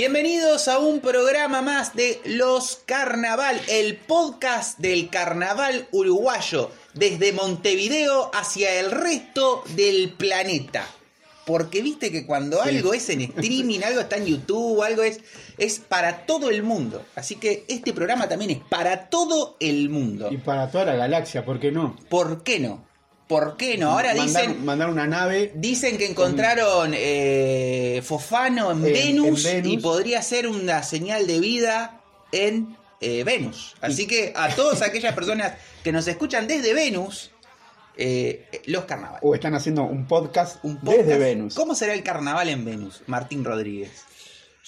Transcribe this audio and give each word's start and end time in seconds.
Bienvenidos 0.00 0.66
a 0.68 0.78
un 0.78 1.00
programa 1.00 1.60
más 1.60 1.94
de 1.94 2.22
Los 2.24 2.80
Carnaval, 2.86 3.60
el 3.68 3.98
podcast 3.98 4.78
del 4.78 5.10
carnaval 5.10 5.88
uruguayo, 5.90 6.70
desde 7.00 7.32
Montevideo 7.32 8.30
hacia 8.32 8.78
el 8.78 8.90
resto 8.92 9.64
del 9.74 10.12
planeta. 10.12 10.86
Porque 11.46 11.82
viste 11.82 12.12
que 12.12 12.26
cuando 12.26 12.62
algo 12.62 12.94
es 12.94 13.08
en 13.08 13.22
streaming, 13.22 13.80
algo 13.82 14.00
está 14.00 14.16
en 14.18 14.26
YouTube, 14.26 14.82
algo 14.82 15.02
es, 15.02 15.18
es 15.58 15.80
para 15.80 16.26
todo 16.26 16.48
el 16.50 16.62
mundo. 16.62 17.02
Así 17.16 17.36
que 17.36 17.64
este 17.66 17.92
programa 17.92 18.28
también 18.28 18.50
es 18.52 18.58
para 18.68 19.08
todo 19.08 19.56
el 19.58 19.88
mundo. 19.88 20.28
Y 20.30 20.36
para 20.36 20.70
toda 20.70 20.84
la 20.84 20.94
galaxia, 20.94 21.44
¿por 21.44 21.58
qué 21.58 21.72
no? 21.72 21.96
¿Por 22.08 22.44
qué 22.44 22.60
no? 22.60 22.84
¿Por 23.26 23.56
qué 23.56 23.78
no? 23.78 23.92
Ahora 23.92 24.14
mandar, 24.14 24.46
dicen, 24.48 24.64
mandar 24.64 24.90
una 24.90 25.06
nave. 25.06 25.52
dicen 25.54 25.96
que 25.98 26.06
encontraron 26.06 26.92
eh, 26.94 28.00
Fofano 28.04 28.70
en, 28.72 28.84
En- 28.86 28.92
Venus, 28.92 29.44
en 29.46 29.62
Venus. 29.62 29.72
y 29.72 29.76
podría 29.78 30.20
ser 30.22 30.46
una 30.46 30.82
señal 30.82 31.26
de 31.26 31.40
vida 31.40 32.00
en 32.32 32.76
eh, 33.00 33.24
Venus. 33.24 33.74
Así 33.80 34.06
que 34.06 34.32
a 34.36 34.54
todas 34.54 34.82
aquellas 34.82 35.14
personas 35.14 35.54
que 35.82 35.92
nos 35.92 36.06
escuchan 36.06 36.46
desde 36.46 36.74
Venus, 36.74 37.30
eh, 37.96 38.46
los 38.66 38.84
carnavales. 38.84 39.20
O 39.22 39.34
están 39.34 39.54
haciendo 39.54 39.82
un 39.84 40.06
podcast, 40.06 40.62
Un 40.64 40.78
podcast. 40.78 40.98
desde 40.98 41.18
Venus. 41.18 41.54
¿Cómo 41.54 41.74
será 41.74 41.94
el 41.94 42.02
carnaval 42.02 42.48
en 42.48 42.64
Venus? 42.64 43.02
Martín 43.06 43.44
Rodríguez. 43.44 44.04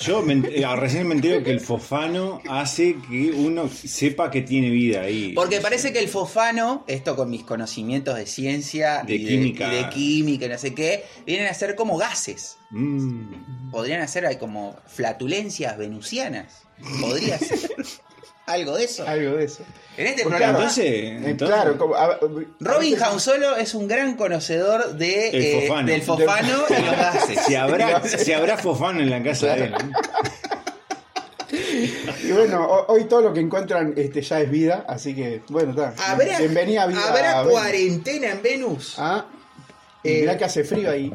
Yo 0.01 0.23
me 0.23 0.34
eh, 0.48 0.67
recién 0.77 1.06
me 1.06 1.15
entero 1.15 1.45
que 1.45 1.51
el 1.51 1.61
fofano 1.61 2.41
hace 2.48 2.97
que 3.09 3.31
uno 3.31 3.69
sepa 3.69 4.31
que 4.31 4.41
tiene 4.41 4.71
vida 4.71 5.03
ahí. 5.03 5.33
Porque 5.34 5.61
parece 5.61 5.93
que 5.93 5.99
el 5.99 6.09
fofano, 6.09 6.83
esto 6.89 7.15
con 7.15 7.28
mis 7.31 7.45
conocimientos 7.45 8.17
de 8.17 8.27
ciencia 8.27 9.03
De 9.06 9.17
y 9.17 9.27
química. 9.27 9.73
y 9.73 9.77
de 9.77 9.89
química, 9.91 10.47
y 10.47 10.49
no 10.49 10.59
sé 10.59 10.75
qué, 10.75 11.05
vienen 11.27 11.47
a 11.47 11.55
ser 11.55 11.77
como 11.77 11.99
gases. 11.99 12.56
Mm. 12.71 13.71
Podrían 13.71 14.01
hacer 14.01 14.27
ahí 14.27 14.37
como 14.37 14.77
flatulencias 14.87 15.77
venusianas. 15.77 16.62
Podría 17.01 17.39
ser 17.39 17.71
algo 18.47 18.77
de 18.77 18.85
eso. 18.85 19.07
Algo 19.07 19.37
de 19.37 19.45
eso. 19.45 19.62
En 19.97 20.07
este 20.07 20.23
programa, 20.25 20.59
Entonces, 20.59 20.85
Eh, 20.87 21.17
entonces- 21.25 21.48
claro, 21.57 21.77
como, 21.79 21.95
a- 21.95 22.05
a 22.15 22.19
Robin 22.61 22.97
Hausolo 23.03 23.57
es 23.57 23.75
un 23.75 23.87
gran 23.89 24.15
conocedor 24.17 24.95
de, 24.95 25.29
El 25.31 25.43
eh, 25.43 25.61
fofano. 25.69 25.87
del 25.89 26.03
fofano 26.03 26.65
y 26.71 26.83
los 26.83 26.97
gases. 26.97 27.39
si 27.47 27.55
habrá, 27.55 28.03
si 28.07 28.33
habrá 28.33 28.57
fofano 28.57 29.01
en 29.01 29.11
la 29.11 29.23
casa 29.23 29.55
de 29.55 29.65
él. 29.67 29.75
Y 32.25 32.33
bueno, 32.33 32.65
ho- 32.67 32.87
hoy 32.93 33.05
todo 33.05 33.21
lo 33.21 33.33
que 33.34 33.41
encuentran 33.41 33.93
este, 33.97 34.23
ya 34.23 34.41
es 34.41 34.51
vida, 34.51 34.84
así 34.89 35.15
que, 35.15 35.43
bueno, 35.49 35.71
está. 35.71 35.95
¿Habrá, 36.11 36.39
Bienvenida 36.39 36.84
a 36.84 36.87
vida. 36.87 37.09
¿habrá 37.09 37.39
a 37.39 37.43
Venus. 37.43 37.53
cuarentena 37.61 38.31
en 38.31 38.43
Venus? 38.43 38.95
Ah, 38.97 39.27
Eh, 40.05 40.21
mirá 40.23 40.37
que 40.39 40.45
hace 40.47 40.65
frío 40.65 40.91
ahí. 40.91 41.12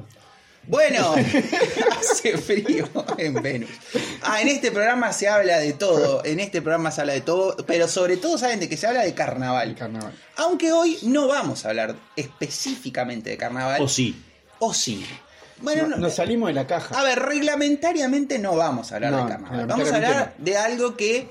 Bueno, 0.68 1.16
hace 2.00 2.38
frío 2.38 2.90
en 3.18 3.34
Venus. 3.42 3.70
Ah, 4.22 4.42
en 4.42 4.50
este 4.50 4.72
programa 4.72 5.14
se 5.14 5.28
habla 5.30 5.60
de 5.60 5.74
todo. 5.74 6.24
En 6.26 6.40
este 6.40 6.62
programa 6.62 6.92
se 6.92 7.02
habla 7.02 7.14
de 7.14 7.22
todo. 7.22 7.56
Pero 7.66 7.88
sobre 7.88 8.18
todo 8.18 8.38
saben 8.38 8.60
de 8.60 8.68
que 8.68 8.76
se 8.78 8.86
habla 8.88 9.04
de 9.04 9.14
carnaval. 9.14 9.76
Carnaval. 9.76 10.14
Aunque 10.36 10.72
hoy 10.74 10.98
no 11.04 11.28
vamos 11.28 11.66
a 11.66 11.70
hablar 11.70 11.96
específicamente 12.16 13.30
de 13.30 13.38
carnaval. 13.38 13.82
O 13.82 13.88
sí. 13.88 14.22
O 14.60 14.74
sí. 14.74 15.06
Bueno, 15.62 15.84
No- 15.84 15.90
no- 15.90 15.98
nos 15.98 16.16
salimos 16.16 16.48
de 16.50 16.54
la 16.54 16.68
caja. 16.68 17.00
a 17.00 17.04
ver, 17.04 17.18
reglamentariamente 17.20 18.38
no 18.38 18.56
vamos 18.56 18.92
a 18.92 18.96
hablar 18.96 19.12
No, 19.12 19.24
de 19.26 19.32
carnaval. 19.32 19.66
Vamos 19.68 19.92
a 19.92 19.96
hablar 19.96 20.34
de 20.38 20.58
algo 20.58 20.96
que 20.96 21.30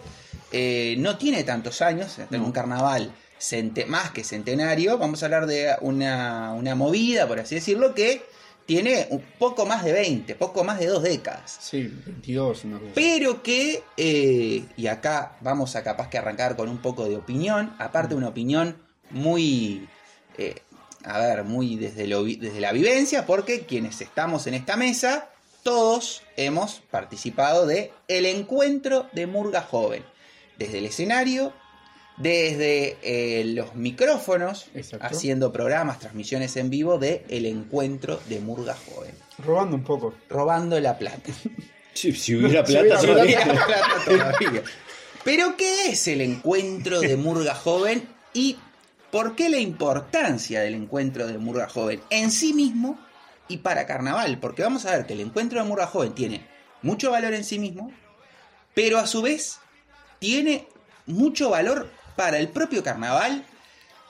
eh, 0.53 0.97
no 0.99 1.17
tiene 1.19 1.45
tantos 1.45 1.83
años, 1.83 2.17
en 2.31 2.41
un 2.41 2.53
carnaval 2.53 3.13
cente- 3.39 3.87
más 3.87 4.11
que 4.11 4.25
centenario. 4.25 4.99
Vamos 4.99 5.23
a 5.23 5.27
hablar 5.27 5.47
de 5.47 5.77
una, 5.81 6.55
una 6.55 6.75
movida, 6.75 7.29
por 7.29 7.39
así 7.39 7.55
decirlo, 7.57 7.95
que 7.95 8.25
tiene 8.67 9.07
un 9.11 9.23
poco 9.39 9.65
más 9.65 9.85
de 9.85 9.93
20, 9.93 10.35
poco 10.35 10.65
más 10.65 10.79
de 10.79 10.87
dos 10.87 11.03
décadas. 11.03 11.57
Sí, 11.61 11.83
22, 11.83 12.65
una 12.65 12.79
cosa. 12.81 12.93
Pero 12.95 13.43
que, 13.43 13.83
eh, 13.97 14.65
y 14.77 14.87
acá 14.89 15.37
vamos 15.41 15.77
a 15.77 15.85
capaz 15.85 16.09
que 16.09 16.19
arrancar 16.19 16.57
con 16.57 16.69
un 16.69 16.79
poco 16.79 17.09
de 17.09 17.17
opinión, 17.17 17.75
aparte 17.79 18.15
una 18.15 18.29
opinión 18.29 18.77
muy, 19.11 19.89
eh, 20.37 20.57
a 21.05 21.19
ver, 21.19 21.45
muy 21.45 21.77
desde, 21.77 22.09
lo 22.09 22.25
desde 22.25 22.61
la 22.61 22.73
vivencia, 22.73 23.25
porque 23.25 23.67
quienes 23.67 24.01
estamos 24.01 24.49
en 24.49 24.55
esta 24.55 24.77
mesa, 24.77 25.31
todos 25.63 26.23
hemos 26.37 26.83
participado 26.91 27.67
de 27.67 27.93
el 28.09 28.27
encuentro 28.27 29.09
de 29.13 29.27
Murga 29.29 29.63
Joven, 29.63 30.05
desde 30.59 30.79
el 30.79 30.87
escenario, 30.87 31.53
desde 32.17 32.97
eh, 33.03 33.45
los 33.45 33.75
micrófonos, 33.75 34.67
Exacto. 34.75 35.07
haciendo 35.07 35.53
programas, 35.53 35.99
transmisiones 35.99 36.57
en 36.57 36.71
vivo 36.71 36.99
de 36.99 37.25
el 37.29 37.45
encuentro 37.47 38.21
de 38.29 38.41
Murga 38.41 38.75
Joven, 38.89 39.15
Robando 39.39 39.77
un 39.77 39.85
poco. 39.85 40.15
robando 40.29 40.79
la 40.81 40.97
plata. 40.99 41.31
Si, 41.95 42.13
si 42.13 42.35
hubiera 42.35 42.65
Si 42.67 42.73
plata, 42.75 43.01
hubiera 43.01 43.15
todavía. 43.15 43.43
plata. 43.43 43.67
Plata 43.67 44.05
todavía. 44.05 44.63
Pero 45.25 45.57
¿qué 45.57 45.89
es 45.89 46.07
el 46.09 46.21
encuentro 46.21 47.01
de 47.01 47.17
Murga 47.17 47.55
Joven 47.55 48.07
y 48.35 48.59
por 49.11 49.35
qué 49.35 49.49
la 49.49 49.59
importancia 49.61 50.61
del 50.61 50.75
encuentro 50.75 51.27
de 51.27 51.39
Murga 51.39 51.71
Joven 51.71 52.03
en 52.11 52.31
sí 52.31 52.53
mismo 52.53 52.99
y 53.49 53.57
para 53.59 53.87
carnaval? 53.87 54.37
Porque 54.41 54.63
vamos 54.63 54.85
a 54.85 54.95
ver 54.95 55.07
que 55.07 55.15
el 55.15 55.21
encuentro 55.21 55.59
de 55.59 55.67
Murga 55.67 55.87
Joven 55.87 56.15
tiene 56.15 56.47
mucho 56.83 57.11
valor 57.13 57.33
en 57.33 57.45
sí 57.45 57.59
mismo, 57.59 57.91
pero 58.75 58.99
a 58.99 59.07
su 59.07 59.23
vez 59.23 59.59
tiene 60.19 60.69
mucho 61.07 61.49
valor 61.49 61.89
para 62.17 62.39
el 62.39 62.49
propio 62.49 62.83
carnaval 62.83 63.45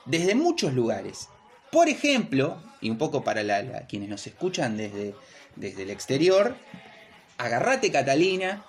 desde 0.05 0.35
muchos 0.35 0.73
lugares. 0.73 1.27
Por 1.71 1.89
ejemplo, 1.89 2.57
y 2.81 2.89
un 2.89 2.97
poco 2.97 3.23
para 3.23 3.43
la- 3.43 3.61
la- 3.63 3.87
quienes 3.87 4.09
nos 4.09 4.25
escuchan 4.27 4.77
desde, 4.77 5.15
desde 5.55 5.83
el 5.83 5.89
exterior, 5.89 6.55
agarrate 7.37 7.91
Catalina, 7.91 8.63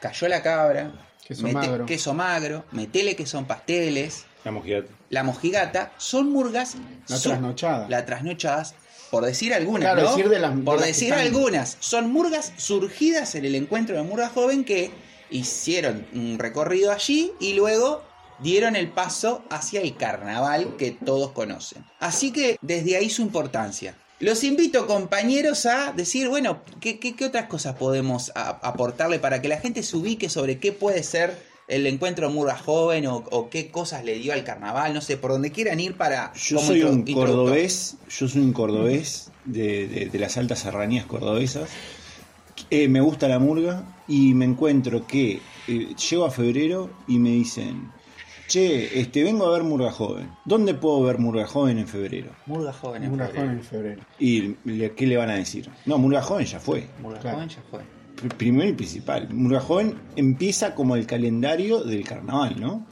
cayó 0.00 0.28
la 0.28 0.42
cabra, 0.42 0.92
Queso 1.26 1.46
magro. 1.48 1.86
queso 1.86 2.14
magro, 2.14 2.64
metele 2.72 3.14
que 3.16 3.26
son 3.26 3.44
pasteles, 3.46 4.24
La 4.44 4.50
mojigata. 4.50 4.88
la 5.10 5.22
mojigata, 5.22 5.92
son 5.98 6.30
murgas. 6.32 6.76
La 7.08 7.16
son- 7.16 7.32
trasnochada. 7.32 7.86
La 7.88 8.06
trasnochadas, 8.06 8.74
por 9.10 9.24
decir 9.24 9.52
algunas, 9.54 9.92
Claro, 9.92 10.02
¿no? 10.02 10.16
decir 10.16 10.28
de 10.30 10.38
las- 10.38 10.58
por 10.60 10.80
decir 10.80 11.12
algunas, 11.12 11.76
son 11.80 12.10
murgas 12.10 12.52
surgidas 12.56 13.34
en 13.34 13.44
el 13.44 13.54
encuentro 13.54 13.96
de 13.96 14.02
Murga 14.02 14.28
Joven 14.30 14.64
que 14.64 14.90
hicieron 15.30 16.06
un 16.14 16.38
recorrido 16.38 16.90
allí 16.90 17.32
y 17.38 17.52
luego 17.54 18.02
dieron 18.42 18.76
el 18.76 18.88
paso 18.90 19.42
hacia 19.50 19.80
el 19.80 19.96
carnaval 19.96 20.76
que 20.76 20.90
todos 20.92 21.32
conocen. 21.32 21.84
Así 21.98 22.32
que 22.32 22.56
desde 22.62 22.96
ahí 22.96 23.10
su 23.10 23.22
importancia. 23.22 23.96
Los 24.18 24.44
invito, 24.44 24.86
compañeros, 24.86 25.64
a 25.66 25.92
decir, 25.92 26.28
bueno, 26.28 26.60
¿qué, 26.80 26.98
qué- 26.98 27.14
qué 27.16 27.24
otras 27.24 27.46
cosas 27.46 27.76
podemos 27.76 28.30
a- 28.34 28.50
aportarle 28.62 29.18
para 29.18 29.40
que 29.40 29.48
la 29.48 29.56
gente 29.58 29.82
se 29.82 29.96
ubique 29.96 30.28
sobre 30.28 30.58
qué 30.58 30.72
puede 30.72 31.02
ser 31.02 31.48
el 31.68 31.86
encuentro 31.86 32.28
de 32.28 32.34
Murga 32.34 32.58
Joven 32.58 33.06
o, 33.06 33.24
o 33.30 33.48
qué 33.48 33.70
cosas 33.70 34.04
le 34.04 34.18
dio 34.18 34.32
al 34.34 34.44
carnaval? 34.44 34.92
No 34.92 35.00
sé, 35.00 35.16
por 35.16 35.30
donde 35.30 35.52
quieran 35.52 35.80
ir 35.80 35.96
para... 35.96 36.32
Yo 36.34 36.58
soy 36.58 36.82
un 36.82 37.04
cordobés, 37.04 37.96
yo 38.10 38.28
soy 38.28 38.42
un 38.42 38.52
cordobés 38.52 39.30
de, 39.46 39.86
de- 39.88 40.06
de 40.06 40.18
las 40.18 40.36
altas 40.36 40.58
serranías 40.58 41.06
cordobesas. 41.06 41.70
Eh, 42.70 42.88
me 42.88 43.00
gusta 43.00 43.26
la 43.26 43.38
murga 43.38 43.84
y 44.06 44.34
me 44.34 44.44
encuentro 44.44 45.06
que 45.06 45.40
eh, 45.66 45.94
llego 46.10 46.26
a 46.26 46.30
febrero 46.30 46.90
y 47.08 47.18
me 47.18 47.30
dicen, 47.30 47.90
che, 48.50 48.98
este, 49.00 49.22
vengo 49.22 49.46
a 49.46 49.52
ver 49.52 49.62
Murga 49.62 49.92
Joven. 49.92 50.28
¿Dónde 50.44 50.74
puedo 50.74 51.02
ver 51.04 51.18
Murga 51.18 51.46
Joven 51.46 51.78
en 51.78 51.86
febrero? 51.86 52.30
Murga 52.46 52.72
Joven 52.72 53.04
en 53.04 53.10
febrero. 53.12 53.32
joven 53.34 53.50
en 53.50 53.62
febrero. 53.62 54.02
¿Y 54.18 54.56
le- 54.64 54.92
qué 54.92 55.06
le 55.06 55.16
van 55.16 55.30
a 55.30 55.36
decir? 55.36 55.70
No, 55.86 55.98
Murga 55.98 56.20
Joven 56.22 56.46
ya 56.46 56.58
fue. 56.58 56.88
Murga 57.00 57.20
Claro. 57.20 57.36
Joven 57.38 57.48
ya 57.48 57.62
fue. 57.70 57.80
Pr- 57.80 58.34
Primero 58.36 58.68
y 58.68 58.72
principal. 58.72 59.28
Murga 59.32 59.60
Joven 59.60 59.94
empieza 60.16 60.74
como 60.74 60.96
el 60.96 61.06
calendario 61.06 61.82
del 61.84 62.04
carnaval, 62.04 62.60
¿no? 62.60 62.86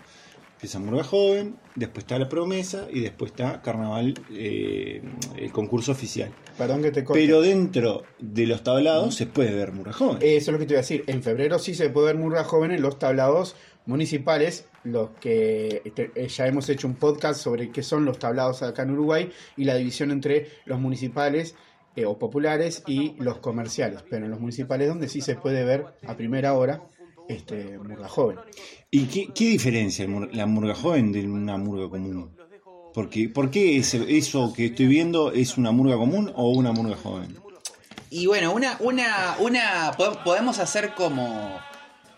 Empieza 0.55 0.79
Murga 0.81 1.05
Joven, 1.05 1.55
después 1.77 2.03
está 2.05 2.19
la 2.19 2.29
promesa 2.29 2.87
y 2.93 3.00
después 3.00 3.31
está 3.31 3.61
carnaval, 3.62 4.15
eh, 4.33 5.03
el 5.37 5.53
concurso 5.53 5.93
oficial. 5.93 6.31
Perdón 6.56 6.83
que 6.83 6.91
te 6.91 7.05
corte. 7.05 7.21
Pero 7.21 7.41
dentro 7.43 8.03
de 8.19 8.47
los 8.47 8.62
tablados 8.65 9.15
se 9.15 9.27
puede 9.27 9.55
ver 9.55 9.71
Murga 9.73 9.93
Joven. 9.93 10.19
Eso 10.21 10.50
es 10.50 10.53
lo 10.53 10.59
que 10.59 10.67
te 10.67 10.73
iba 10.75 10.79
a 10.79 10.83
decir. 10.83 11.05
En 11.06 11.23
febrero 11.23 11.59
sí 11.61 11.75
se 11.75 11.91
puede 11.91 12.06
ver 12.09 12.17
Murga 12.17 12.43
Joven 12.44 12.73
en 12.73 12.83
los 12.83 12.99
tablados 12.99 13.55
municipales, 13.88 14.67
los 14.85 15.11
que 15.20 15.82
este, 15.85 16.12
eh, 16.14 16.29
ya 16.29 16.46
hemos 16.46 16.69
hecho 16.69 16.87
un 16.87 16.94
podcast 16.94 17.40
sobre 17.40 17.70
qué 17.70 17.82
son 17.82 18.05
los 18.05 18.19
tablados 18.19 18.62
acá 18.62 18.82
en 18.82 18.93
Uruguay 18.93 19.31
y 19.56 19.64
la 19.64 19.75
división 19.75 20.11
entre 20.11 20.49
los 20.67 20.79
municipales 20.79 21.55
eh, 21.96 22.05
o 22.05 22.19
populares 22.19 22.82
y 22.87 23.14
los 23.19 23.38
comerciales. 23.38 24.05
Pero 24.08 24.26
en 24.26 24.31
los 24.31 24.40
municipales 24.40 24.88
donde 24.88 25.08
sí 25.08 25.20
se 25.20 25.35
puede 25.35 25.64
ver 25.64 25.87
a 26.06 26.17
primera 26.17 26.55
hora 26.55 26.82
este, 27.29 27.76
Murga 27.79 28.08
Joven. 28.08 28.38
¿Y 28.90 29.06
qué, 29.06 29.29
qué 29.35 29.44
diferencia 29.50 30.06
la 30.32 30.46
Murga 30.46 30.75
Joven 30.75 31.11
de 31.12 31.26
una 31.26 31.56
Murga 31.58 31.90
común? 31.90 32.31
Porque, 32.94 33.29
¿Por 33.29 33.50
qué 33.50 33.76
ese- 33.79 34.17
eso 34.17 34.52
que 34.55 34.67
estoy 34.67 34.87
viendo 34.87 35.31
es 35.32 35.58
una 35.58 35.70
murga 35.73 35.96
común 35.96 36.32
o 36.35 36.50
una 36.50 36.73
murga 36.73 36.96
joven? 36.96 37.37
Y 38.11 38.26
bueno, 38.26 38.52
una, 38.55 38.76
una, 38.81 39.37
una, 39.40 39.93
po- 39.96 40.19
podemos 40.25 40.58
hacer 40.58 40.94
como, 40.94 41.58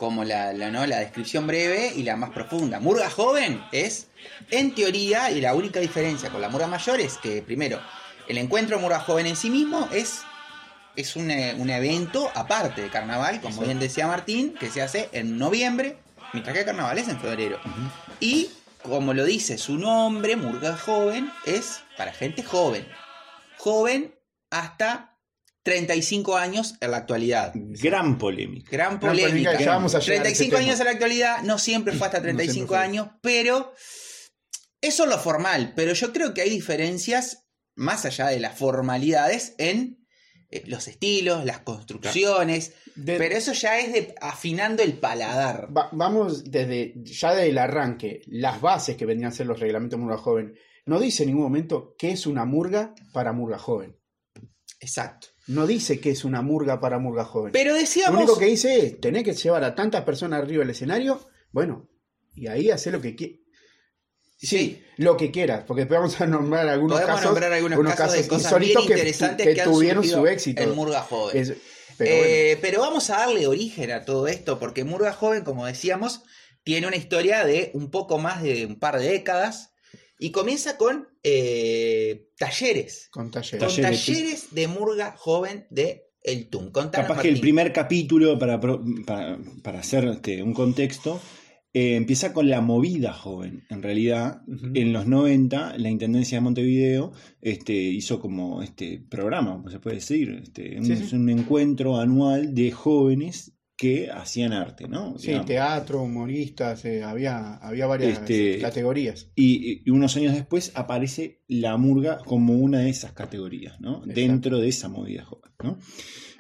como 0.01 0.25
la, 0.25 0.55
la, 0.55 0.71
¿no? 0.71 0.87
la 0.87 1.01
descripción 1.01 1.47
breve 1.47 1.93
y 1.95 2.05
la 2.05 2.17
más 2.17 2.31
profunda. 2.31 2.81
Murga 2.81 3.11
joven 3.11 3.63
es, 3.71 4.07
en 4.51 4.75
teoría, 4.75 5.31
y 5.31 5.43
la 5.43 5.55
única 5.55 5.79
diferencia 5.79 6.31
con 6.31 6.41
la 6.41 6.49
murga 6.49 6.67
mayor 6.67 7.03
es 7.03 7.19
que, 7.19 7.43
primero, 7.43 7.79
el 8.27 8.39
encuentro 8.39 8.79
de 8.79 8.83
murga 8.83 9.01
joven 9.01 9.27
en 9.27 9.37
sí 9.37 9.51
mismo 9.51 9.91
es, 9.93 10.23
es 10.97 11.17
un, 11.17 11.31
eh, 11.31 11.55
un 11.59 11.69
evento 11.69 12.31
aparte 12.35 12.81
de 12.81 12.89
carnaval, 12.89 13.43
como 13.43 13.61
bien 13.61 13.79
decía 13.79 14.07
Martín, 14.07 14.55
que 14.59 14.71
se 14.71 14.81
hace 14.81 15.11
en 15.13 15.37
noviembre, 15.37 15.99
mientras 16.33 16.55
que 16.55 16.61
el 16.61 16.67
carnaval 16.67 16.97
es 16.97 17.09
en 17.09 17.21
febrero. 17.21 17.61
Y, 18.21 18.49
como 18.83 19.13
lo 19.13 19.27
dice 19.27 19.59
su 19.59 19.77
nombre, 19.77 20.35
murga 20.37 20.79
joven, 20.79 21.31
es 21.45 21.83
para 21.99 22.15
gente 22.15 22.43
joven. 22.43 22.89
Joven 23.59 24.15
hasta 24.49 25.19
35 25.63 26.37
años 26.37 26.75
en 26.81 26.91
la 26.91 26.97
actualidad. 26.99 27.53
Gran 27.55 28.19
polémica. 28.19 28.71
Gran 28.71 28.99
Gran 28.99 29.01
polémica, 29.01 29.51
polémica. 29.51 29.59
ya 29.65 29.71
vamos 29.73 29.95
a 29.95 29.99
llegar 30.01 30.27
a 30.27 30.29
ese 30.29 30.45
35 30.45 30.57
tema. 30.57 30.67
años 30.69 30.81
en 30.81 30.87
la 30.87 30.93
actualidad, 30.93 31.43
no 31.43 31.59
siempre 31.59 31.93
fue 31.95 32.07
hasta 32.07 32.19
No 32.21 32.25
siempre 32.25 32.45
35 32.47 32.69
fue. 32.69 32.79
años, 32.79 33.09
pero 33.21 33.73
eso 34.81 35.05
es 35.05 35.11
lo 35.11 35.19
formal. 35.19 35.73
Pero 35.77 35.93
yo 35.93 36.13
creo 36.13 36.33
que 36.35 36.43
hay 36.43 36.51
diferencias, 36.51 37.49
más 37.77 38.05
allá 38.07 38.29
de 38.29 38.41
las 38.41 38.59
formalidades, 38.59 39.55
en 39.59 39.99
eh, 40.51 40.65
los 40.67 40.89
estilos, 40.89 41.45
las 41.45 41.61
construcciones. 41.61 42.73
De- 42.97 43.19
Pero 43.19 43.37
eso 43.37 43.53
ya 43.53 43.79
es 43.79 43.93
de 43.93 44.15
afinando 44.21 44.83
el 44.83 44.95
paladar. 44.99 45.69
Va- 45.77 45.91
vamos 45.93 46.51
desde 46.51 46.95
ya 47.05 47.35
del 47.35 47.57
arranque, 47.59 48.23
las 48.27 48.61
bases 48.61 48.97
que 48.97 49.07
vendrían 49.07 49.31
a 49.33 49.35
ser 49.35 49.47
los 49.47 49.61
reglamentos 49.61 49.99
de 49.99 50.03
murga 50.05 50.19
joven. 50.19 50.55
No 50.87 50.99
dice 50.99 51.23
en 51.23 51.29
ningún 51.29 51.45
momento 51.45 51.95
qué 51.99 52.11
es 52.11 52.27
una 52.27 52.45
murga 52.47 52.95
para 53.13 53.33
murga 53.33 53.59
joven. 53.59 53.97
Exacto. 54.81 55.29
No 55.51 55.67
dice 55.67 56.01
qué 56.01 56.11
es 56.11 56.25
una 56.25 56.43
murga 56.43 56.81
para 56.81 56.99
murga 56.99 57.25
joven. 57.25 57.53
Pero 57.53 57.73
Lo 57.73 57.79
decíamos. 57.79 58.17
único 58.19 58.39
que 58.39 58.47
dice 58.47 58.87
es, 58.87 59.01
tenés 59.01 59.25
que 59.25 59.33
llevar 59.35 59.65
a 59.65 59.75
tantas 59.75 60.05
personas 60.05 60.43
arriba 60.43 60.61
del 60.61 60.71
escenario, 60.71 61.21
bueno, 61.53 61.89
y 62.35 62.47
ahí 62.47 62.71
hacer 62.71 62.93
lo 62.93 63.01
que 63.01 63.15
quieras. 63.17 63.39
Sí. 64.39 64.83
Lo 64.97 65.17
que 65.17 65.31
quieras, 65.31 65.65
porque 65.67 65.83
después 65.83 66.01
vamos 66.01 66.21
a 66.21 66.27
nombrar 66.27 66.69
algunos 66.69 66.95
Podemos 66.99 67.17
casos, 67.21 67.31
nombrar 67.33 67.53
algunos, 67.53 67.95
casos, 67.95 68.17
de 68.17 68.29
cosas 68.29 68.59
bien 68.59 68.75
que- 68.87 68.93
interesantes 68.95 69.47
que, 69.47 69.55
que, 69.55 69.61
han 69.61 69.71
tuvieron 69.71 70.05
su 70.05 70.27
éxito. 70.27 70.63
en 70.63 70.75
Murga 70.75 71.03
Joven. 71.03 71.37
Es- 71.37 71.55
pero 71.99 72.17
bueno. 72.17 72.29
Eh, 72.33 72.59
pero 72.63 72.81
vamos 72.81 73.11
a 73.11 73.19
darle 73.19 73.47
origen 73.47 73.91
a 73.91 74.05
todo 74.07 74.27
esto, 74.29 74.59
porque 74.59 74.85
Murga 74.85 75.13
Joven, 75.13 75.45
como 75.45 75.67
decíamos, 75.67 76.23
tiene 76.63 76.87
una 76.87 76.97
historia 76.97 77.45
de 77.45 77.71
un 77.75 77.91
poco 77.91 78.19
más 78.19 78.43
de 78.43 78.65
un 78.65 78.79
par 78.79 78.99
de 78.99 79.09
décadas 79.11 79.70
y 80.21 80.31
comienza 80.31 80.77
con 80.77 81.09
eh, 81.23 82.29
talleres. 82.39 83.09
con 83.11 83.31
talleres. 83.31 83.59
Con 83.59 83.69
Talleres. 83.69 84.05
talleres 84.05 84.55
de 84.55 84.69
Murga 84.69 85.15
Joven 85.17 85.67
de 85.71 86.05
El 86.23 86.49
TUM. 86.49 86.71
Contanos, 86.71 87.09
Capaz 87.09 87.23
que 87.23 87.29
el 87.29 87.41
primer 87.41 87.73
capítulo, 87.73 88.39
para, 88.39 88.61
para, 88.61 89.39
para 89.63 89.81
hacer 89.81 90.05
este, 90.05 90.43
un 90.43 90.53
contexto, 90.53 91.21
eh, 91.73 91.97
empieza 91.97 92.35
con 92.35 92.51
la 92.51 92.61
movida 92.61 93.15
joven. 93.15 93.65
En 93.71 93.83
realidad, 93.83 94.43
en 94.75 94.93
los 94.93 95.07
90, 95.07 95.79
la 95.79 95.89
Intendencia 95.89 96.37
de 96.37 96.43
Montevideo 96.43 97.13
este, 97.41 97.73
hizo 97.73 98.21
como 98.21 98.63
este 98.63 99.03
programa, 99.09 99.53
como 99.53 99.71
se 99.71 99.81
puede 99.81 99.97
decir, 99.97 100.39
este, 100.43 100.79
un, 100.79 100.85
Sí, 100.85 100.97
sí. 100.97 101.17
un 101.17 101.31
encuentro 101.31 101.99
anual 101.99 102.55
de 102.55 102.73
jóvenes 102.73 103.55
que 103.81 104.11
hacían 104.11 104.53
arte, 104.53 104.87
¿no? 104.89 105.17
Sí, 105.19 105.29
Digamos. 105.29 105.47
teatro, 105.47 106.03
humoristas, 106.03 106.85
eh, 106.85 107.03
había, 107.03 107.55
había 107.55 107.87
varias 107.87 108.19
Este- 108.19 108.59
categorías. 108.59 109.31
Y, 109.35 109.81
y 109.87 109.91
unos 109.91 110.15
años 110.19 110.35
después 110.35 110.73
aparece 110.75 111.41
la 111.49 111.79
murga 111.79 112.19
como 112.19 112.53
una 112.59 112.81
de 112.81 112.91
esas 112.91 113.13
categorías, 113.13 113.81
¿no? 113.81 114.01
Exacto. 114.01 114.13
Dentro 114.21 114.59
de 114.59 114.69
esa 114.69 114.91
movida 114.91 115.25
joven, 115.25 115.51
¿no? 115.65 115.79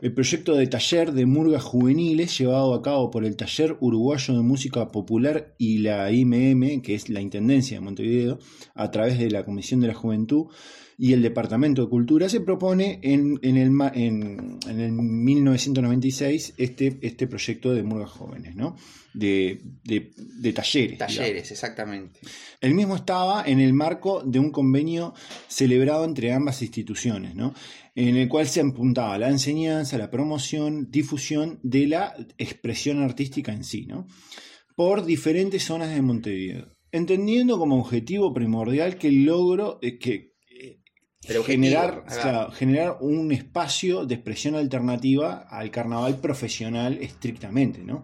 El 0.03 0.13
proyecto 0.13 0.55
de 0.55 0.67
taller 0.67 1.13
de 1.13 1.25
murgas 1.25 1.63
juveniles 1.63 2.37
llevado 2.39 2.75
a 2.75 2.83
cabo 2.83 3.11
por 3.11 3.25
el 3.25 3.37
Taller 3.37 3.77
Uruguayo 3.81 4.35
de 4.35 4.43
Música 4.43 4.89
Popular 4.89 5.55
y 5.57 5.79
la 5.79 6.11
IMM, 6.13 6.83
que 6.83 6.95
es 6.95 7.09
la 7.09 7.23
Intendencia 7.23 7.79
de 7.79 7.81
Montevideo, 7.81 8.39
a 8.75 8.91
través 8.91 9.19
de 9.19 9.31
la 9.31 9.47
Comisión 9.47 9.81
de 9.81 9.89
la 9.89 9.95
Juventud 9.95 10.47
y 11.03 11.15
el 11.15 11.23
Departamento 11.23 11.83
de 11.83 11.89
Cultura, 11.89 12.29
se 12.29 12.43
propone 12.43 12.99
en, 13.03 13.39
en 13.41 13.57
el, 13.57 13.71
en, 13.95 14.59
en 14.69 14.81
el 14.81 14.93
1996 14.93 16.55
este, 16.59 16.99
este 17.01 17.27
proyecto 17.27 17.73
de 17.73 17.83
murgas 17.83 18.11
jóvenes, 18.11 18.55
¿no? 18.55 18.77
De, 19.15 19.61
de- 19.83 20.13
de 20.17 20.53
talleres. 20.53 20.91
digamos. 20.93 21.17
Talleres, 21.17 21.51
exactamente. 21.51 22.21
El 22.61 22.75
mismo 22.75 22.97
estaba 22.97 23.45
en 23.47 23.61
el 23.61 23.73
marco 23.73 24.23
de 24.25 24.39
un 24.39 24.51
convenio 24.51 25.15
celebrado 25.49 26.05
entre 26.05 26.33
ambas 26.33 26.61
instituciones, 26.63 27.35
¿no? 27.35 27.55
en 27.97 28.17
el 28.17 28.29
cual 28.29 28.47
se 28.47 28.61
apuntaba 28.61 29.19
la 29.19 29.29
enseñanza, 29.31 29.99
la 29.99 30.11
promoción, 30.11 30.91
difusión 30.91 31.59
de 31.63 31.87
la 31.89 32.15
expresión 32.39 33.03
artística 33.03 33.53
en 33.53 33.65
sí, 33.65 33.87
¿no? 33.87 34.07
por 34.77 35.05
diferentes 35.05 35.65
zonas 35.65 35.93
de 35.95 36.01
Montevideo, 36.03 36.69
entendiendo 36.93 37.59
como 37.59 37.81
objetivo 37.81 38.33
primordial 38.33 38.97
que 38.97 39.09
el 39.09 39.25
logro 39.25 39.79
eh, 39.83 39.99
que 39.99 40.30
Pero 41.27 41.45
generar, 41.45 42.05
claro, 42.23 42.51
generar 42.53 42.97
un 43.01 43.31
espacio 43.33 44.07
de 44.07 44.15
expresión 44.15 44.55
alternativa 44.55 45.47
al 45.51 45.71
carnaval 45.71 46.19
profesional 46.19 46.99
estrictamente, 47.01 47.85
¿no? 47.85 48.03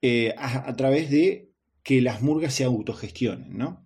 Eh, 0.00 0.34
a, 0.38 0.68
a 0.68 0.76
través 0.76 1.10
de 1.10 1.52
que 1.82 2.00
las 2.00 2.22
murgas 2.22 2.54
se 2.54 2.64
autogestionen, 2.64 3.56
¿no? 3.56 3.84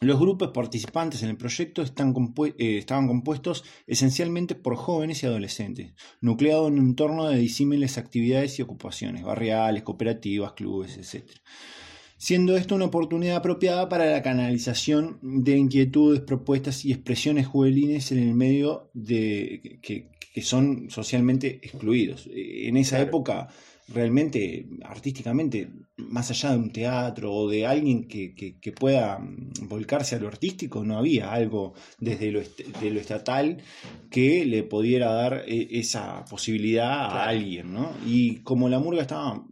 Los 0.00 0.18
grupos 0.18 0.50
participantes 0.52 1.22
en 1.22 1.28
el 1.30 1.36
proyecto 1.36 1.80
están 1.82 2.12
compue- 2.12 2.56
eh, 2.58 2.78
estaban 2.78 3.06
compuestos 3.06 3.64
esencialmente 3.86 4.56
por 4.56 4.74
jóvenes 4.76 5.22
y 5.22 5.26
adolescentes, 5.26 5.94
nucleado 6.20 6.66
en 6.66 6.74
un 6.74 6.86
entorno 6.90 7.28
de 7.28 7.36
disímiles 7.38 7.98
actividades 7.98 8.58
y 8.58 8.62
ocupaciones, 8.62 9.22
barriales, 9.22 9.84
cooperativas, 9.84 10.54
clubes, 10.54 10.96
etc. 10.96 11.30
Siendo 12.22 12.56
esto 12.56 12.76
una 12.76 12.84
oportunidad 12.84 13.38
apropiada 13.38 13.88
para 13.88 14.08
la 14.08 14.22
canalización 14.22 15.18
de 15.22 15.56
inquietudes, 15.58 16.20
propuestas 16.20 16.84
y 16.84 16.92
expresiones 16.92 17.48
juveniles 17.48 18.12
en 18.12 18.20
el 18.20 18.34
medio 18.34 18.90
de, 18.94 19.80
que, 19.82 20.06
que 20.32 20.42
son 20.42 20.88
socialmente 20.88 21.58
excluidos. 21.64 22.28
Eh, 22.28 22.68
En 22.68 22.76
esa 22.76 22.98
Claro. 22.98 23.08
época, 23.08 23.48
realmente, 23.92 24.66
artísticamente, 24.84 25.68
más 25.96 26.30
allá 26.30 26.52
de 26.52 26.58
un 26.58 26.70
teatro 26.70 27.32
o 27.34 27.50
de 27.50 27.66
alguien 27.66 28.06
que, 28.06 28.34
que- 28.36 28.58
que 28.60 28.70
pueda 28.72 29.18
mm, 29.18 29.68
volcarse 29.68 30.14
a 30.14 30.20
lo 30.20 30.28
artístico, 30.28 30.84
no 30.84 30.98
había 30.98 31.32
algo 31.32 31.74
desde 31.98 32.30
lo, 32.30 32.40
est- 32.40 32.60
de 32.80 32.90
lo 32.90 33.00
estatal 33.00 33.58
que 34.10 34.44
le 34.46 34.62
pudiera 34.62 35.12
dar 35.12 35.42
eh, 35.48 35.66
esa 35.72 36.24
posibilidad 36.26 36.92
a 36.92 37.24
alguien, 37.28 37.72
¿no? 37.72 37.90
Y 38.06 38.36
como 38.42 38.68
la 38.68 38.78
murga 38.78 39.02
estaba 39.02 39.44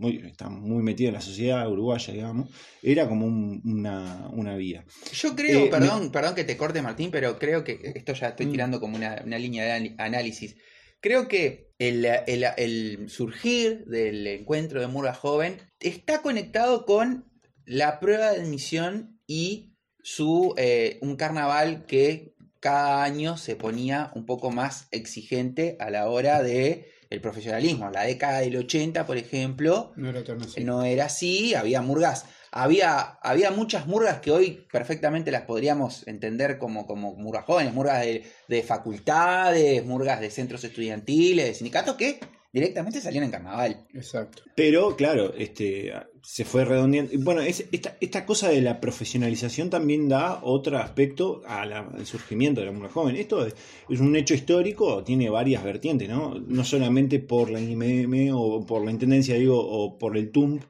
muy, 0.00 0.16
está 0.26 0.48
muy 0.48 0.82
metida 0.82 1.08
en 1.08 1.14
la 1.14 1.20
sociedad 1.20 1.70
uruguaya, 1.70 2.12
digamos, 2.12 2.48
era 2.82 3.06
como 3.08 3.26
un- 3.26 3.60
una, 3.64 4.28
una 4.32 4.56
vía. 4.56 4.84
Yo 5.12 5.36
creo, 5.36 5.66
Eh, 5.66 5.70
perdón, 5.70 6.10
perdón 6.10 6.34
que 6.34 6.44
te 6.44 6.56
corte 6.56 6.80
Martín, 6.82 7.10
pero 7.10 7.38
creo 7.38 7.62
que 7.62 7.78
esto 7.94 8.14
ya 8.14 8.28
estoy 8.28 8.46
Mm. 8.46 8.50
tirando 8.52 8.80
como 8.80 8.96
una, 8.96 9.22
una 9.24 9.38
línea 9.38 9.64
de 9.78 9.94
análisis. 9.98 10.56
Creo 11.00 11.28
que 11.28 11.70
el, 11.78 12.04
el- 12.26 12.46
el 12.56 13.08
surgir 13.10 13.84
del 13.86 14.26
encuentro 14.26 14.80
de 14.80 14.86
Murga 14.86 15.14
Joven 15.14 15.58
está 15.80 16.22
conectado 16.22 16.84
con 16.86 17.26
la 17.66 18.00
prueba 18.00 18.32
de 18.32 18.40
admisión 18.42 19.20
y 19.26 19.74
su 20.02 20.54
eh, 20.56 20.98
un 21.02 21.16
carnaval 21.16 21.84
que 21.86 22.34
cada 22.58 23.02
año 23.04 23.36
se 23.36 23.56
ponía 23.56 24.10
un 24.14 24.26
poco 24.26 24.50
más 24.50 24.88
exigente 24.90 25.76
a 25.78 25.90
la 25.90 26.08
hora 26.08 26.42
de 26.42 26.90
el 27.10 27.20
profesionalismo. 27.20 27.90
La 27.90 28.04
década 28.04 28.38
del 28.40 28.56
80, 28.56 29.04
por 29.04 29.16
ejemplo, 29.16 29.92
No 29.96 30.08
era 30.08 30.24
tan 30.24 30.40
así. 30.40 30.64
no 30.64 30.84
era 30.84 31.06
así, 31.06 31.54
había 31.54 31.82
murgas. 31.82 32.24
Había, 32.52 33.00
había 33.22 33.50
muchas 33.52 33.86
murgas 33.86 34.20
que 34.20 34.30
hoy 34.32 34.66
perfectamente 34.72 35.30
las 35.30 35.42
podríamos 35.42 36.06
entender 36.08 36.58
como, 36.58 36.86
como 36.86 37.14
murgas 37.14 37.44
jóvenes, 37.44 37.74
murgas 37.74 38.00
de, 38.00 38.24
de 38.48 38.62
facultades, 38.62 39.84
murgas 39.84 40.20
de 40.20 40.30
centros 40.30 40.64
estudiantiles, 40.64 41.44
de 41.46 41.54
sindicatos 41.54 41.94
que 41.96 42.18
directamente 42.52 43.00
salían 43.00 43.24
en 43.24 43.30
carnaval. 43.30 43.86
Exacto. 43.94 44.42
Pero, 44.56 44.96
claro, 44.96 45.32
este, 45.36 45.92
se 46.22 46.44
fue 46.44 46.64
redondeando. 46.64 47.12
Bueno, 47.18 47.40
es, 47.40 47.66
esta, 47.72 47.96
esta 48.00 48.26
cosa 48.26 48.48
de 48.48 48.60
la 48.60 48.80
profesionalización 48.80 49.70
también 49.70 50.08
da 50.08 50.40
otro 50.42 50.78
aspecto 50.78 51.42
al 51.46 52.06
surgimiento 52.06 52.60
de 52.60 52.66
la 52.66 52.72
murga 52.72 52.90
joven. 52.90 53.16
Esto 53.16 53.46
es, 53.46 53.54
un 54.00 54.16
hecho 54.16 54.34
histórico, 54.34 55.02
tiene 55.04 55.30
varias 55.30 55.64
vertientes, 55.64 56.08
¿no? 56.08 56.34
No 56.34 56.64
solamente 56.64 57.18
por 57.20 57.50
la 57.50 57.60
IMM 57.60 58.30
o 58.34 58.64
por 58.66 58.84
la 58.84 58.90
Intendencia, 58.90 59.34
digo, 59.36 59.58
o 59.58 59.98
por 59.98 60.16
el 60.16 60.30
TUMP, 60.30 60.62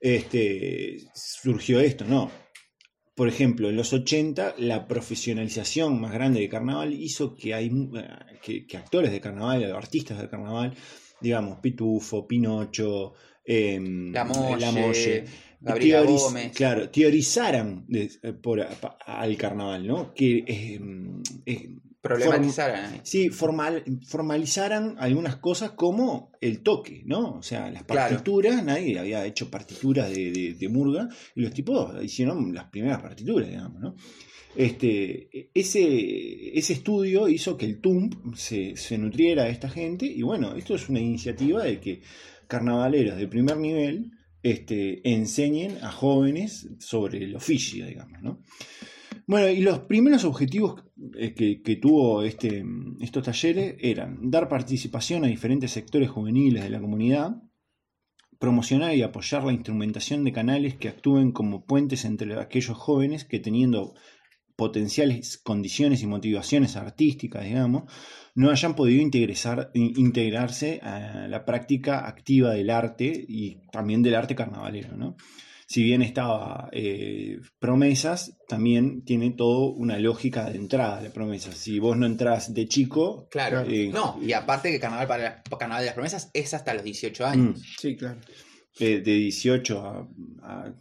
este, 0.00 0.98
surgió 1.14 1.80
esto, 1.80 2.04
¿no? 2.04 2.30
Por 3.14 3.28
ejemplo, 3.28 3.68
en 3.68 3.76
los 3.76 3.92
80 3.92 4.54
la 4.58 4.88
profesionalización 4.88 6.00
más 6.00 6.12
grande 6.12 6.40
de 6.40 6.48
carnaval 6.48 6.94
hizo 6.94 7.34
que, 7.34 7.54
hay, 7.54 7.70
que, 8.42 8.66
que 8.66 8.76
actores 8.76 9.12
de 9.12 9.20
carnaval, 9.20 9.70
artistas 9.72 10.20
de 10.20 10.28
carnaval, 10.30 10.74
digamos, 11.20 11.58
Pitufo, 11.60 12.26
Pinocho, 12.26 13.12
em, 13.44 14.12
La 14.12 14.24
Molle. 14.24 14.66
Molle, 14.72 15.24
Gabriela 15.60 16.02
teoriz- 16.02 16.20
Gómez. 16.20 16.52
Claro, 16.56 16.90
teorizaran 16.90 17.84
de- 17.88 18.10
por, 18.42 18.66
pa- 18.80 18.98
al 19.06 19.36
carnaval, 19.36 19.86
¿no? 19.86 20.12
Que 20.14 20.44
eh, 20.46 20.80
eh, 21.46 21.68
Problematizaran. 22.00 23.00
Sí, 23.04 23.28
formal, 23.28 23.84
formalizaran 24.08 24.96
algunas 24.98 25.36
cosas 25.36 25.70
como 25.70 26.32
el 26.40 26.60
toque, 26.64 27.02
¿no? 27.06 27.34
O 27.34 27.42
sea, 27.44 27.70
las 27.70 27.84
Claro. 27.84 28.08
partituras, 28.10 28.64
nadie 28.64 28.98
había 28.98 29.24
hecho 29.24 29.48
partituras 29.52 30.10
de, 30.10 30.32
de- 30.32 30.54
de 30.54 30.68
Murga, 30.68 31.08
y 31.36 31.42
los 31.42 31.52
tipos 31.54 31.94
hicieron 32.02 32.52
las 32.52 32.64
primeras 32.70 33.00
partituras, 33.00 33.48
digamos, 33.48 33.80
¿no? 33.80 33.94
Este, 34.56 35.48
ese, 35.54 36.58
ese 36.58 36.72
estudio 36.74 37.28
hizo 37.28 37.56
que 37.56 37.66
el 37.66 37.80
TUMP 37.80 38.34
se, 38.34 38.76
se 38.76 38.98
nutriera 38.98 39.44
de 39.44 39.50
esta 39.50 39.68
gente, 39.68 40.04
y 40.06 40.22
bueno, 40.22 40.54
esto 40.56 40.74
es 40.74 40.88
una 40.88 41.00
iniciativa 41.00 41.62
de 41.62 41.78
que 41.80 42.02
carnavaleros 42.52 43.16
de 43.16 43.28
primer 43.28 43.56
nivel 43.56 44.12
este, 44.42 45.00
enseñen 45.10 45.78
a 45.82 45.90
jóvenes 45.90 46.68
sobre 46.80 47.24
el 47.24 47.34
oficio, 47.34 47.86
digamos, 47.86 48.20
¿no? 48.20 48.42
Bueno, 49.26 49.48
y 49.48 49.62
los 49.62 49.78
primeros 49.80 50.24
objetivos 50.24 50.84
eh, 51.16 51.32
que, 51.32 51.62
que 51.62 51.76
tuvo 51.76 52.22
este, 52.22 52.62
estos 53.00 53.22
talleres 53.22 53.76
eran 53.78 54.30
dar 54.30 54.50
participación 54.50 55.24
a 55.24 55.28
diferentes 55.28 55.70
sectores 55.70 56.10
juveniles 56.10 56.62
de 56.62 56.68
la 56.68 56.80
comunidad, 56.80 57.42
promocionar 58.38 58.94
y 58.94 59.02
apoyar 59.02 59.44
la 59.44 59.52
instrumentación 59.52 60.22
de 60.22 60.32
canales 60.32 60.74
que 60.76 60.88
actúen 60.88 61.32
como 61.32 61.64
puentes 61.64 62.04
entre 62.04 62.38
aquellos 62.38 62.76
jóvenes 62.76 63.24
que 63.24 63.40
teniendo 63.40 63.94
potenciales 64.56 65.38
condiciones 65.38 66.02
y 66.02 66.06
motivaciones 66.06 66.76
artísticas, 66.76 67.44
digamos, 67.44 67.84
no 68.34 68.50
hayan 68.50 68.74
podido 68.74 69.02
integresar- 69.02 69.70
integrarse 69.74 70.80
a 70.82 71.26
la 71.28 71.44
práctica 71.44 72.06
activa 72.06 72.52
del 72.52 72.70
arte 72.70 73.24
y 73.28 73.58
también 73.70 74.02
del 74.02 74.14
arte 74.14 74.34
carnavalero, 74.34 74.96
¿no? 74.96 75.16
Si 75.66 75.82
bien 75.82 76.02
estaba 76.02 76.68
eh, 76.72 77.38
promesas, 77.58 78.36
también 78.46 79.04
tiene 79.04 79.30
todo 79.30 79.72
una 79.72 79.98
lógica 79.98 80.50
de 80.50 80.58
entrada 80.58 81.00
de 81.00 81.08
promesas. 81.08 81.56
Si 81.56 81.78
vos 81.78 81.96
no 81.96 82.04
entras 82.04 82.52
de 82.52 82.68
chico, 82.68 83.26
Claro. 83.30 83.62
Eh, 83.66 83.88
no, 83.90 84.18
y 84.22 84.32
aparte 84.34 84.70
que 84.70 84.78
Carnaval 84.78 85.06
para 85.08 85.22
la- 85.22 85.42
Carnaval 85.58 85.80
de 85.82 85.86
las 85.86 85.94
Promesas 85.94 86.30
es 86.34 86.52
hasta 86.52 86.74
los 86.74 86.82
18 86.84 87.24
mm, 87.24 87.26
años. 87.26 87.62
Sí, 87.80 87.96
claro. 87.96 88.20
de, 88.78 89.00
de 89.00 89.12
18 89.14 89.80
a, 89.80 90.08
a- 90.42 90.74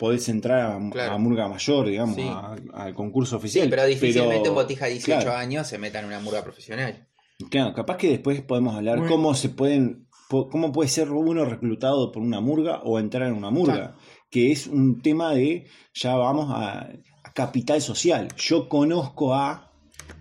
podés 0.00 0.28
entrar 0.30 0.72
a, 0.72 0.90
Claro. 0.90 1.12
a 1.12 1.18
Murga 1.18 1.46
Mayor, 1.46 1.86
digamos, 1.86 2.16
Sí. 2.16 2.26
al 2.72 2.94
concurso 2.94 3.36
Sí, 3.36 3.36
oficial. 3.36 3.68
pero 3.68 3.84
difícilmente 3.84 4.38
pero- 4.40 4.52
un 4.52 4.54
botija 4.56 4.86
de 4.86 4.92
18 4.92 5.20
claro. 5.20 5.36
años 5.36 5.66
se 5.68 5.76
meta 5.76 6.00
en 6.00 6.06
una 6.06 6.20
murga 6.20 6.42
profesional. 6.42 7.06
Claro, 7.50 7.74
capaz 7.74 7.98
que 7.98 8.08
después 8.08 8.40
podemos 8.40 8.74
hablar 8.74 8.98
Bueno. 8.98 9.12
cómo 9.14 9.34
se 9.34 9.50
pueden, 9.50 10.06
cómo 10.28 10.72
puede 10.72 10.88
ser 10.88 11.10
uno 11.10 11.44
reclutado 11.44 12.10
por 12.12 12.22
una 12.22 12.40
murga 12.40 12.80
o 12.82 12.98
entrar 12.98 13.28
en 13.28 13.34
una 13.34 13.50
murga, 13.50 13.74
Claro. 13.74 13.94
que 14.30 14.50
es 14.52 14.66
un 14.66 15.02
tema 15.02 15.34
de, 15.34 15.66
ya 15.92 16.14
vamos 16.16 16.46
a, 16.50 16.88
a 17.22 17.32
capital 17.34 17.82
social. 17.82 18.28
Yo 18.38 18.68
conozco 18.70 19.34
a, 19.34 19.70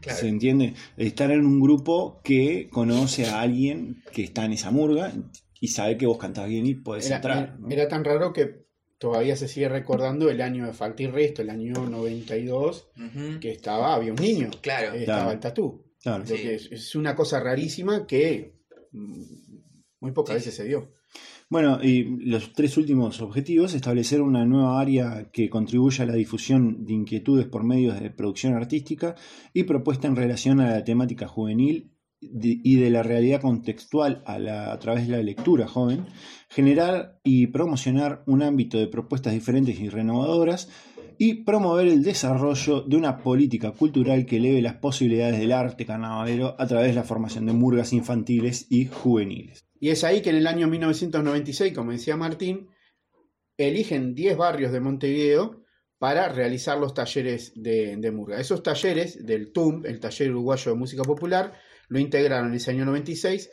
Claro. 0.01 0.19
¿se 0.19 0.27
entiende? 0.27 0.73
Estar 0.97 1.31
en 1.31 1.45
un 1.45 1.59
grupo 1.61 2.19
que 2.23 2.67
conoce 2.69 3.27
a 3.27 3.39
alguien 3.41 4.03
que 4.13 4.23
está 4.23 4.43
en 4.45 4.53
esa 4.53 4.71
murga 4.71 5.13
y 5.61 5.67
sabe 5.69 5.97
que 5.97 6.05
vos 6.05 6.17
cantás 6.17 6.47
bien 6.49 6.65
y 6.65 6.75
podés 6.75 7.07
Era, 7.07 7.15
entrar. 7.17 7.37
era- 7.37 7.55
¿no? 7.59 7.69
era 7.69 7.87
tan 7.87 8.03
raro 8.05 8.31
que 8.33 8.67
todavía 8.99 9.35
se 9.35 9.47
sigue 9.47 9.67
recordando 9.69 10.29
el 10.29 10.41
año 10.41 10.67
de 10.67 10.73
Falta 10.73 11.01
y 11.03 11.07
Resto, 11.07 11.41
el 11.41 11.49
año 11.49 11.73
92, 11.89 12.89
Ujú. 12.95 13.39
que 13.39 13.51
estaba, 13.51 13.95
había 13.95 14.11
un 14.11 14.19
niño, 14.21 14.51
Claro. 14.61 14.93
estaba 14.93 15.19
Claro. 15.21 15.31
el 15.31 15.39
tatú. 15.39 15.85
Claro. 16.03 16.19
Lo 16.19 16.25
Sí. 16.37 16.41
que 16.43 16.55
es, 16.55 16.71
es 16.71 16.95
una 16.95 17.15
cosa 17.15 17.39
rarísima 17.39 18.05
que 18.05 18.53
muy 19.99 20.11
pocas 20.11 20.33
Sí. 20.33 20.39
veces 20.39 20.55
se 20.55 20.65
dio. 20.65 20.91
Bueno, 21.49 21.79
y 21.83 22.03
los 22.29 22.53
tres 22.53 22.77
últimos 22.77 23.21
objetivos, 23.21 23.73
establecer 23.73 24.21
una 24.21 24.45
nueva 24.45 24.79
área 24.79 25.29
que 25.31 25.49
contribuya 25.49 26.03
a 26.03 26.07
la 26.07 26.13
difusión 26.13 26.85
de 26.85 26.93
inquietudes 26.93 27.47
por 27.47 27.63
medios 27.63 27.99
de 27.99 28.11
producción 28.11 28.53
artística 28.53 29.15
y 29.51 29.63
propuesta 29.63 30.07
en 30.07 30.15
relación 30.15 30.59
a 30.59 30.69
la 30.69 30.83
temática 30.83 31.27
juvenil 31.27 31.91
de- 32.21 32.59
y 32.63 32.75
de 32.75 32.89
la 32.91 33.01
realidad 33.01 33.41
contextual 33.41 34.21
a, 34.27 34.37
la- 34.37 34.71
a 34.71 34.77
través 34.77 35.07
de 35.07 35.17
la 35.17 35.23
lectura 35.23 35.67
joven, 35.67 36.05
generar 36.49 37.19
y 37.23 37.47
promocionar 37.47 38.23
un 38.25 38.41
ámbito 38.41 38.77
de 38.77 38.87
propuestas 38.87 39.33
diferentes 39.33 39.79
y 39.79 39.89
renovadoras 39.89 40.69
y 41.17 41.43
promover 41.43 41.87
el 41.87 42.01
desarrollo 42.01 42.81
de 42.81 42.95
una 42.95 43.17
política 43.17 43.71
cultural 43.71 44.25
que 44.25 44.37
eleve 44.37 44.61
las 44.61 44.75
posibilidades 44.75 45.37
del 45.37 45.51
arte 45.51 45.85
carnavalero 45.85 46.55
a 46.57 46.65
través 46.65 46.87
de 46.87 46.93
la 46.93 47.03
formación 47.03 47.45
de 47.45 47.53
murgas 47.53 47.93
infantiles 47.93 48.65
y 48.69 48.85
juveniles. 48.87 49.65
Y 49.79 49.89
es 49.89 50.03
ahí 50.03 50.21
que 50.21 50.31
en 50.31 50.37
el 50.37 50.47
año 50.47 50.67
1996, 50.67 51.73
como 51.73 51.91
decía 51.91 52.15
Martín, 52.15 52.69
eligen 53.57 54.15
10 54.15 54.37
barrios 54.37 54.71
de 54.71 54.79
Montevideo 54.79 55.63
para 55.97 56.29
realizar 56.29 56.77
los 56.77 56.93
talleres 56.93 57.51
de, 57.55 57.97
de 57.97 58.11
Murga. 58.11 58.39
Esos 58.39 58.63
talleres 58.63 59.25
del 59.25 59.51
TUM, 59.51 59.85
el 59.85 59.99
Taller 59.99 60.31
Uruguayo 60.31 60.71
de 60.71 60.77
Música 60.77 61.03
Popular, 61.03 61.53
lo 61.89 61.99
integraron 61.99 62.47
en 62.47 62.55
ese 62.55 62.71
año 62.71 62.85
96 62.85 63.49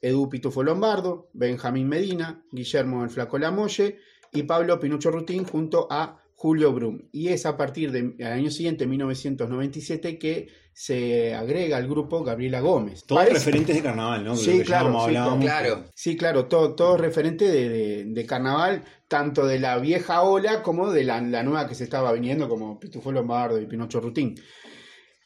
Edu 0.00 0.28
Pitufo 0.28 0.62
Lombardo, 0.62 1.28
Benjamín 1.32 1.88
Medina, 1.88 2.42
Guillermo 2.50 3.04
el 3.04 3.10
Flaco 3.10 3.38
Lamolle 3.38 3.98
y 4.32 4.42
Pablo 4.44 4.78
Pinucho 4.80 5.10
Rutín 5.10 5.44
junto 5.44 5.86
a 5.90 6.16
Julio 6.34 6.72
Brum. 6.72 7.08
Y 7.12 7.28
es 7.28 7.44
a 7.44 7.56
partir 7.56 7.92
del 7.92 8.14
año 8.24 8.50
siguiente, 8.50 8.86
1997, 8.86 10.18
que 10.18 10.48
se 10.72 11.34
agrega 11.34 11.76
al 11.76 11.86
grupo 11.86 12.24
Gabriela 12.24 12.60
Gómez. 12.60 13.04
Todos 13.04 13.20
Parece- 13.22 13.34
referentes 13.38 13.76
de 13.76 13.82
carnaval, 13.82 14.24
¿no? 14.24 14.34
Sí, 14.36 14.62
claro, 14.62 15.04
sí. 15.06 15.12
Claro. 15.42 15.84
Sí, 15.94 16.16
claro, 16.16 16.46
todo, 16.46 16.74
todo 16.74 16.96
referente 16.96 17.46
de, 17.46 17.68
de- 17.68 18.04
de 18.06 18.26
carnaval, 18.26 18.82
tanto 19.08 19.46
de 19.46 19.58
la 19.58 19.78
vieja 19.78 20.22
ola 20.22 20.62
como 20.62 20.90
de 20.90 21.04
la, 21.04 21.20
la 21.20 21.42
nueva 21.42 21.68
que 21.68 21.74
se 21.74 21.84
estaba 21.84 22.12
viniendo, 22.12 22.48
como 22.48 22.80
Pitufo 22.80 23.12
Lombardo 23.12 23.60
y 23.60 23.66
Pinocho 23.66 24.00
Rutín. 24.00 24.36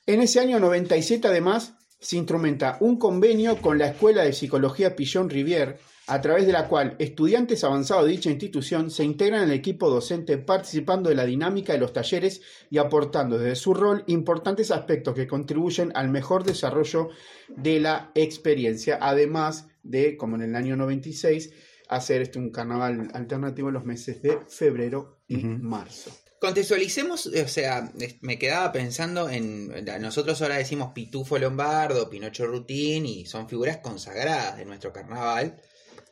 En 0.07 0.21
ese 0.21 0.40
año 0.40 0.59
97, 0.59 1.28
además, 1.28 1.76
se 2.04 2.18
instrumenta 2.18 2.76
un 2.80 2.99
convenio 2.99 3.56
con 3.62 3.78
la 3.78 3.88
Escuela 3.88 4.25
de 4.25 4.34
Psicología 4.34 4.94
Pillon 4.94 5.30
Rivière, 5.30 5.78
a 6.06 6.20
través 6.20 6.46
de 6.46 6.52
la 6.52 6.68
cual 6.68 6.96
estudiantes 6.99 7.64
avanzados 7.64 8.04
de 8.04 8.11
dicha 8.11 8.30
institución 8.30 8.90
se 8.90 9.04
integran 9.04 9.44
el 9.44 9.52
equipo 9.52 9.88
docente 9.88 10.37
participando 10.37 11.08
de 11.08 11.14
la 11.14 11.25
dinámica 11.25 11.73
de 11.73 11.78
los 11.78 11.94
talleres 11.94 12.42
y 12.68 12.76
aportando 12.76 13.38
desde 13.38 13.56
su 13.56 13.73
rol 13.73 14.04
importantes 14.06 14.70
aspectos 14.70 15.14
que 15.14 15.26
contribuyen 15.26 15.92
al 15.94 16.11
mejor 16.11 16.44
desarrollo 16.44 17.08
de 17.49 17.80
la 17.80 18.11
experiencia, 18.14 18.99
además 19.00 19.68
de, 19.82 20.18
como 20.18 20.37
en 20.37 20.42
el 20.42 20.56
año 20.56 20.76
96, 20.76 21.52
hacer 21.88 22.20
este 22.20 22.38
un 22.38 22.50
carnaval 22.50 23.08
alternativo 23.14 23.68
en 23.68 23.75
los 23.75 23.87
meses 23.87 24.20
de 24.20 24.40
febrero 24.46 25.20
y 25.26 25.38
marzo. 25.38 26.11
Contextualicemos, 26.41 27.26
o 27.26 27.49
sea, 27.49 27.91
me 28.21 28.38
quedaba 28.38 28.71
pensando 28.73 29.31
en. 29.31 29.85
Nosotros 30.00 30.41
ahora 30.43 30.57
decimos 30.57 30.93
Pitufo 30.95 31.38
Lombardo, 31.38 32.11
Pinocho 32.11 32.47
Rutín, 32.47 33.07
y 33.07 33.25
son 33.25 33.49
figuras 33.49 33.79
consagradas 33.79 34.59
de 34.59 34.64
nuestro 34.64 34.93
carnaval. 34.93 35.57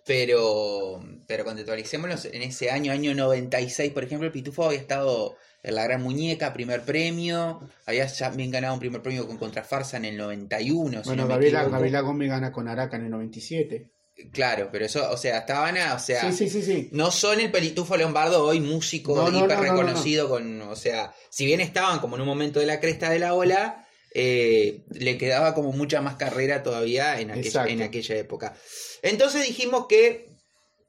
Pero, 0.04 1.00
pero 1.28 1.44
contextualicémonos 1.44 2.24
en 2.24 2.42
ese 2.42 2.70
año, 2.70 2.92
año 2.92 3.14
96, 3.14 3.92
por 3.92 4.04
ejemplo, 4.04 4.26
el 4.26 4.32
Pitufo 4.32 4.64
había 4.64 4.78
estado 4.78 5.36
en 5.62 5.74
la 5.74 5.84
Gran 5.84 6.02
Muñeca, 6.02 6.52
primer 6.52 6.82
premio. 6.82 7.60
Había 7.86 8.06
ya 8.06 8.30
bien 8.30 8.50
ganado 8.50 8.74
un 8.74 8.80
primer 8.80 9.02
premio 9.02 9.26
con 9.26 9.38
Contrafarsa 9.38 9.96
en 9.98 10.06
el 10.06 10.16
91. 10.16 11.02
si 11.02 11.08
Bueno, 11.08 11.22
no 11.22 11.28
me 11.28 11.34
Gabriela. 11.34 11.64
Gabriela 11.68 12.00
Gómez 12.00 12.28
gana 12.30 12.52
con 12.52 12.68
Araca 12.68 12.96
en 12.96 13.04
el 13.04 13.10
97. 13.10 13.90
Claro, 14.30 14.68
pero 14.70 14.84
eso, 14.86 15.10
o 15.10 15.16
sea, 15.16 15.38
estaban 15.38 15.76
a, 15.78 15.94
o 15.94 15.98
sea, 15.98 16.30
Sí, 16.32 16.48
sí, 16.48 16.50
sí, 16.50 16.62
sí. 16.62 16.88
no 16.92 17.10
son 17.10 17.40
el 17.40 17.50
Pelitufo 17.50 17.96
Lombardo 17.96 18.44
hoy 18.44 18.60
músico 18.60 19.14
No, 19.14 19.28
hiper 19.28 19.56
no, 19.56 19.56
no, 19.56 19.62
reconocido 19.62 20.28
con, 20.28 20.62
o 20.62 20.76
sea, 20.76 21.14
si 21.30 21.46
bien 21.46 21.60
estaban 21.60 21.98
como 22.00 22.16
en 22.16 22.22
un 22.22 22.28
momento 22.28 22.60
de 22.60 22.66
la 22.66 22.80
cresta 22.80 23.10
de 23.10 23.18
la 23.18 23.34
ola, 23.34 23.86
eh, 24.14 24.84
le 24.90 25.16
quedaba 25.18 25.54
como 25.54 25.72
mucha 25.72 26.00
más 26.00 26.16
carrera 26.16 26.62
todavía 26.62 27.20
en 27.20 27.30
aquella, 27.30 27.46
Exacto. 27.48 27.70
en 27.72 27.82
aquella 27.82 28.16
época. 28.16 28.56
Entonces 29.02 29.46
dijimos 29.46 29.86
que 29.88 30.30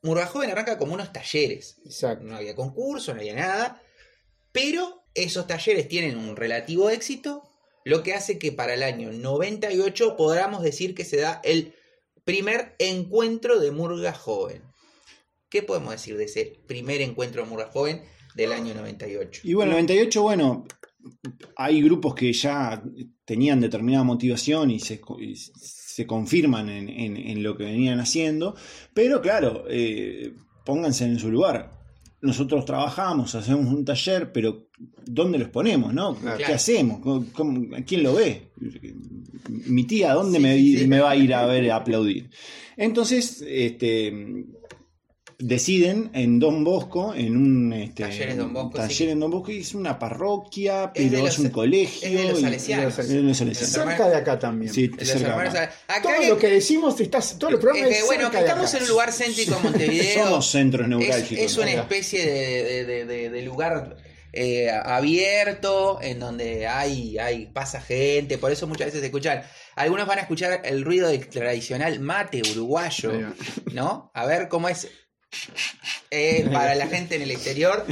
Murga 0.02 0.26
Joven 0.28 0.52
arranca 0.52 0.78
como 0.78 0.94
unos 0.94 1.14
talleres. 1.14 1.78
Exacto. 1.86 2.26
No 2.26 2.36
había 2.36 2.56
concurso, 2.56 3.14
no 3.14 3.22
había 3.22 3.36
nada, 3.36 3.82
pero 4.52 5.04
esos 5.14 5.48
talleres 5.48 5.88
tienen 5.88 6.18
un 6.18 6.36
relativo 6.36 6.90
éxito, 6.90 7.44
lo 7.86 8.04
que 8.04 8.14
hace 8.14 8.38
que 8.38 8.52
para 8.52 8.74
el 8.74 8.84
año 8.84 9.12
98 9.12 10.16
podamos 10.18 10.64
decir 10.64 10.96
que 10.96 11.06
se 11.06 11.18
da 11.18 11.40
el 11.44 11.76
primer 12.24 12.76
encuentro 12.80 13.60
de 13.60 13.72
Murga 13.72 14.14
Joven. 14.14 14.62
¿Qué 15.50 15.62
podemos 15.62 15.92
decir 15.92 16.18
de 16.18 16.24
ese 16.26 16.60
primer 16.68 17.02
encuentro 17.02 17.44
de 17.44 17.50
Murga 17.50 17.70
Joven 17.72 18.02
del 18.36 18.52
año 18.54 18.74
98? 18.74 19.42
Y 19.44 19.54
bueno, 19.54 19.74
en 19.74 19.80
el 19.80 19.86
98, 19.86 20.22
bueno, 20.24 20.66
hay 21.56 21.82
grupos 21.82 22.16
que 22.16 22.34
ya 22.34 22.82
tenían 23.26 23.60
determinada 23.62 24.04
motivación 24.04 24.72
y 24.72 24.80
se, 24.80 25.00
se 25.56 26.08
confirman 26.08 26.70
en, 26.70 26.90
en- 26.90 27.18
en 27.18 27.44
lo 27.44 27.56
que 27.58 27.66
venían 27.66 28.00
haciendo, 28.00 28.56
pero 28.94 29.22
claro, 29.22 29.66
eh, 29.70 30.34
pónganse 30.66 31.06
en 31.06 31.20
su 31.20 31.30
lugar. 31.30 31.83
Nosotros 32.24 32.64
trabajamos, 32.66 33.36
hacemos 33.36 33.66
un 33.68 33.84
taller, 33.86 34.32
pero 34.32 34.70
¿dónde 35.06 35.38
los 35.38 35.50
ponemos? 35.50 35.94
¿no? 35.94 36.16
Claro. 36.16 36.38
¿Qué 36.38 36.54
hacemos? 36.54 37.00
¿Cómo- 37.02 37.26
cómo- 37.34 37.68
¿Quién 37.86 38.02
lo 38.02 38.16
ve? 38.16 38.48
Mi 39.68 39.84
tía, 39.84 40.14
¿dónde 40.14 40.38
Sí, 40.38 40.44
me, 40.44 40.58
sí, 40.58 40.78
sí. 40.80 40.88
me 40.88 41.00
va 41.00 41.12
a 41.12 41.16
ir 41.18 41.34
a 41.34 41.46
ver 41.46 41.70
a 41.70 41.76
aplaudir? 41.76 42.30
Entonces, 42.78 43.44
este, 43.48 44.46
deciden 45.48 46.10
en 46.14 46.40
Don 46.40 46.64
Bosco, 46.64 47.14
en 47.14 47.36
un 47.36 47.74
este, 47.74 48.04
Talleres 48.04 48.38
Don 48.38 48.54
Bosco, 48.54 48.78
taller 48.78 48.92
sí. 48.96 49.10
en 49.10 49.20
Don 49.20 49.30
Bosco, 49.32 49.52
y 49.52 49.60
es 49.60 49.74
una 49.76 50.00
parroquia, 50.00 50.92
Es 50.96 51.10
pero 51.12 51.24
los- 51.24 51.34
es 51.34 51.40
un 51.40 51.50
colegio. 51.50 52.08
es 52.08 52.14
de 52.18 52.24
los 52.30 52.42
salesianos. 52.42 53.00
es 53.00 53.10
de 53.10 53.22
los 53.22 53.38
salesianos. 53.38 53.72
Cerca 53.74 54.10
de 54.10 54.16
acá 54.16 54.40
también. 54.40 54.74
Sí, 54.74 54.88
Los 54.88 55.08
cerca 55.08 55.30
hermanos- 55.30 55.54
acá. 55.56 55.74
acá 55.88 56.02
Todo 56.02 56.30
lo 56.30 56.38
que 56.38 56.48
decimos, 56.48 57.00
estás, 57.00 57.38
todo 57.38 57.60
programa 57.60 57.88
es 57.90 57.98
que, 57.98 58.04
bueno, 58.06 58.24
cerca 58.24 58.32
que 58.32 58.38
de 58.38 58.50
estamos 58.50 58.70
acá. 58.70 58.78
en 58.78 58.84
un 58.84 58.90
lugar 58.90 59.12
céntrico 59.12 59.56
en 59.58 59.64
Montevideo. 59.64 60.24
Somos 60.26 60.50
centros 60.50 60.88
neurálgicos. 60.88 61.44
es 61.46 61.58
una 61.58 61.72
especie 61.72 62.26
de, 62.26 62.64
de- 62.64 62.86
de- 62.86 63.06
de- 63.06 63.30
de 63.30 63.42
lugar 63.42 63.98
eh, 64.36 64.72
abierto 64.72 66.00
en 66.02 66.20
donde 66.20 66.66
hay, 66.66 67.18
hay 67.20 67.46
pasa 67.48 67.80
gente, 67.82 68.38
por 68.40 68.52
eso 68.52 68.66
muchas 68.66 68.86
veces 68.88 69.02
se 69.02 69.06
escuchan. 69.08 69.44
Algunos 69.76 70.08
van 70.08 70.18
a 70.20 70.22
escuchar 70.22 70.62
el 70.66 70.84
ruido 70.84 71.08
del 71.10 71.28
tradicional 71.28 72.00
mate 72.00 72.42
uruguayo. 72.54 73.12
¿no? 73.74 74.10
A 74.14 74.26
ver 74.26 74.48
cómo 74.50 74.70
es 74.70 74.88
eh, 76.12 76.48
para 76.52 76.76
la 76.76 76.88
gente 76.96 77.16
en 77.16 77.22
el 77.24 77.32
exterior. 77.32 77.86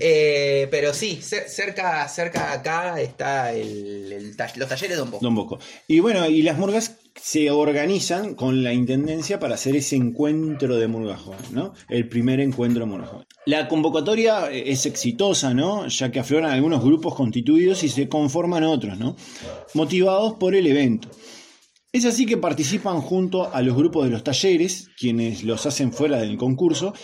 Eh, 0.00 0.68
pero 0.70 0.92
sí, 0.94 1.18
cer- 1.22 1.46
cerca, 1.48 2.06
cerca 2.08 2.46
de 2.48 2.52
acá 2.54 3.00
está 3.00 3.52
el, 3.52 4.12
el 4.12 4.36
ta- 4.36 4.52
los 4.56 4.68
talleres 4.68 4.90
de 4.90 4.96
Don 4.96 5.10
Bosco. 5.10 5.24
Don 5.24 5.34
Bosco. 5.34 5.58
Y 5.88 6.00
bueno, 6.00 6.28
y 6.28 6.42
las 6.42 6.58
murgas 6.58 6.96
se 7.20 7.50
organizan 7.50 8.34
con 8.34 8.62
la 8.62 8.72
intendencia 8.72 9.38
para 9.38 9.54
hacer 9.56 9.76
ese 9.76 9.96
encuentro 9.96 10.76
de 10.76 10.88
murga 10.88 11.16
joven, 11.16 11.40
¿no? 11.50 11.74
El 11.90 12.08
primer 12.08 12.40
encuentro 12.40 12.80
de 12.84 12.90
murga 12.90 13.06
joven. 13.06 13.26
La 13.44 13.68
convocatoria 13.68 14.50
eh, 14.50 14.64
es 14.72 14.86
exitosa, 14.86 15.52
¿no? 15.52 15.86
Ya 15.88 16.10
que 16.10 16.20
afloran 16.20 16.50
algunos 16.52 16.82
grupos 16.82 17.14
constituidos 17.14 17.82
y 17.84 17.88
se 17.90 18.08
conforman 18.08 18.64
otros, 18.64 18.98
¿no? 18.98 19.14
Motivados 19.74 20.34
por 20.34 20.54
el 20.54 20.66
evento. 20.66 21.08
Es 21.92 22.06
así 22.06 22.24
que 22.24 22.38
participan 22.38 23.02
junto 23.02 23.52
a 23.52 23.60
los 23.60 23.76
grupos 23.76 24.04
de 24.04 24.10
los 24.10 24.24
talleres, 24.24 24.88
quienes 24.98 25.44
los 25.44 25.66
hacen 25.66 25.92
fuera 25.92 26.18
del 26.18 26.38
concurso, 26.38 26.94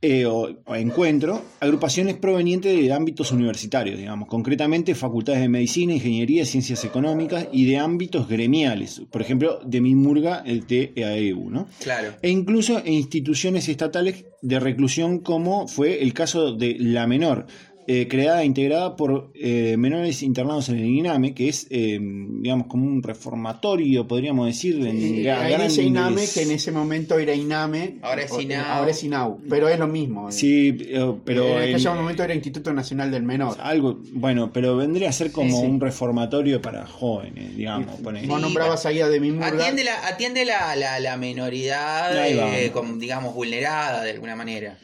eh, 0.00 0.24
o, 0.24 0.48
o 0.64 0.74
encuentro, 0.76 1.44
agrupaciones 1.60 2.16
provenientes 2.16 2.74
de 2.74 2.90
ámbitos 2.90 3.32
universitarios, 3.32 3.98
digamos, 3.98 4.28
concretamente 4.28 4.94
facultades 4.94 5.42
de 5.42 5.50
medicina, 5.50 5.92
ingeniería, 5.92 6.46
ciencias 6.46 6.86
económicas 6.86 7.48
y 7.52 7.66
de 7.66 7.76
ámbitos 7.76 8.26
gremiales, 8.26 9.02
por 9.12 9.20
ejemplo, 9.20 9.60
de 9.62 9.82
murga, 9.82 10.42
el 10.46 10.64
TAEU, 10.64 11.50
¿no? 11.50 11.66
Claro. 11.80 12.14
E 12.22 12.30
incluso 12.30 12.78
en 12.78 12.94
instituciones 12.94 13.68
estatales 13.68 14.24
de 14.40 14.58
reclusión, 14.58 15.18
como 15.18 15.68
fue 15.68 16.02
el 16.02 16.14
caso 16.14 16.54
de 16.54 16.76
La 16.78 17.06
Menor, 17.06 17.44
eh, 17.92 18.06
creada 18.08 18.42
e 18.42 18.46
integrada 18.46 18.94
por 18.94 19.32
eh, 19.34 19.74
menores 19.76 20.22
internados 20.22 20.68
en 20.68 20.78
el 20.78 20.86
INAME, 20.86 21.34
que 21.34 21.48
es, 21.48 21.66
eh, 21.70 21.98
digamos, 22.00 22.68
como 22.68 22.86
un 22.86 23.02
reformatorio, 23.02 24.06
podríamos 24.06 24.46
decir, 24.46 24.76
en 24.86 25.22
grandes- 25.24 25.76
INAME, 25.78 26.22
que 26.32 26.42
en 26.42 26.52
ese 26.52 26.70
momento 26.70 27.18
era 27.18 27.34
INAME. 27.34 27.96
Ahora 28.02 28.22
es 28.22 28.32
INAU. 28.38 28.64
Ahora 28.66 28.90
es 28.92 29.02
INAU, 29.02 29.40
pero 29.48 29.68
es 29.68 29.78
lo 29.78 29.88
mismo. 29.88 30.30
Sí, 30.30 30.76
eh, 30.80 31.14
pero 31.24 31.58
en 31.58 31.68
el- 31.70 31.74
aquel 31.74 31.94
momento 31.96 32.22
era 32.22 32.32
Instituto 32.34 32.72
Nacional 32.72 33.10
del 33.10 33.24
Menor. 33.24 33.56
algo, 33.60 33.98
bueno, 34.12 34.52
pero 34.52 34.76
vendría 34.76 35.08
a 35.08 35.12
ser 35.12 35.32
como 35.32 35.50
Sí, 35.56 35.60
sí. 35.62 35.66
un 35.66 35.80
reformatorio 35.80 36.62
para 36.62 36.86
jóvenes, 36.86 37.56
digamos. 37.56 37.98
ponele. 38.00 38.26
Vos 38.28 38.36
Sí, 38.38 38.42
nombrabas 38.42 38.86
ahí 38.86 39.00
a 39.00 39.08
Demi. 39.08 39.36
Atiende 39.42 39.82
la, 39.84 40.06
atiende 40.06 40.44
la, 40.44 40.76
la, 40.76 41.00
la 41.00 41.16
menoridad, 41.16 42.16
eh, 42.28 42.70
digamos, 42.98 43.34
vulnerada 43.34 44.02
de 44.04 44.12
alguna 44.12 44.36
manera. 44.36 44.78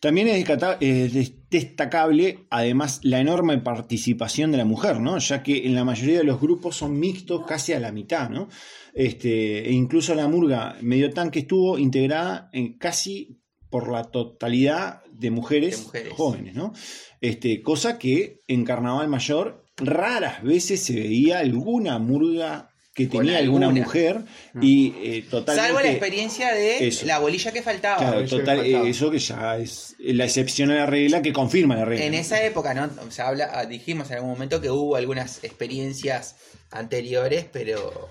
También 0.00 0.28
es, 0.28 0.48
es 0.80 1.12
des- 1.12 1.32
destacable, 1.50 2.46
además, 2.50 3.00
la 3.02 3.20
enorme 3.20 3.58
participación 3.58 4.52
de 4.52 4.58
la 4.58 4.64
mujer, 4.64 5.00
¿no? 5.00 5.18
Ya 5.18 5.42
que 5.42 5.66
en 5.66 5.74
la 5.74 5.84
mayoría 5.84 6.18
de 6.18 6.24
los 6.24 6.40
grupos 6.40 6.76
son 6.76 6.98
mixtos 6.98 7.46
casi 7.46 7.72
a 7.72 7.80
la 7.80 7.92
mitad, 7.92 8.28
¿no? 8.30 8.48
Este, 8.94 9.68
e 9.68 9.72
incluso 9.72 10.14
la 10.14 10.28
murga 10.28 10.76
medio 10.82 11.10
tanque 11.10 11.40
estuvo 11.40 11.78
integrada 11.78 12.50
en 12.52 12.74
casi 12.78 13.40
por 13.70 13.90
la 13.90 14.04
totalidad 14.04 15.02
de 15.12 15.30
mujeres, 15.30 15.78
De 15.78 15.84
mujeres. 15.84 16.12
jóvenes, 16.14 16.54
¿no? 16.54 16.72
Este, 17.20 17.62
cosa 17.62 17.98
que 17.98 18.40
en 18.46 18.64
Carnaval 18.64 19.08
Mayor 19.08 19.64
raras 19.76 20.42
veces 20.42 20.82
se 20.82 20.94
veía 20.94 21.38
alguna 21.38 21.98
murga 21.98 22.70
que 23.06 23.08
Con 23.08 23.24
tenía 23.24 23.38
alguna 23.38 23.66
alguna. 23.68 23.84
mujer 23.84 24.24
y 24.60 24.92
eh, 25.02 25.22
totalmente... 25.30 25.68
Salvo 25.68 25.80
la 25.80 25.90
experiencia 25.90 26.52
de 26.52 26.88
Eso. 26.88 27.06
la 27.06 27.18
bolilla 27.20 27.52
que 27.52 27.62
faltaba. 27.62 27.96
Claro, 27.98 28.20
eso 28.20 28.38
total, 28.38 28.58
faltaba. 28.58 28.84
eh, 28.86 28.90
eso 28.90 29.10
que 29.10 29.18
ya 29.20 29.56
es 29.56 29.94
la 30.00 30.24
excepción 30.24 30.70
a 30.72 30.74
la 30.74 30.86
regla 30.86 31.22
que 31.22 31.32
confirma 31.32 31.76
la 31.76 31.84
regla. 31.84 32.04
En 32.04 32.12
¿no? 32.12 32.18
esa 32.18 32.42
época, 32.42 32.74
¿no? 32.74 32.90
O 33.06 33.10
sea, 33.12 33.28
habla, 33.28 33.50
ah, 33.54 33.66
dijimos 33.66 34.10
en 34.10 34.16
algún 34.16 34.30
momento 34.30 34.60
que 34.60 34.70
hubo 34.70 34.96
algunas 34.96 35.44
experiencias 35.44 36.34
anteriores, 36.72 37.46
pero, 37.52 38.08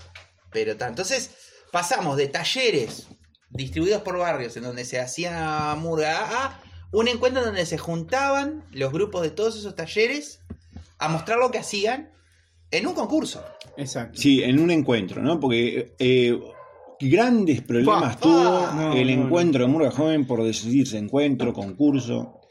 pero 0.51 0.77
tal. 0.77 0.89
Entonces, 0.89 1.31
pasamos 1.71 2.15
de 2.15 2.27
talleres 2.27 3.07
distribuidos 3.49 4.01
por 4.03 4.17
barrios 4.17 4.55
en 4.57 4.63
donde 4.63 4.85
se 4.85 4.99
hacía 4.99 5.75
murga 5.77 6.45
a 6.45 6.61
un 6.91 7.07
encuentro 7.09 7.41
en 7.41 7.47
donde 7.47 7.65
se 7.65 7.77
juntaban 7.77 8.63
los 8.71 8.91
grupos 8.93 9.21
de 9.21 9.31
todos 9.31 9.57
esos 9.57 9.75
talleres 9.75 10.39
a 10.97 11.09
mostrar 11.09 11.37
lo 11.39 11.51
que 11.51 11.57
hacían 11.59 12.09
en 12.71 12.87
un 12.87 12.93
concurso. 12.93 13.43
Exacto. 13.77 14.19
Sí, 14.19 14.43
en 14.43 14.59
un 14.59 14.71
encuentro, 14.71 15.21
¿no? 15.21 15.39
Porque 15.39 15.95
eh, 15.99 16.39
grandes 16.99 17.61
problemas 17.61 18.19
tuvo. 18.19 18.67
No, 18.73 18.93
el 18.93 19.15
no, 19.15 19.25
encuentro 19.25 19.63
de 19.65 19.71
Murga 19.71 19.91
Joven 19.91 20.25
por 20.25 20.43
decidirse 20.43 20.97
encuentro, 20.97 21.53
concurso. 21.53 22.41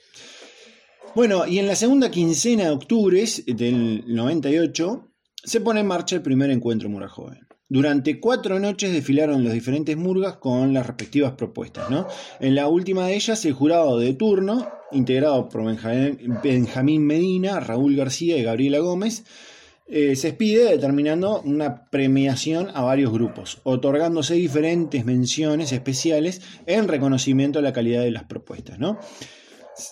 Bueno, 1.15 1.47
y 1.47 1.59
en 1.59 1.67
la 1.67 1.75
segunda 1.75 2.11
quincena 2.11 2.65
de 2.65 2.71
octubre 2.71 3.25
del 3.47 4.05
98 4.07 5.13
se 5.43 5.61
pone 5.61 5.81
en 5.81 5.87
marcha 5.87 6.17
el 6.17 6.23
primer 6.23 6.51
encuentro 6.51 6.89
Murga 6.89 7.09
Joven. 7.09 7.47
Durante 7.69 8.21
cuatro 8.21 8.61
noches 8.61 8.93
desfilaron 8.93 9.43
los 9.43 9.53
diferentes 9.53 9.97
murgas 9.97 10.37
con 10.37 10.73
las 10.73 10.87
respectivas 10.87 11.33
propuestas, 11.33 11.91
¿no? 11.91 12.07
En 12.39 12.55
la 12.55 12.69
última 12.69 13.07
de 13.07 13.17
ellas, 13.17 13.45
el 13.45 13.55
jurado 13.55 13.99
de 13.99 14.15
turno, 14.15 14.69
integrado 14.93 15.49
por 15.49 15.65
Benjamín 16.45 17.07
Medina, 17.07 17.59
Raúl 17.59 17.97
García 17.97 18.37
y 18.37 18.45
Gabriela 18.45 18.79
Gómez, 18.79 19.25
eh, 19.89 20.17
se 20.17 20.29
expide 20.29 20.65
determinando 20.65 21.41
una 21.43 21.89
premiación 21.91 22.71
a 22.75 22.83
varios 22.83 23.13
grupos, 23.13 23.61
otorgándose 23.63 24.35
diferentes 24.35 25.05
menciones 25.05 25.71
especiales 25.73 26.43
en 26.67 26.89
reconocimiento 26.89 27.61
a 27.61 27.63
la 27.63 27.73
calidad 27.73 28.03
de 28.03 28.11
las 28.11 28.25
propuestas. 28.25 28.81
¿no? 28.81 28.99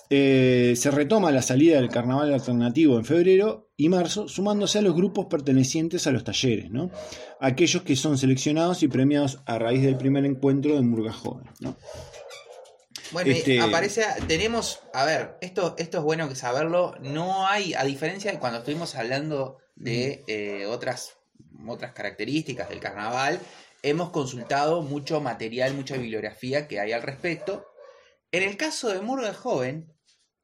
Eh, 0.09 0.73
se 0.75 0.91
retoma 0.91 1.31
la 1.31 1.41
salida 1.41 1.77
del 1.77 1.89
carnaval 1.89 2.33
alternativo 2.33 2.97
en 2.97 3.05
febrero 3.05 3.69
y 3.77 3.87
marzo, 3.87 4.27
sumándose 4.27 4.79
a 4.79 4.81
los 4.81 4.95
grupos 4.95 5.27
pertenecientes 5.27 6.07
a 6.07 6.11
los 6.11 6.23
talleres, 6.23 6.71
¿no? 6.71 6.91
aquellos 7.39 7.83
que 7.83 7.95
son 7.95 8.17
seleccionados 8.17 8.83
y 8.83 8.89
premiados 8.89 9.39
a 9.45 9.59
raíz 9.59 9.81
del 9.81 9.97
primer 9.97 10.25
encuentro 10.25 10.75
de 10.75 10.81
Murga 10.81 11.13
Joven. 11.13 11.49
¿no? 11.61 11.77
Bueno, 13.11 13.31
Este- 13.31 13.61
aparece, 13.61 14.03
tenemos, 14.27 14.79
a 14.93 15.05
ver, 15.05 15.37
esto, 15.39 15.75
esto 15.77 15.99
es 15.99 16.03
bueno 16.03 16.27
que 16.27 16.35
saberlo, 16.35 16.95
no 17.01 17.47
hay, 17.47 17.73
a 17.75 17.85
diferencia 17.85 18.31
de 18.31 18.39
cuando 18.39 18.59
estuvimos 18.59 18.95
hablando 18.95 19.57
de 19.75 20.23
eh, 20.27 20.65
otras, 20.65 21.17
otras 21.67 21.93
características 21.93 22.69
del 22.69 22.79
carnaval, 22.79 23.39
hemos 23.83 24.09
consultado 24.09 24.81
mucho 24.81 25.21
material, 25.21 25.73
mucha 25.73 25.97
bibliografía 25.97 26.67
que 26.67 26.79
hay 26.79 26.91
al 26.91 27.03
respecto. 27.03 27.65
En 28.31 28.43
el 28.43 28.57
caso 28.57 28.89
de 28.89 29.01
Murga 29.01 29.33
Joven, 29.33 29.93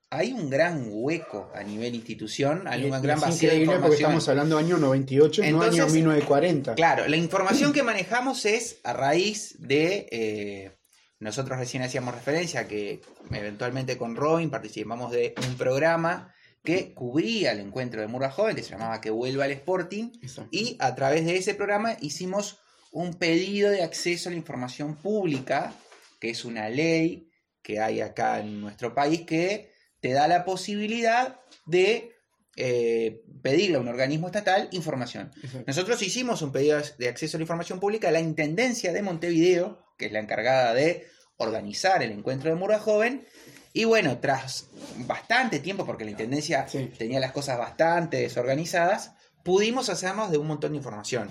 hay 0.10 0.34
un 0.34 0.50
gran 0.50 0.88
hueco 0.90 1.50
a 1.56 1.64
nivel 1.64 1.96
institución, 1.96 2.68
hay 2.68 2.84
un 2.84 3.02
gran 3.02 3.20
vacío 3.20 3.50
de 3.50 3.56
increíble 3.56 3.80
porque 3.80 3.96
información. 3.96 4.12
estamos 4.12 4.30
hablando 4.30 4.58
año 4.58 4.78
98, 4.78 5.42
no 5.42 5.48
Entonces, 5.48 5.82
año 5.82 5.94
1940. 5.94 6.76
Claro, 6.76 7.08
la 7.08 7.16
información 7.16 7.72
que 7.72 7.82
manejamos 7.82 8.46
es 8.46 8.80
a 8.84 8.94
raíz 8.94 9.56
de. 9.60 10.08
eh, 10.12 10.78
nosotros 11.20 11.60
recién 11.60 11.84
hacíamos 11.84 12.16
referencia 12.16 12.68
que 12.68 13.00
eventualmente 13.32 13.96
con 13.96 14.16
Robin 14.16 14.50
participamos 14.50 15.12
de 15.12 15.36
un 15.48 15.56
programa 15.56 16.34
que 16.64 16.94
cubría 16.94 17.52
el 17.52 17.60
encuentro 17.60 18.02
de 18.02 18.08
Murga 18.08 18.30
Joven, 18.30 18.56
que 18.56 18.64
se 18.64 18.72
llamaba 18.72 19.02
Que 19.02 19.10
vuelva 19.10 19.46
al 19.46 19.52
Sporting, 19.52 20.12
Exacto. 20.22 20.50
y 20.52 20.78
a 20.80 20.94
través 20.96 21.26
de 21.26 21.38
ese 21.38 21.56
programa 21.56 21.98
hicimos 22.02 22.60
un 22.92 23.14
pedido 23.14 23.72
de 23.72 23.84
acceso 23.84 24.30
a 24.30 24.32
la 24.32 24.38
información 24.38 24.96
pública, 24.96 25.74
que 26.20 26.30
es 26.30 26.46
una 26.46 26.70
ley 26.70 27.30
que 27.64 27.80
hay 27.80 28.02
acá 28.02 28.40
en 28.40 28.62
nuestro 28.62 28.94
país 28.94 29.22
que 29.22 29.72
te 30.02 30.12
da 30.12 30.28
la 30.28 30.44
posibilidad 30.44 31.40
de 31.66 32.12
eh, 32.58 33.24
pedirle 33.42 33.78
a 33.78 33.80
un 33.80 33.88
organismo 33.88 34.28
estatal 34.28 34.68
información. 34.72 35.32
Exacto. 35.38 35.64
Nosotros 35.68 36.02
hicimos 36.02 36.42
un 36.42 36.52
pedido 36.52 36.82
de 36.98 37.08
acceso 37.08 37.38
a 37.38 37.40
la 37.40 37.44
información 37.44 37.80
pública 37.80 38.10
a 38.10 38.12
la 38.12 38.20
Intendencia 38.20 38.92
de 38.92 39.02
Montevideo, 39.02 39.86
que 39.98 40.08
es 40.08 40.12
la 40.12 40.20
encargada 40.20 40.74
de 40.74 41.08
organizar 41.38 42.04
el 42.04 42.12
encuentro 42.12 42.50
de 42.50 42.56
Murga 42.56 42.80
Joven. 42.80 43.26
Y 43.74 43.86
bueno, 43.86 44.18
tras 44.20 44.68
bastante 44.98 45.60
tiempo, 45.60 45.86
porque 45.86 46.04
la 46.06 46.12
Intendencia 46.12 46.68
Sí. 46.68 46.92
tenía 46.98 47.20
las 47.20 47.32
cosas 47.32 47.58
bastante 47.58 48.18
desorganizadas, 48.18 49.12
pudimos 49.44 49.90
hacernos 49.90 50.30
de 50.32 50.38
un 50.38 50.48
montón 50.48 50.72
de 50.72 50.78
información. 50.78 51.30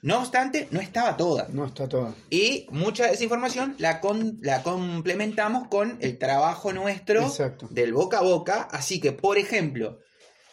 No 0.00 0.18
obstante, 0.18 0.66
no 0.72 0.80
estaba 0.80 1.16
toda. 1.16 1.46
No, 1.52 1.64
está 1.66 1.88
todo. 1.88 2.14
Y 2.28 2.66
mucha 2.70 3.06
de 3.06 3.12
esa 3.12 3.22
información 3.24 3.76
la, 3.78 4.00
con- 4.00 4.38
la 4.42 4.62
complementamos 4.62 5.68
con 5.68 5.96
el 6.00 6.18
trabajo 6.18 6.72
nuestro 6.72 7.22
Exacto. 7.22 7.68
del 7.70 7.92
boca 7.92 8.18
a 8.18 8.22
boca. 8.22 8.68
Así 8.72 9.00
que, 9.00 9.12
por 9.12 9.38
ejemplo, 9.38 10.00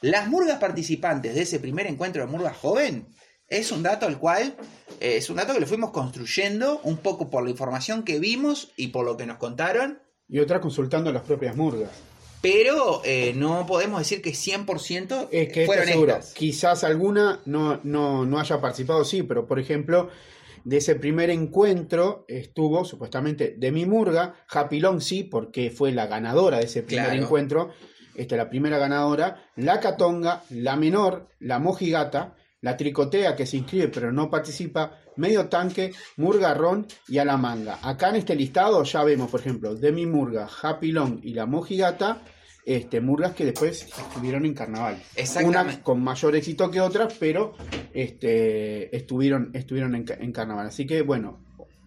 las 0.02 0.28
murgas 0.28 0.60
participantes 0.60 1.34
de 1.34 1.42
ese 1.42 1.60
primer 1.60 1.88
encuentro 1.88 2.24
de 2.24 2.32
murga 2.32 2.54
joven 2.54 3.08
es 3.48 3.72
un 3.72 3.82
dato 3.82 4.06
al 4.06 4.20
cual 4.20 4.56
eh, 5.00 5.18
es 5.18 5.30
un 5.32 5.38
dato 5.38 5.54
que 5.54 5.60
lo 5.60 5.66
fuimos 5.68 5.90
construyendo 5.92 6.80
un 6.84 6.98
poco 6.98 7.32
por 7.32 7.44
la 7.44 7.50
información 7.50 8.04
que 8.04 8.20
vimos 8.20 8.72
y 8.78 8.90
por 8.90 9.04
lo 9.06 9.18
que 9.18 9.26
nos 9.26 9.38
contaron 9.38 10.00
Y 10.30 10.40
otra 10.40 10.62
consultando 10.62 11.12
las 11.12 11.24
propias 11.24 11.56
murgas. 11.56 11.90
Pero 12.42 13.02
eh, 13.04 13.34
no 13.36 13.66
podemos 13.68 14.00
decir 14.00 14.22
que 14.22 14.32
100% 14.32 15.28
Es 15.32 15.52
que 15.52 15.66
fueron 15.66 15.86
seguro, 15.86 16.12
estas. 16.14 16.34
quizás 16.34 16.84
alguna 16.86 17.42
no, 17.46 17.82
no, 17.84 18.26
no 18.26 18.40
haya 18.40 18.62
participado, 18.62 19.04
sí, 19.04 19.24
pero 19.24 19.46
por 19.46 19.60
ejemplo, 19.60 20.10
de 20.64 20.78
ese 20.78 20.96
primer 20.96 21.30
encuentro 21.32 22.24
estuvo 22.30 22.86
supuestamente 22.86 23.56
Demi 23.58 23.86
Murga, 23.86 24.36
Happy 24.50 24.80
Long 24.80 25.02
sí, 25.02 25.24
porque 25.24 25.70
fue 25.70 25.92
la 25.92 26.08
ganadora 26.08 26.60
de 26.60 26.66
ese 26.66 26.84
primer 26.84 27.08
Claro. 27.08 27.24
encuentro, 27.24 27.70
esta 28.16 28.38
la 28.38 28.50
primera 28.50 28.78
ganadora, 28.78 29.44
la 29.58 29.82
Catonga, 29.82 30.44
la 30.50 30.78
Menor, 30.78 31.28
la 31.40 31.60
Mojigata, 31.60 32.36
la 32.62 32.78
Tricotea 32.78 33.36
que 33.36 33.46
se 33.46 33.58
inscribe 33.58 33.90
pero 33.90 34.14
no 34.14 34.30
participa, 34.30 34.98
Medio 35.20 35.48
Tanque, 35.50 35.92
Murga 36.18 36.54
Ron 36.54 36.88
y 37.08 37.18
a 37.20 37.26
la 37.26 37.38
Manga. 37.38 37.78
Acá 37.84 38.10
en 38.10 38.16
este 38.16 38.36
listado 38.36 38.84
ya 38.84 39.04
vemos, 39.04 39.30
por 39.30 39.40
ejemplo, 39.42 39.76
Demi 39.76 40.06
Murga, 40.06 40.48
Happy 40.62 40.92
Long 40.92 41.20
y 41.22 41.34
la 41.34 41.46
Mojigata, 41.46 42.22
este, 42.66 43.02
murgas 43.02 43.34
que 43.34 43.46
después 43.46 43.84
estuvieron 43.84 44.46
en 44.46 44.54
carnaval. 44.54 45.02
Exactamente. 45.16 45.74
Una 45.76 45.84
con 45.84 46.02
mayor 46.04 46.36
éxito 46.36 46.70
que 46.72 46.82
otras, 46.82 47.14
pero 47.20 47.54
este, 47.94 48.96
estuvieron, 48.96 49.52
estuvieron 49.54 49.96
en, 49.96 50.04
ca- 50.04 50.18
en 50.20 50.32
carnaval. 50.32 50.68
Así 50.68 50.86
que 50.86 51.02
bueno, 51.02 51.40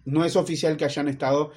no 0.05 0.25
es 0.25 0.35
oficial 0.35 0.75
que 0.77 0.85
hayan 0.85 1.07
estado 1.07 1.51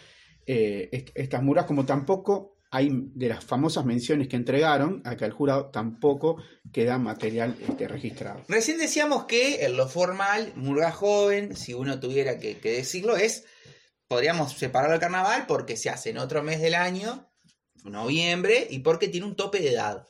eh, 0.47 0.89
est- 0.93 1.11
estas 1.15 1.43
murgas, 1.43 1.67
como 1.67 1.85
tampoco 1.85 2.56
hay 2.71 2.91
de 2.93 3.29
las 3.29 3.45
famosas 3.45 3.85
menciones 3.85 4.29
que 4.29 4.37
entregaron 4.37 5.03
acá 5.05 5.27
el 5.27 5.33
jurado, 5.33 5.71
tampoco 5.71 6.43
queda 6.73 6.99
material 6.99 7.57
este, 7.67 7.89
registrado. 7.89 8.45
Recién 8.49 8.79
decíamos 8.79 9.25
que 9.25 9.65
en 9.65 9.77
lo 9.77 9.89
formal, 9.89 10.53
Murga 10.57 10.93
Joven, 10.93 11.57
si 11.57 11.75
uno 11.75 12.01
tuviera 12.01 12.39
que, 12.39 12.59
que 12.59 12.73
decirlo, 12.73 13.17
es, 13.17 13.45
podríamos 14.09 14.53
separarlo 14.53 14.93
del 14.93 15.01
carnaval 15.01 15.47
porque 15.47 15.77
se 15.77 15.91
hace 15.91 16.11
en 16.11 16.19
otro 16.19 16.43
mes 16.43 16.61
del 16.61 16.75
año, 16.75 17.31
noviembre, 17.85 18.67
y 18.69 18.81
porque 18.81 19.09
tiene 19.09 19.27
un 19.27 19.37
tope 19.37 19.61
de 19.61 19.73
edad. 19.73 20.07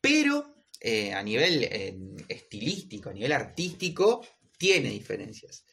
Pero 0.00 0.54
eh, 0.80 1.12
a 1.12 1.22
nivel 1.22 1.64
eh, 1.64 1.98
estilístico, 2.28 3.10
a 3.10 3.12
nivel 3.12 3.32
artístico, 3.32 4.26
tiene 4.58 4.90
diferencias. 4.90 5.64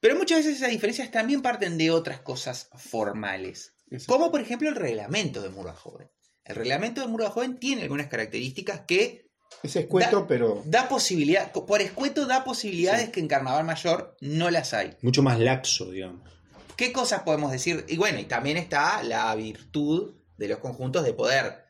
Pero 0.00 0.16
muchas 0.16 0.38
veces 0.38 0.56
esas 0.56 0.70
diferencias 0.70 1.10
también 1.10 1.40
parten 1.40 1.78
de 1.78 1.90
otras 1.90 2.20
cosas 2.20 2.68
formales. 2.74 3.73
Como 4.06 4.30
por 4.30 4.40
ejemplo 4.40 4.68
el 4.68 4.76
reglamento 4.76 5.42
de 5.42 5.48
Murga 5.50 5.74
Joven. 5.74 6.08
El 6.44 6.56
reglamento 6.56 7.00
de 7.00 7.06
Murga 7.06 7.30
Joven 7.30 7.58
tiene 7.58 7.82
algunas 7.82 8.08
características 8.08 8.82
que 8.86 9.30
Es 9.62 9.76
escueto, 9.76 10.20
Da- 10.22 10.26
pero 10.26 10.62
da 10.66 10.88
posibilidad, 10.88 11.52
por 11.52 11.80
escueto 11.80 12.26
da 12.26 12.44
posibilidades 12.44 13.06
Sí. 13.06 13.10
que 13.12 13.20
en 13.20 13.28
Carnaval 13.28 13.64
Mayor 13.64 14.16
no 14.20 14.50
las 14.50 14.74
hay. 14.74 14.96
Mucho 15.02 15.22
más 15.22 15.38
laxo, 15.38 15.90
digamos. 15.90 16.28
¿Qué 16.76 16.92
cosas 16.92 17.22
podemos 17.22 17.52
decir? 17.52 17.84
Y 17.88 17.96
bueno, 17.96 18.18
y 18.18 18.24
también 18.24 18.56
está 18.56 19.02
la 19.04 19.32
virtud 19.36 20.14
de 20.36 20.48
los 20.48 20.58
conjuntos 20.58 21.04
de 21.04 21.12
poder, 21.12 21.62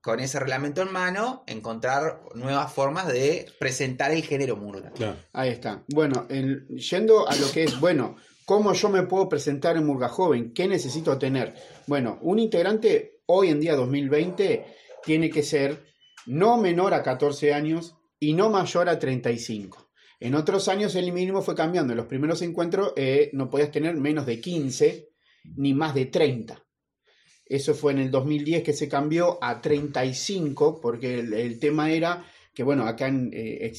con 0.00 0.18
ese 0.20 0.38
reglamento 0.40 0.82
en 0.82 0.92
mano, 0.92 1.44
encontrar 1.46 2.22
nuevas 2.34 2.72
formas 2.72 3.06
de 3.06 3.46
presentar 3.60 4.10
el 4.10 4.24
género 4.24 4.56
murga. 4.56 4.90
Claro. 4.90 5.16
Ahí 5.32 5.50
está. 5.50 5.84
Bueno, 5.88 6.26
el- 6.28 6.66
yendo 6.68 7.28
a 7.28 7.36
lo 7.36 7.50
que 7.52 7.64
es, 7.64 7.78
bueno, 7.78 8.16
¿cómo 8.48 8.72
yo 8.72 8.88
me 8.88 9.02
puedo 9.02 9.28
presentar 9.28 9.76
en 9.76 9.84
Murga 9.84 10.08
Joven? 10.08 10.54
¿Qué 10.54 10.66
necesito 10.66 11.18
tener? 11.18 11.52
Bueno, 11.86 12.18
un 12.22 12.38
integrante 12.38 13.20
hoy 13.26 13.48
en 13.48 13.60
día 13.60 13.76
2020 13.76 14.64
tiene 15.04 15.28
que 15.28 15.42
ser 15.42 15.84
no 16.24 16.56
menor 16.56 16.94
a 16.94 17.02
14 17.02 17.52
años 17.52 17.96
y 18.18 18.32
no 18.32 18.48
mayor 18.48 18.88
a 18.88 18.98
35. 18.98 19.90
En 20.20 20.34
otros 20.34 20.68
años 20.68 20.94
el 20.94 21.12
mínimo 21.12 21.42
fue 21.42 21.54
cambiando. 21.54 21.92
En 21.92 21.98
los 21.98 22.06
primeros 22.06 22.40
encuentros 22.40 22.94
eh, 22.96 23.28
no 23.34 23.50
podías 23.50 23.70
tener 23.70 23.94
menos 23.96 24.24
de 24.24 24.40
15 24.40 25.10
ni 25.56 25.74
más 25.74 25.94
de 25.94 26.06
30. 26.06 26.58
Eso 27.44 27.74
fue 27.74 27.92
en 27.92 27.98
el 27.98 28.10
2010 28.10 28.62
que 28.62 28.72
se 28.72 28.88
cambió 28.88 29.36
a 29.44 29.60
35 29.60 30.80
porque 30.80 31.18
el, 31.18 31.60
tema 31.60 31.90
era 31.90 32.24
que, 32.54 32.62
bueno, 32.62 32.86
acá 32.86 33.10
eh, 33.12 33.74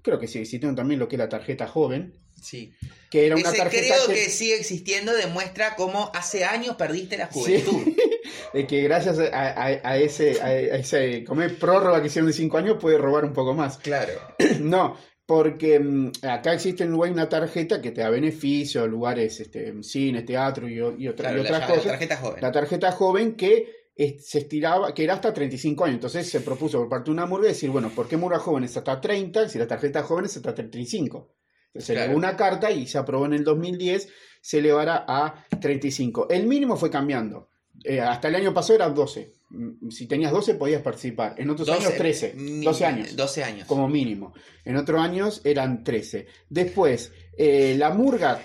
creo 0.00 0.18
que 0.18 0.26
sí 0.26 0.38
existieron 0.38 0.74
también 0.74 0.98
lo 0.98 1.06
que 1.06 1.16
es 1.16 1.20
la 1.20 1.28
tarjeta 1.28 1.66
joven, 1.66 2.14
Sí. 2.40 2.72
Que 3.10 3.26
era 3.26 3.36
una 3.36 3.48
Ese 3.48 3.58
tarjeta 3.58 3.94
creo 3.94 4.06
que, 4.06 4.14
que 4.14 4.30
sigue 4.30 4.56
existiendo 4.56 5.12
demuestra 5.12 5.74
cómo 5.76 6.10
hace 6.14 6.44
años 6.44 6.76
perdiste 6.76 7.16
la 7.18 7.30
Sí. 7.30 7.40
juventud. 7.40 7.92
de 8.54 8.66
que 8.66 8.82
gracias 8.82 9.18
a, 9.18 9.24
a- 9.24 9.80
a 9.82 9.96
ese, 9.98 10.40
a, 10.40 10.56
ese 10.56 11.24
como 11.24 11.42
es 11.42 11.52
prórroga 11.52 12.00
que 12.00 12.06
hicieron 12.06 12.28
de 12.28 12.32
5 12.36 12.56
años 12.58 12.76
puede 12.80 12.96
robar 12.98 13.24
un 13.24 13.32
poco 13.32 13.52
más. 13.54 13.78
Claro. 13.78 14.12
No, 14.60 14.96
porque 15.26 15.78
mm, 15.80 16.10
acá 16.22 16.54
existe 16.54 16.82
en 16.84 16.90
Uruguay 16.90 17.10
una 17.10 17.28
tarjeta 17.28 17.80
que 17.80 17.90
te 17.92 18.00
da 18.00 18.10
beneficios, 18.10 18.88
lugares, 18.88 19.38
este, 19.40 19.74
cine, 19.82 20.22
teatro 20.22 20.68
y, 20.68 20.80
o- 20.80 20.96
y 20.96 21.08
otra- 21.08 21.30
Claro, 21.30 21.40
y 21.40 21.42
la, 21.44 21.48
otras 21.50 21.60
la 21.60 21.74
cosas. 21.74 21.86
tarjeta 21.92 22.16
joven. 22.16 22.42
La 22.42 22.52
tarjeta 22.52 22.92
joven 22.92 23.34
que 23.36 23.80
se 24.18 24.38
estiraba, 24.38 24.94
que 24.94 25.04
era 25.04 25.14
hasta 25.14 25.34
35 25.34 25.84
años. 25.84 25.96
Entonces 25.96 26.28
se 26.30 26.40
propuso 26.40 26.78
por 26.78 26.88
parte 26.88 27.06
de 27.06 27.10
una 27.12 27.26
murga 27.26 27.48
decir, 27.48 27.68
bueno, 27.70 27.90
¿por 27.94 28.08
qué 28.08 28.16
murga 28.16 28.38
joven 28.38 28.64
es 28.64 28.76
hasta 28.76 28.98
30 29.00 29.48
si 29.48 29.58
la 29.58 29.66
tarjeta 29.66 30.02
joven 30.02 30.24
es 30.24 30.36
hasta 30.36 30.54
35? 30.54 31.34
Se 31.74 31.92
Claro. 31.92 32.06
elevó 32.06 32.18
una 32.18 32.36
carta 32.36 32.70
y 32.70 32.86
se 32.86 32.98
aprobó 32.98 33.26
en 33.26 33.34
el 33.34 33.44
2010, 33.44 34.08
se 34.42 34.58
elevará 34.58 35.04
a 35.06 35.44
35. 35.60 36.28
El 36.28 36.46
mínimo 36.46 36.76
fue 36.76 36.90
cambiando. 36.90 37.48
Eh, 37.84 38.00
hasta 38.00 38.28
el 38.28 38.34
año 38.34 38.52
pasado 38.52 38.74
eran 38.74 38.94
12. 38.94 39.32
Mm, 39.50 39.88
Si 39.90 40.06
tenías 40.06 40.32
12 40.32 40.54
podías 40.54 40.82
participar. 40.82 41.34
En 41.38 41.48
otros 41.50 41.68
años 41.68 41.94
13. 41.96 42.34
mi- 42.36 42.64
12 42.64 42.84
años 42.84 43.16
12 43.16 43.42
años. 43.44 43.66
como 43.66 43.88
mínimo. 43.88 44.34
En 44.64 44.76
otros 44.76 45.00
años 45.00 45.40
eran 45.44 45.82
13. 45.84 46.26
Después, 46.48 47.12
eh, 47.38 47.74
la 47.78 47.90
murga, 47.90 48.40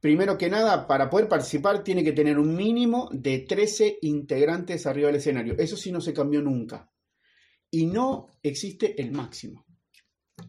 primero 0.00 0.36
que 0.38 0.48
nada, 0.48 0.86
para 0.86 1.08
poder 1.10 1.28
participar 1.28 1.84
tiene 1.84 2.02
que 2.02 2.12
tener 2.12 2.38
un 2.38 2.54
mínimo 2.56 3.08
de 3.12 3.40
13 3.40 3.98
integrantes 4.02 4.86
arriba 4.86 5.08
del 5.08 5.16
escenario. 5.16 5.54
Eso 5.58 5.76
sí 5.76 5.92
no 5.92 6.00
se 6.00 6.12
cambió 6.14 6.40
nunca. 6.42 6.90
Y 7.70 7.86
no 7.86 8.28
existe 8.42 9.00
el 9.00 9.12
máximo. 9.12 9.64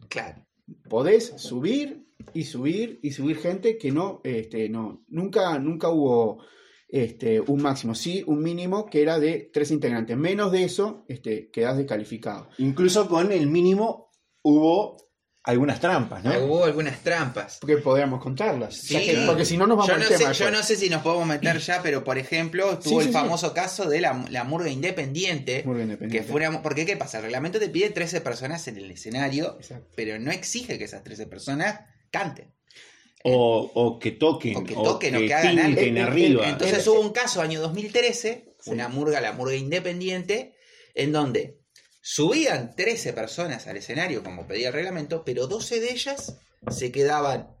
Claro. 0.08 0.46
Podés 0.88 1.34
subir 1.36 2.06
y 2.34 2.44
subir 2.44 3.00
y 3.02 3.12
subir 3.12 3.38
gente 3.38 3.78
que 3.78 3.90
no, 3.90 4.20
este, 4.24 4.68
no, 4.68 5.04
nunca, 5.08 5.58
nunca 5.58 5.88
hubo 5.88 6.44
este, 6.88 7.40
un 7.40 7.62
máximo, 7.62 7.94
sí 7.94 8.24
un 8.26 8.42
mínimo 8.42 8.86
que 8.86 9.02
era 9.02 9.18
de 9.18 9.50
tres 9.52 9.70
integrantes. 9.70 10.16
Menos 10.16 10.52
de 10.52 10.64
eso, 10.64 11.04
este, 11.08 11.50
quedás 11.50 11.76
descalificado. 11.76 12.48
Incluso 12.58 13.08
con 13.08 13.32
el 13.32 13.46
mínimo 13.48 14.10
hubo 14.42 14.96
algunas 15.48 15.80
trampas, 15.80 16.22
¿no? 16.22 16.38
Hubo 16.44 16.64
algunas 16.64 17.00
trampas. 17.02 17.58
Porque 17.60 17.78
podríamos 17.78 18.22
contarlas. 18.22 18.76
Sí. 18.76 18.94
Ya 18.94 19.00
que- 19.00 19.24
porque 19.26 19.44
si 19.44 19.56
no 19.56 19.66
nos 19.66 19.78
vamos 19.78 19.88
yo 19.88 19.94
al 19.94 20.00
no, 20.00 20.08
tema. 20.08 20.34
sé, 20.34 20.44
yo 20.44 20.50
no 20.50 20.62
sé 20.62 20.76
si 20.76 20.90
nos 20.90 21.02
podemos 21.02 21.26
meter 21.26 21.58
ya, 21.58 21.80
pero 21.82 22.04
por 22.04 22.18
ejemplo, 22.18 22.72
Sí, 22.82 22.90
tuvo 22.90 23.00
sí, 23.00 23.06
el 23.06 23.12
sí. 23.12 23.18
famoso 23.18 23.54
caso 23.54 23.88
de 23.88 24.00
la, 24.00 24.24
la 24.30 24.44
murga 24.44 24.68
independiente. 24.70 25.62
Murga 25.64 25.78
Que 25.78 25.82
independiente. 25.84 26.28
fue 26.30 26.46
una- 26.46 26.62
porque 26.62 26.84
¿qué 26.84 26.96
pasa? 26.96 27.18
El 27.18 27.24
reglamento 27.24 27.58
te 27.58 27.68
pide 27.70 27.90
13 27.90 28.20
personas 28.20 28.68
en 28.68 28.76
el 28.76 28.90
escenario, 28.90 29.56
Exacto. 29.58 29.88
pero 29.96 30.18
no 30.18 30.30
exige 30.30 30.78
que 30.78 30.84
esas 30.84 31.02
13 31.02 31.26
personas 31.26 31.80
canten. 32.10 32.52
O, 33.24 33.70
o 33.74 33.98
que 33.98 34.12
toquen, 34.12 34.56
O 34.56 34.64
que 34.64 34.74
toquen, 34.74 35.16
o 35.16 35.18
que 35.18 35.34
hagan 35.34 35.56
tinten 35.56 35.98
algo. 35.98 36.12
arriba. 36.12 36.48
Entonces 36.48 36.78
Era- 36.86 36.90
hubo 36.92 37.00
un 37.00 37.10
caso 37.12 37.40
año 37.42 37.60
2013, 37.60 38.54
Sí. 38.60 38.70
una 38.70 38.88
murga, 38.88 39.20
la 39.20 39.32
murga 39.32 39.56
independiente, 39.56 40.54
en 40.94 41.10
donde 41.12 41.57
subían 42.10 42.74
13 42.74 43.12
personas 43.12 43.66
al 43.66 43.76
escenario 43.76 44.22
como 44.22 44.46
pedía 44.46 44.68
el 44.68 44.72
reglamento, 44.72 45.26
pero 45.26 45.46
12 45.46 45.78
de 45.78 45.90
ellas 45.90 46.36
se 46.70 46.90
quedaban 46.90 47.54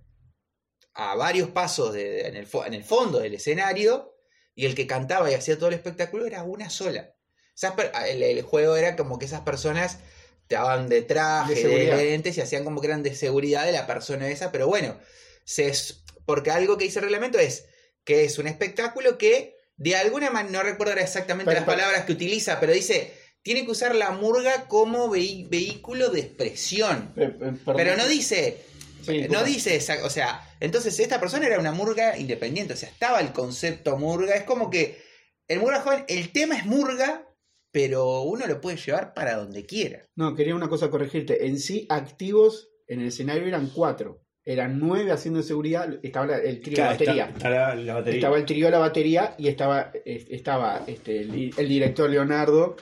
a 0.94 1.14
varios 1.16 1.50
pasos 1.50 1.92
de- 1.92 2.26
en, 2.28 2.34
el, 2.34 2.48
fo- 2.50 2.66
en 2.66 2.72
el 2.72 2.82
fondo 2.82 3.18
del 3.18 3.34
escenario 3.34 4.14
y 4.54 4.64
el 4.64 4.74
que 4.74 4.86
cantaba 4.86 5.30
y 5.30 5.34
hacía 5.34 5.56
todo 5.58 5.68
el 5.68 5.74
espectáculo 5.74 6.24
era 6.24 6.44
una 6.44 6.70
sola. 6.70 7.14
Esas 7.54 7.72
per- 7.74 7.92
el, 8.08 8.22
el 8.22 8.40
juego 8.40 8.74
era 8.76 8.96
como 8.96 9.18
que 9.18 9.26
esas 9.26 9.42
personas 9.42 9.98
estaban 10.44 10.88
de 10.88 11.02
traje, 11.02 11.54
De 11.54 11.68
de, 11.84 12.04
lentes 12.06 12.38
y 12.38 12.40
hacían 12.40 12.64
como 12.64 12.80
que 12.80 12.86
eran 12.86 13.02
de 13.02 13.14
seguridad 13.14 13.66
de 13.66 13.72
la 13.72 13.86
persona 13.86 14.28
esa, 14.30 14.50
pero 14.50 14.66
bueno, 14.66 14.98
se 15.44 15.68
es- 15.68 16.04
porque 16.24 16.50
algo 16.52 16.78
que 16.78 16.84
dice 16.86 17.00
el 17.00 17.04
reglamento 17.04 17.38
es 17.38 17.66
que 18.02 18.24
es 18.24 18.38
un 18.38 18.46
espectáculo 18.46 19.18
que 19.18 19.58
de 19.76 19.94
alguna 19.94 20.30
manera, 20.30 20.52
no 20.58 20.62
recuerdo 20.62 20.94
exactamente 20.94 21.50
Pero- 21.50 21.60
las 21.60 21.66
pero- 21.68 21.76
palabras 21.78 22.06
que 22.06 22.12
utiliza, 22.12 22.58
pero 22.60 22.72
dice, 22.72 23.12
tiene 23.42 23.64
que 23.64 23.70
usar 23.70 23.94
la 23.94 24.10
murga 24.10 24.66
como 24.68 25.08
vehículo 25.10 26.08
de 26.10 26.20
expresión. 26.20 27.12
Pero, 27.14 27.28
eh, 27.32 27.36
perdón. 27.64 27.76
Pero 27.76 27.96
no 27.96 28.06
dice, 28.08 28.62
Sí, 29.02 29.26
no 29.30 29.42
dice 29.44 29.74
esa, 29.76 30.04
o 30.04 30.10
sea, 30.10 30.42
entonces 30.60 30.98
esta 31.00 31.18
persona 31.18 31.46
era 31.46 31.58
una 31.58 31.72
murga 31.72 32.18
independiente, 32.18 32.74
o 32.74 32.76
sea, 32.76 32.90
estaba 32.90 33.20
el 33.20 33.32
concepto 33.32 33.96
murga, 33.96 34.34
es 34.34 34.42
como 34.42 34.68
que 34.68 35.00
el 35.46 35.60
murga 35.60 35.80
joven, 35.80 36.04
el 36.08 36.30
tema 36.30 36.58
es 36.58 36.66
murga, 36.66 37.24
pero 37.72 38.22
uno 38.22 38.46
lo 38.46 38.60
puede 38.60 38.76
llevar 38.76 39.14
para 39.14 39.36
donde 39.36 39.64
quiera. 39.64 40.04
No, 40.16 40.34
quería 40.34 40.54
una 40.54 40.68
cosa 40.68 40.90
corregirte. 40.90 41.46
En 41.46 41.58
sí, 41.58 41.86
activos 41.88 42.68
en 42.86 43.00
el 43.00 43.08
escenario 43.08 43.46
eran 43.46 43.68
cuatro. 43.68 44.24
Eran 44.44 44.78
nueve 44.78 45.12
haciendo 45.12 45.42
seguridad. 45.42 45.88
Estaba 46.02 46.26
la- 46.26 46.38
el 46.38 46.60
trío 46.60 46.70
de 46.72 46.74
Claro, 46.76 46.90
batería. 46.92 47.24
está- 47.24 47.36
está 47.36 47.50
la, 47.50 47.74
la 47.76 47.94
batería. 47.94 48.18
Estaba 48.18 48.36
el 48.38 48.44
trío 48.46 48.64
de 48.66 48.70
la 48.72 48.78
batería 48.78 49.34
y 49.38 49.48
estaba, 49.48 49.92
eh, 50.04 50.26
estaba 50.30 50.84
este, 50.86 51.20
el, 51.20 51.54
el 51.56 51.68
director 51.68 52.08
Leonardo 52.10 52.76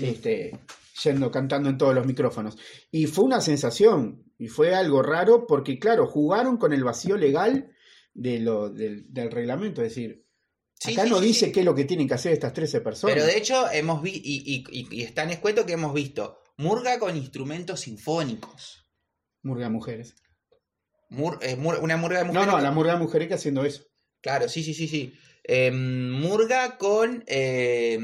este, 0.00 0.58
yendo 1.02 1.30
cantando 1.30 1.68
en 1.70 1.78
todos 1.78 1.94
los 1.94 2.06
micrófonos. 2.06 2.56
Y 2.90 3.06
fue 3.06 3.24
una 3.24 3.40
sensación, 3.40 4.24
y 4.38 4.48
fue 4.48 4.74
algo 4.74 5.02
raro 5.02 5.46
porque, 5.46 5.78
claro, 5.78 6.06
jugaron 6.06 6.56
con 6.58 6.72
el 6.72 6.84
vacío 6.84 7.16
legal 7.16 7.70
de 8.14 8.38
lo, 8.40 8.70
del, 8.70 9.12
del 9.12 9.30
reglamento. 9.30 9.82
Es 9.82 9.94
decir, 9.94 10.24
Sí, 10.82 10.94
Acá 10.94 11.04
sí, 11.04 11.10
no 11.10 11.20
dice 11.20 11.46
sí. 11.46 11.52
qué 11.52 11.60
es 11.60 11.66
lo 11.66 11.74
que 11.74 11.84
tienen 11.84 12.08
que 12.08 12.14
hacer 12.14 12.32
estas 12.32 12.54
13 12.54 12.80
personas. 12.80 13.12
Pero 13.14 13.26
de 13.26 13.36
hecho, 13.36 13.70
hemos 13.70 14.00
visto, 14.02 14.20
y, 14.24 14.64
y, 14.70 14.80
y, 14.80 14.88
y 15.00 15.02
está 15.02 15.24
en 15.24 15.30
escueto 15.30 15.66
que 15.66 15.74
hemos 15.74 15.92
visto 15.92 16.38
murga 16.56 16.98
con 16.98 17.14
instrumentos 17.18 17.80
sinfónicos. 17.80 18.86
Murga 19.42 19.64
de 19.64 19.70
mujeres. 19.72 20.14
Mur- 21.10 21.38
eh, 21.42 21.56
mur- 21.56 21.80
una 21.82 21.98
murga 21.98 22.20
de 22.20 22.24
No, 22.24 22.28
mujeres. 22.28 22.46
no, 22.46 22.52
con- 22.54 22.62
la 22.62 22.70
murga 22.70 22.92
de 22.94 22.98
mujeres 22.98 23.28
que 23.28 23.34
haciendo 23.34 23.62
eso. 23.66 23.82
Claro, 24.22 24.48
sí, 24.48 24.62
sí, 24.62 24.72
sí, 24.72 24.88
sí. 24.88 25.12
Eh, 25.44 25.70
murga 25.70 26.78
con 26.78 27.24
eh, 27.26 27.98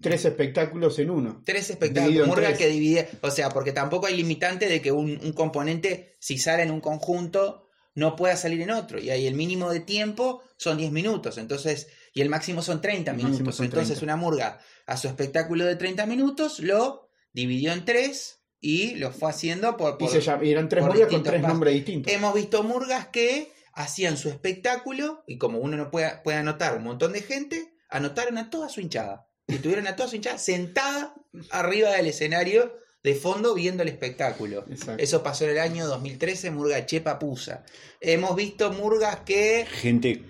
Tres 0.00 0.24
espectáculos 0.24 0.98
en 0.98 1.10
uno. 1.10 1.42
tres 1.44 1.70
espectáculos. 1.70 2.26
Murga 2.26 2.48
tres. 2.48 2.58
que 2.58 2.68
divide. 2.68 3.08
O 3.22 3.30
sea, 3.30 3.50
porque 3.50 3.72
tampoco 3.72 4.06
hay 4.06 4.16
limitante 4.16 4.68
de 4.68 4.80
que 4.80 4.92
un, 4.92 5.20
un 5.22 5.32
componente, 5.32 6.16
si 6.20 6.38
sale 6.38 6.62
en 6.62 6.70
un 6.70 6.80
conjunto, 6.80 7.68
no 7.94 8.16
pueda 8.16 8.36
salir 8.36 8.60
en 8.62 8.70
otro. 8.70 8.98
Y 9.00 9.10
ahí 9.10 9.26
el 9.26 9.34
mínimo 9.34 9.70
de 9.70 9.80
tiempo 9.80 10.42
son 10.56 10.78
10 10.78 10.92
minutos. 10.92 11.38
Entonces, 11.38 11.88
y 12.14 12.20
el 12.22 12.28
máximo 12.30 12.62
son 12.62 12.80
30 12.80 13.10
El 13.10 13.16
máximo 13.18 13.32
minutos. 13.38 13.56
son 13.56 13.66
Entonces, 13.66 13.98
30. 13.98 14.04
una 14.04 14.16
murga 14.16 14.58
a 14.86 14.96
su 14.96 15.08
espectáculo 15.08 15.64
de 15.66 15.76
30 15.76 16.06
minutos 16.06 16.60
lo 16.60 17.10
dividió 17.32 17.72
en 17.72 17.84
tres 17.84 18.42
y 18.60 18.94
lo 18.96 19.10
fue 19.12 19.30
haciendo 19.30 19.76
por. 19.76 19.96
Y 20.00 20.08
se 20.08 20.20
llama- 20.20 20.42
eran 20.44 20.68
tres 20.68 20.84
murgas 20.84 21.08
con 21.08 21.22
tres 21.22 21.40
pasos. 21.40 21.48
nombres 21.54 21.74
distintos. 21.74 22.12
Hemos 22.12 22.34
visto 22.34 22.62
murgas 22.62 23.08
que 23.08 23.52
hacían 23.74 24.16
su 24.16 24.28
espectáculo 24.28 25.22
y 25.26 25.38
como 25.38 25.58
uno 25.58 25.76
no 25.76 25.90
puede, 25.90 26.10
puede 26.24 26.38
anotar 26.38 26.76
un 26.76 26.84
montón 26.84 27.12
de 27.12 27.22
gente, 27.22 27.72
anotaron 27.88 28.38
a 28.38 28.50
toda 28.50 28.68
su 28.68 28.80
hinchada. 28.80 29.26
Y 29.50 29.58
tuvieron 29.58 29.86
a 29.86 29.96
toda 29.96 30.08
su 30.08 30.16
hinchada 30.16 30.38
sentada 30.38 31.14
arriba 31.50 31.90
del 31.92 32.06
escenario 32.06 32.74
de 33.02 33.14
fondo 33.14 33.54
viendo 33.54 33.82
el 33.82 33.88
espectáculo. 33.88 34.64
Exacto. 34.70 35.02
Eso 35.02 35.22
pasó 35.22 35.44
en 35.44 35.50
el 35.50 35.58
año 35.58 35.86
2013, 35.86 36.50
Murga 36.50 36.84
Chepa 36.86 37.18
Pusa. 37.18 37.64
Hemos 38.00 38.36
visto 38.36 38.72
murgas 38.72 39.20
que... 39.20 39.66
Gente 39.70 40.22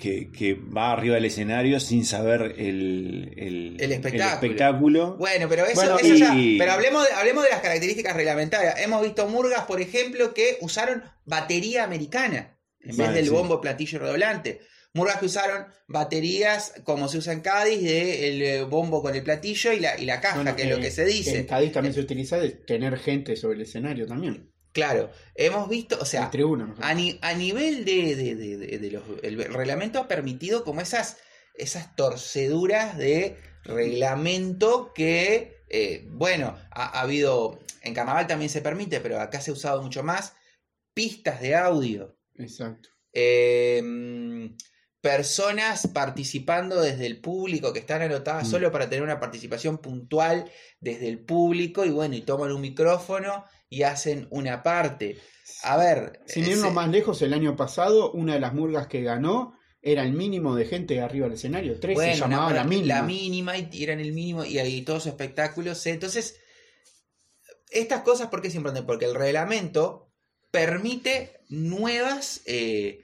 que, 0.00 0.30
que 0.30 0.54
va 0.54 0.92
arriba 0.92 1.14
del 1.16 1.24
escenario 1.24 1.80
sin 1.80 2.04
saber 2.04 2.54
el, 2.58 3.32
el, 3.36 3.76
El 3.80 3.92
espectáculo. 3.92 4.34
espectáculo. 4.34 5.16
Bueno, 5.16 5.48
pero 5.48 5.64
eso, 5.64 5.74
Bueno, 5.76 5.98
eso 5.98 6.14
y- 6.14 6.18
ya. 6.18 6.34
Pero 6.58 6.72
hablemos 6.72 7.04
de, 7.08 7.14
hablemos 7.14 7.44
de 7.44 7.50
las 7.50 7.60
características 7.62 8.14
reglamentarias. 8.14 8.78
Hemos 8.80 9.02
visto 9.02 9.26
murgas, 9.28 9.64
por 9.64 9.80
ejemplo, 9.80 10.34
que 10.34 10.58
usaron 10.60 11.02
batería 11.24 11.82
americana 11.84 12.58
en 12.80 12.96
vez 12.96 13.14
del 13.14 13.24
sí. 13.24 13.30
bombo, 13.30 13.60
platillo 13.60 13.96
y 13.96 14.00
redoblante. 14.02 14.60
Murgas 14.94 15.18
que 15.18 15.26
usaron 15.26 15.66
baterías 15.88 16.72
como 16.84 17.08
se 17.08 17.18
usa 17.18 17.32
en 17.32 17.40
Cádiz, 17.40 17.82
de 17.82 18.28
el 18.28 18.42
eh, 18.42 18.62
bombo 18.62 19.02
con 19.02 19.14
el 19.14 19.24
platillo 19.24 19.72
y 19.72 19.80
la, 19.80 19.98
y 19.98 20.04
la 20.06 20.20
caja, 20.20 20.36
Bueno, 20.36 20.54
que 20.54 20.62
es 20.62 20.68
lo 20.70 20.76
eh, 20.76 20.80
que 20.80 20.90
se 20.92 21.02
En 21.02 21.08
dice. 21.08 21.46
Cádiz 21.46 21.72
también 21.72 21.94
se 21.94 22.00
utiliza 22.00 22.38
de 22.38 22.50
tener 22.50 22.96
gente 22.98 23.34
sobre 23.36 23.56
el 23.56 23.62
escenario 23.62 24.06
también. 24.06 24.52
Claro, 24.72 25.10
hemos 25.34 25.68
visto, 25.68 25.98
o 26.00 26.04
sea, 26.04 26.24
en 26.24 26.30
tribuna. 26.30 26.74
a, 26.80 26.94
ni- 26.94 27.18
a 27.22 27.34
nivel 27.34 27.84
de, 27.84 28.14
de- 28.16 28.34
de- 28.36 28.56
de- 28.56 28.78
de 28.78 28.90
los, 28.90 29.02
el 29.22 29.36
reglamento 29.52 29.98
ha 29.98 30.08
permitido 30.08 30.62
como 30.64 30.80
esas, 30.80 31.18
esas 31.56 31.94
torceduras 31.96 32.96
de 32.96 33.36
reglamento 33.64 34.92
que, 34.94 35.58
eh, 35.70 36.04
bueno, 36.10 36.56
ha, 36.70 36.98
ha 36.98 37.00
habido, 37.02 37.58
en 37.82 37.94
carnaval 37.94 38.26
también 38.28 38.48
se 38.50 38.62
permite, 38.62 39.00
pero 39.00 39.20
acá 39.20 39.40
se 39.40 39.50
ha 39.50 39.54
usado 39.54 39.82
mucho 39.82 40.02
más, 40.04 40.34
pistas 40.92 41.40
de 41.40 41.54
audio, 41.56 42.16
Exacto. 42.36 42.88
eh, 43.12 44.50
personas 45.04 45.86
participando 45.92 46.80
desde 46.80 47.04
el 47.04 47.20
público 47.20 47.74
que 47.74 47.80
están 47.80 48.00
anotadas 48.00 48.48
Mm. 48.48 48.50
solo 48.50 48.72
para 48.72 48.88
tener 48.88 49.02
una 49.02 49.20
participación 49.20 49.76
puntual 49.76 50.50
desde 50.80 51.08
el 51.08 51.18
público 51.18 51.84
y 51.84 51.90
bueno, 51.90 52.14
y 52.16 52.22
toman 52.22 52.50
un 52.52 52.62
micrófono 52.62 53.44
y 53.68 53.82
hacen 53.82 54.26
una 54.30 54.62
parte. 54.62 55.18
A 55.62 55.76
ver, 55.76 56.22
Sin 56.24 56.44
irnos 56.46 56.68
se- 56.68 56.74
más 56.74 56.88
lejos, 56.88 57.20
el 57.20 57.34
año 57.34 57.54
pasado, 57.54 58.12
una 58.12 58.32
de 58.32 58.40
las 58.40 58.54
murgas 58.54 58.86
que 58.86 59.02
ganó 59.02 59.58
era 59.82 60.02
el 60.04 60.14
mínimo 60.14 60.56
de 60.56 60.64
gente 60.64 60.98
arriba 61.02 61.26
del 61.26 61.34
escenario. 61.34 61.78
Tres 61.78 61.98
se 61.98 62.14
llamaba 62.14 62.46
una- 62.46 62.54
la 62.56 62.64
mínima. 62.64 62.94
La 62.94 63.02
mínima 63.02 63.58
y 63.58 63.82
eran 63.84 64.00
el 64.00 64.12
mínimo 64.14 64.42
y 64.46 64.58
ahí 64.58 64.80
todos 64.86 65.02
sus 65.02 65.10
espectáculos. 65.12 65.84
¿eh? 65.86 65.90
Entonces, 65.90 66.36
estas 67.70 68.00
cosas, 68.04 68.28
¿por 68.28 68.40
qué 68.40 68.48
es 68.48 68.54
importante? 68.54 68.86
Porque 68.86 69.04
el 69.04 69.14
reglamento 69.14 70.10
permite 70.50 71.40
nuevas. 71.50 72.40
eh, 72.46 73.03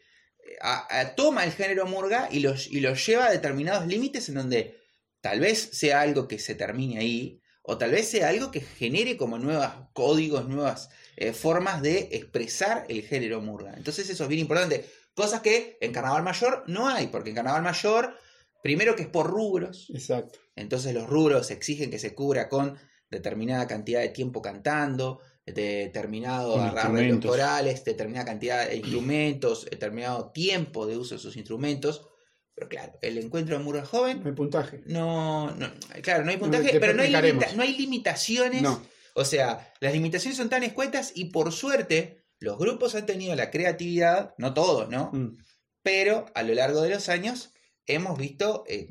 a- 0.60 1.00
a- 1.00 1.14
toma 1.14 1.44
el 1.44 1.52
género 1.52 1.86
murga 1.86 2.28
y 2.30 2.40
los, 2.40 2.66
y 2.68 2.80
los 2.80 3.04
lleva 3.06 3.26
a 3.26 3.30
determinados 3.30 3.86
límites 3.86 4.28
en 4.28 4.34
donde 4.36 4.78
tal 5.20 5.40
vez 5.40 5.70
sea 5.72 6.00
algo 6.00 6.26
que 6.28 6.38
se 6.38 6.54
termine 6.54 6.98
ahí, 6.98 7.40
o 7.62 7.76
tal 7.78 7.90
vez 7.90 8.08
sea 8.08 8.28
algo 8.30 8.50
que 8.50 8.60
genere 8.60 9.16
como 9.16 9.38
nuevos 9.38 9.68
códigos, 9.92 10.48
nuevas 10.48 10.88
eh, 11.16 11.32
formas 11.32 11.82
de 11.82 12.08
expresar 12.12 12.86
el 12.88 13.02
género 13.02 13.40
murga. 13.42 13.74
Entonces, 13.76 14.08
eso 14.08 14.22
es 14.24 14.28
bien 14.28 14.40
importante. 14.40 14.86
Cosas 15.14 15.40
que 15.42 15.76
en 15.80 15.92
Carnaval 15.92 16.22
Mayor 16.22 16.64
no 16.66 16.88
hay, 16.88 17.08
porque 17.08 17.30
en 17.30 17.36
Carnaval 17.36 17.62
Mayor, 17.62 18.16
primero 18.62 18.96
que 18.96 19.02
es 19.02 19.08
por 19.08 19.26
rubros, 19.28 19.90
Exacto. 19.92 20.38
entonces 20.56 20.94
los 20.94 21.06
rubros 21.08 21.50
exigen 21.50 21.90
que 21.90 21.98
se 21.98 22.14
cubra 22.14 22.48
con 22.48 22.78
determinada 23.10 23.66
cantidad 23.66 24.00
de 24.00 24.08
tiempo 24.08 24.40
cantando, 24.40 25.20
determinado 25.54 26.54
Con 26.54 26.78
arreglos 26.78 27.24
corales, 27.24 27.84
determinada 27.84 28.26
cantidad 28.26 28.68
de 28.68 28.76
instrumentos, 28.76 29.66
determinado 29.70 30.30
tiempo 30.32 30.86
de 30.86 30.96
uso 30.96 31.14
de 31.14 31.20
esos 31.20 31.36
instrumentos. 31.36 32.06
Pero 32.54 32.68
claro, 32.68 32.98
el 33.00 33.16
encuentro 33.18 33.56
de 33.56 33.64
Murga 33.64 33.84
Joven 33.86 34.20
No 34.22 34.28
hay 34.28 34.34
puntaje. 34.34 34.82
no, 34.86 35.50
no, 35.52 35.70
claro, 36.02 36.24
no 36.24 36.30
hay 36.30 36.36
puntaje, 36.36 36.78
pero 36.80 36.92
no 36.94 37.02
hay, 37.02 37.08
explicaremos. 37.08 37.44
limita- 37.44 37.56
no 37.56 37.62
hay 37.62 37.76
limitaciones. 37.76 38.62
No. 38.62 38.82
O 39.14 39.24
sea, 39.24 39.72
las 39.80 39.92
limitaciones 39.92 40.36
son 40.36 40.48
tan 40.50 40.62
escuetas 40.62 41.12
y 41.14 41.26
por 41.26 41.52
suerte 41.52 42.24
los 42.38 42.58
grupos 42.58 42.94
han 42.94 43.06
tenido 43.06 43.34
la 43.34 43.50
creatividad, 43.50 44.34
no 44.38 44.54
todos, 44.54 44.88
¿no? 44.88 45.10
Mm. 45.12 45.36
Pero 45.82 46.26
a 46.34 46.42
lo 46.42 46.54
largo 46.54 46.82
de 46.82 46.90
los 46.90 47.08
años 47.08 47.52
hemos 47.86 48.18
visto, 48.18 48.64
eh, 48.68 48.88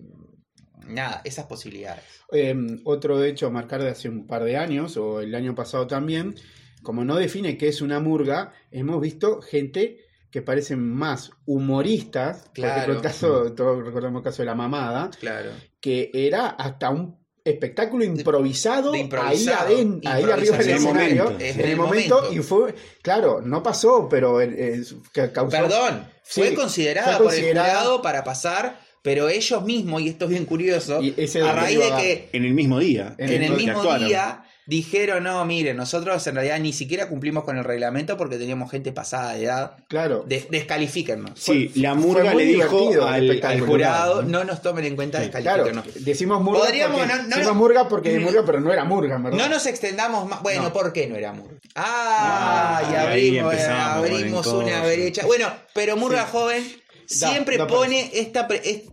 nada, 0.87 1.21
esas 1.23 1.45
posibilidades. 1.45 2.03
Eh, 2.31 2.55
otro 2.85 3.23
hecho 3.23 3.47
a 3.47 3.49
marcar 3.49 3.81
de 3.83 3.89
hace 3.89 4.09
un 4.09 4.25
par 4.27 4.43
de 4.43 4.57
años, 4.57 4.97
o 4.97 5.21
el 5.21 5.33
año 5.35 5.55
pasado 5.55 5.87
también, 5.87 6.35
como 6.83 7.03
no 7.03 7.15
define 7.17 7.57
qué 7.57 7.67
es 7.67 7.81
una 7.81 7.99
murga, 7.99 8.53
hemos 8.71 9.01
visto 9.01 9.41
gente 9.41 9.97
que 10.31 10.41
parecen 10.41 10.79
más 10.79 11.31
humoristas, 11.45 12.43
por 12.43 12.53
Claro. 12.53 12.73
ejemplo 12.75 12.93
el 12.95 13.01
caso, 13.01 13.53
todos 13.53 13.83
recordamos 13.85 14.19
el 14.19 14.23
caso 14.23 14.41
de 14.41 14.45
la 14.45 14.55
mamada, 14.55 15.09
Claro. 15.19 15.51
que 15.81 16.11
era 16.13 16.47
hasta 16.49 16.89
un 16.89 17.17
espectáculo 17.43 18.03
improvisado, 18.03 18.91
de 18.91 18.99
improvisado, 18.99 19.67
ahí, 19.69 19.75
aden- 19.75 20.01
ahí 20.05 20.23
arriba 20.23 20.35
del 20.35 20.45
improvisación. 20.45 20.77
escenario, 20.97 21.23
momento. 21.23 21.45
En 21.45 21.59
el 21.61 21.77
momento, 21.77 22.29
y 22.33 22.39
fue, 22.39 22.75
claro, 23.01 23.41
no 23.41 23.63
pasó, 23.63 24.07
pero 24.09 24.39
eh, 24.41 24.49
eh, 24.55 24.83
ca- 25.13 25.31
causó... 25.31 25.49
Perdón, 25.51 26.07
fue 26.23 26.53
considerada 26.53 27.17
fue 27.17 27.25
por 27.25 27.33
el 27.33 27.39
considerada- 27.39 27.69
jurado 27.79 28.01
para 28.03 28.23
pasar, 28.23 28.79
pero 29.01 29.29
ellos 29.29 29.63
mismos, 29.63 30.01
y 30.01 30.09
esto 30.09 30.25
es 30.25 30.31
bien 30.31 30.45
curioso, 30.45 31.01
Y 31.01 31.13
ese 31.17 31.41
a 31.41 31.51
raíz 31.53 31.79
de 31.79 31.91
a- 31.91 31.97
que 31.97 32.29
En 32.33 32.45
el 32.45 32.53
mismo 32.53 32.79
día. 32.79 33.15
En 33.17 33.29
en 33.31 33.43
el 33.43 33.51
mismo 33.53 33.79
actuaron. 33.79 34.07
día 34.07 34.43
dijeron, 34.67 35.23
no, 35.23 35.43
miren, 35.45 35.75
nosotros 35.77 36.27
en 36.27 36.35
realidad 36.35 36.59
ni 36.59 36.73
siquiera 36.73 37.09
cumplimos 37.09 37.43
con 37.43 37.57
el 37.57 37.63
reglamento 37.63 38.17
porque 38.17 38.37
teníamos 38.37 38.69
gente 38.69 38.91
pasada 38.91 39.33
de 39.33 39.45
edad, 39.45 39.77
Claro, 39.87 40.23
Des- 40.27 40.47
descalifíquennos. 40.51 41.31
Sí, 41.39 41.69
Fue- 41.73 41.81
la 41.81 41.95
murga 41.95 42.33
muy 42.33 42.45
le 42.45 42.51
dijo 42.53 43.03
al, 43.03 43.41
al 43.43 43.61
jurado. 43.61 44.21
No 44.21 44.43
nos 44.43 44.61
tomen 44.61 44.85
en 44.85 44.95
cuenta, 44.95 45.19
descalifíquennos. 45.21 45.85
decimos 46.05 46.41
murga 46.43 46.59
Podríamos, 46.65 46.99
porque, 46.99 47.13
no- 47.15 47.21
no- 47.23 47.35
decimos 47.35 47.55
murga 47.55 47.87
porque 47.89 48.15
es 48.15 48.21
murga, 48.21 48.43
pero 48.45 48.59
no 48.61 48.71
era 48.71 48.83
murga. 48.83 49.17
No 49.17 49.49
nos 49.49 49.65
extendamos 49.65 50.29
más. 50.29 50.43
Bueno, 50.43 50.61
No. 50.63 50.73
¿por 50.73 50.93
qué 50.93 51.07
no 51.07 51.15
era 51.15 51.33
Murga? 51.33 51.57
Ah, 51.75 52.81
Ah, 52.83 52.91
y 52.91 52.95
abrimos, 52.95 53.55
abrimos 53.55 54.45
una 54.47 54.83
brecha. 54.83 55.25
Bueno, 55.25 55.47
pero 55.73 55.97
Murga 55.97 56.25
Sí. 56.25 56.29
joven 56.31 56.63
siempre 57.09 57.57
da 57.57 57.67
pone 57.67 58.11
esta, 58.13 58.47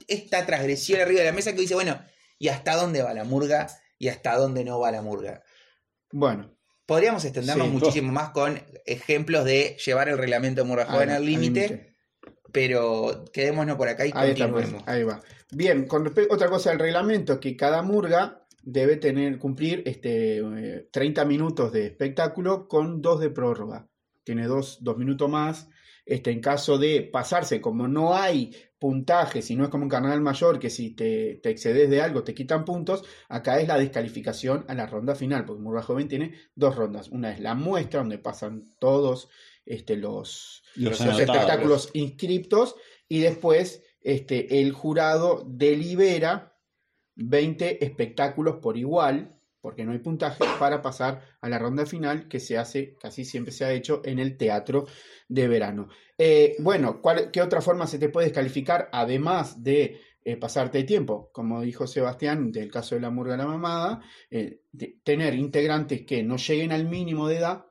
esta 0.09 0.47
transgresión 0.47 1.01
arriba 1.01 1.21
de 1.21 1.27
la 1.27 1.33
mesa 1.33 1.53
que 1.55 1.61
dice, 1.61 1.75
bueno, 1.75 2.01
¿y 2.39 2.49
hasta 2.49 2.75
dónde 2.77 3.03
va 3.03 3.13
la 3.15 3.25
Murga? 3.25 3.69
¿Y 3.99 4.09
hasta 4.09 4.37
dónde 4.37 4.65
no 4.65 4.79
va 4.81 4.91
la 4.91 5.03
Murga? 5.03 5.43
Bueno, 6.13 6.53
Podríamos 6.87 7.25
extendernos 7.25 7.67
Sí. 7.67 7.73
muchísimo 7.73 8.13
más 8.13 8.31
con 8.31 8.63
ejemplos 8.85 9.45
de 9.45 9.77
llevar 9.85 10.09
el 10.09 10.19
reglamento 10.19 10.63
de 10.63 10.69
Murga 10.69 10.87
joven 10.87 11.11
al- 11.11 11.27
límite, 11.27 11.97
pero 12.53 13.25
quedémonos 13.33 13.77
por 13.77 13.89
acá 13.89 14.07
y 14.07 14.13
Ahí 14.15 14.31
está, 14.31 14.49
pues, 14.51 14.69
ahí 14.87 15.03
va. 15.03 15.21
Bien, 15.51 15.87
con 15.87 16.05
respecto 16.05 16.33
otra 16.35 16.49
cosa 16.49 16.71
del 16.71 16.79
reglamento 16.79 17.35
es 17.35 17.39
que 17.41 17.57
cada 17.57 17.83
murga 17.83 18.47
debe 18.63 18.97
tener 18.97 19.39
cumplir 19.39 19.83
este 19.85 20.39
eh, 20.39 20.89
30 20.93 21.25
minutos 21.25 21.73
de 21.73 21.87
espectáculo 21.87 22.69
con 22.69 23.03
dos 23.03 23.21
de 23.21 23.31
prórroga. 23.31 23.89
Tiene 24.25 24.47
dos, 24.47 24.79
dos 24.81 24.97
minutos 24.97 25.29
más. 25.29 25.69
Este, 26.07 26.31
en 26.31 26.41
caso 26.41 26.79
de 26.79 27.03
pasarse, 27.03 27.61
como 27.61 27.89
no 27.89 28.15
hay 28.15 28.55
puntaje, 28.79 29.43
si 29.43 29.57
no 29.57 29.65
es 29.65 29.71
como 29.71 29.83
un 29.85 29.91
carnaval 29.91 30.21
mayor, 30.21 30.61
que 30.61 30.71
si 30.71 30.93
te, 30.93 31.41
te 31.43 31.51
excedes 31.51 31.91
de 31.91 32.01
algo 32.01 32.23
te 32.23 32.33
quitan 32.33 32.65
puntos, 32.65 33.03
acá 33.29 33.59
es 33.59 33.67
la 33.67 33.77
descalificación 33.77 34.65
a 34.69 34.75
la 34.75 34.87
ronda 34.87 35.17
final, 35.17 35.45
porque 35.45 35.63
Murga 35.63 35.83
Joven 35.83 36.07
tiene 36.07 36.35
dos 36.55 36.77
rondas. 36.77 37.09
Una 37.09 37.33
es 37.33 37.41
la 37.41 37.55
muestra, 37.55 38.01
donde 38.01 38.19
pasan 38.19 38.63
todos 38.79 39.29
este, 39.65 39.97
los, 39.97 40.63
Los 40.77 41.01
los 41.01 41.19
espectáculos 41.19 41.91
inscriptos 41.93 42.77
y 43.09 43.19
después 43.19 43.83
este, 44.01 44.61
el 44.61 44.73
jurado 44.73 45.45
delibera 45.45 46.57
20 47.17 47.85
espectáculos 47.85 48.59
por 48.63 48.77
igual, 48.77 49.36
porque 49.67 49.85
no 49.85 49.91
hay 49.91 49.99
puntaje 49.99 50.45
para 50.61 50.81
pasar 50.81 51.21
a 51.41 51.49
la 51.49 51.59
ronda 51.59 51.85
final 51.87 52.29
que 52.29 52.39
se 52.39 52.57
hace, 52.57 52.95
casi 53.01 53.25
siempre 53.25 53.51
se 53.53 53.65
ha 53.65 53.73
hecho 53.73 54.01
en 54.05 54.21
el 54.21 54.37
teatro 54.37 54.87
de 55.29 55.49
verano. 55.49 55.89
Eh, 56.17 56.55
bueno, 56.61 57.03
¿cuál- 57.03 57.33
¿qué 57.33 57.43
otra 57.43 57.61
forma 57.61 57.89
se 57.89 57.99
te 57.99 58.09
puede 58.09 58.29
descalificar 58.29 58.89
además 58.93 59.65
de 59.65 60.01
eh, 60.25 60.37
pasarte 60.37 60.79
de 60.79 60.85
tiempo? 60.85 61.31
Como 61.33 61.63
dijo 61.63 61.89
Sebastián, 61.89 62.53
del 62.53 62.71
caso 62.71 62.95
de 62.95 63.01
la 63.01 63.11
murga 63.11 63.33
de 63.33 63.39
la 63.39 63.49
mamada, 63.49 64.03
eh, 64.31 64.61
de 64.71 65.01
tener 65.03 65.35
integrantes 65.35 66.07
que 66.07 66.23
no 66.23 66.37
lleguen 66.37 66.71
al 66.71 66.85
mínimo 66.85 67.27
de 67.27 67.39
edad 67.39 67.67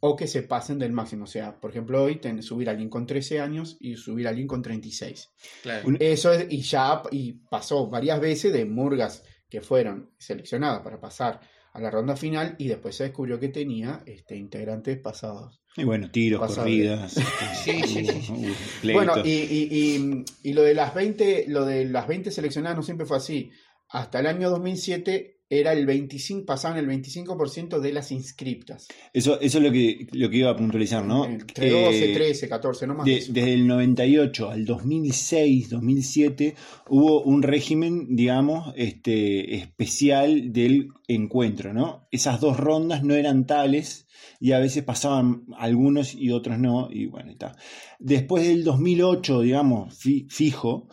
o 0.00 0.14
que 0.14 0.28
se 0.28 0.42
pasen 0.44 0.78
del 0.78 0.92
máximo. 0.92 1.24
O 1.24 1.26
sea, 1.26 1.58
por 1.60 1.70
ejemplo, 1.72 2.00
hoy 2.04 2.20
ten- 2.20 2.40
subir 2.40 2.68
a 2.68 2.70
alguien 2.70 2.88
con 2.88 3.04
13 3.04 3.40
años 3.40 3.76
y 3.80 3.96
subir 3.96 4.28
a 4.28 4.30
alguien 4.30 4.46
con 4.46 4.62
36. 4.62 5.28
Claro. 5.62 5.88
Eso 5.98 6.32
es, 6.32 6.46
y 6.48 6.60
ya 6.62 7.02
y 7.10 7.32
pasó 7.50 7.88
varias 7.90 8.20
veces 8.20 8.52
de 8.52 8.64
murgas 8.64 9.24
que 9.48 9.60
fueron 9.60 10.10
seleccionadas 10.18 10.82
para 10.82 11.00
pasar 11.00 11.40
a 11.72 11.80
la 11.80 11.90
ronda 11.90 12.16
final 12.16 12.54
y 12.58 12.68
después 12.68 12.96
se 12.96 13.04
descubrió 13.04 13.38
que 13.38 13.48
tenía 13.48 14.02
este, 14.06 14.36
integrantes 14.36 14.98
pasados. 14.98 15.60
Y 15.76 15.84
bueno, 15.84 16.10
tiros, 16.10 16.54
corridas. 16.56 17.14
Sí, 17.64 17.80
sí, 17.86 18.04
sí, 18.06 18.22
sí. 18.22 18.92
Bueno, 18.92 19.12
y, 19.24 19.30
y- 19.30 19.68
y- 19.70 20.24
y 20.50 20.52
lo 20.54 20.62
de 20.62 20.74
las 20.74 20.94
20, 20.94 21.44
lo 21.48 21.64
de 21.64 21.84
las 21.84 22.08
20 22.08 22.30
seleccionadas 22.30 22.76
no 22.76 22.82
siempre 22.82 23.06
fue 23.06 23.16
así. 23.18 23.50
Hasta 23.90 24.20
el 24.20 24.26
año 24.26 24.50
2007 24.50 25.37
era 25.50 25.72
el 25.72 25.86
25, 25.86 26.44
pasaban 26.44 26.76
el 26.78 26.86
25% 26.86 27.80
de 27.80 27.92
las 27.92 28.12
inscriptas. 28.12 28.86
Eso, 29.14 29.40
eso 29.40 29.58
es 29.58 29.64
lo 29.64 29.72
que, 29.72 30.06
lo 30.12 30.28
que 30.28 30.36
iba 30.36 30.50
a 30.50 30.56
puntualizar, 30.56 31.04
¿no? 31.06 31.24
Entre 31.24 31.70
12, 31.70 32.10
Eh, 32.10 32.14
13, 32.14 32.48
14, 32.50 32.86
no 32.86 32.94
más. 32.94 33.06
de 33.06 33.16
eso. 33.16 33.32
desde 33.32 33.54
el 33.54 33.66
98 33.66 34.50
al 34.50 34.66
2006, 34.66 35.70
2007, 35.70 36.54
hubo 36.90 37.22
un 37.22 37.42
régimen, 37.42 38.14
digamos, 38.14 38.74
este, 38.76 39.54
especial 39.54 40.52
del 40.52 40.88
encuentro, 41.06 41.72
¿no? 41.72 42.06
Esas 42.10 42.40
dos 42.40 42.58
rondas 42.58 43.02
no 43.02 43.14
eran 43.14 43.46
tales 43.46 44.06
y 44.40 44.52
a 44.52 44.58
veces 44.58 44.84
pasaban 44.84 45.46
algunos 45.56 46.14
y 46.14 46.30
otros 46.30 46.58
no, 46.58 46.88
y 46.90 47.06
bueno, 47.06 47.30
está. 47.30 47.56
Después 47.98 48.46
del 48.46 48.64
2008, 48.64 49.40
digamos, 49.40 49.96
fi- 49.96 50.26
fijo, 50.28 50.88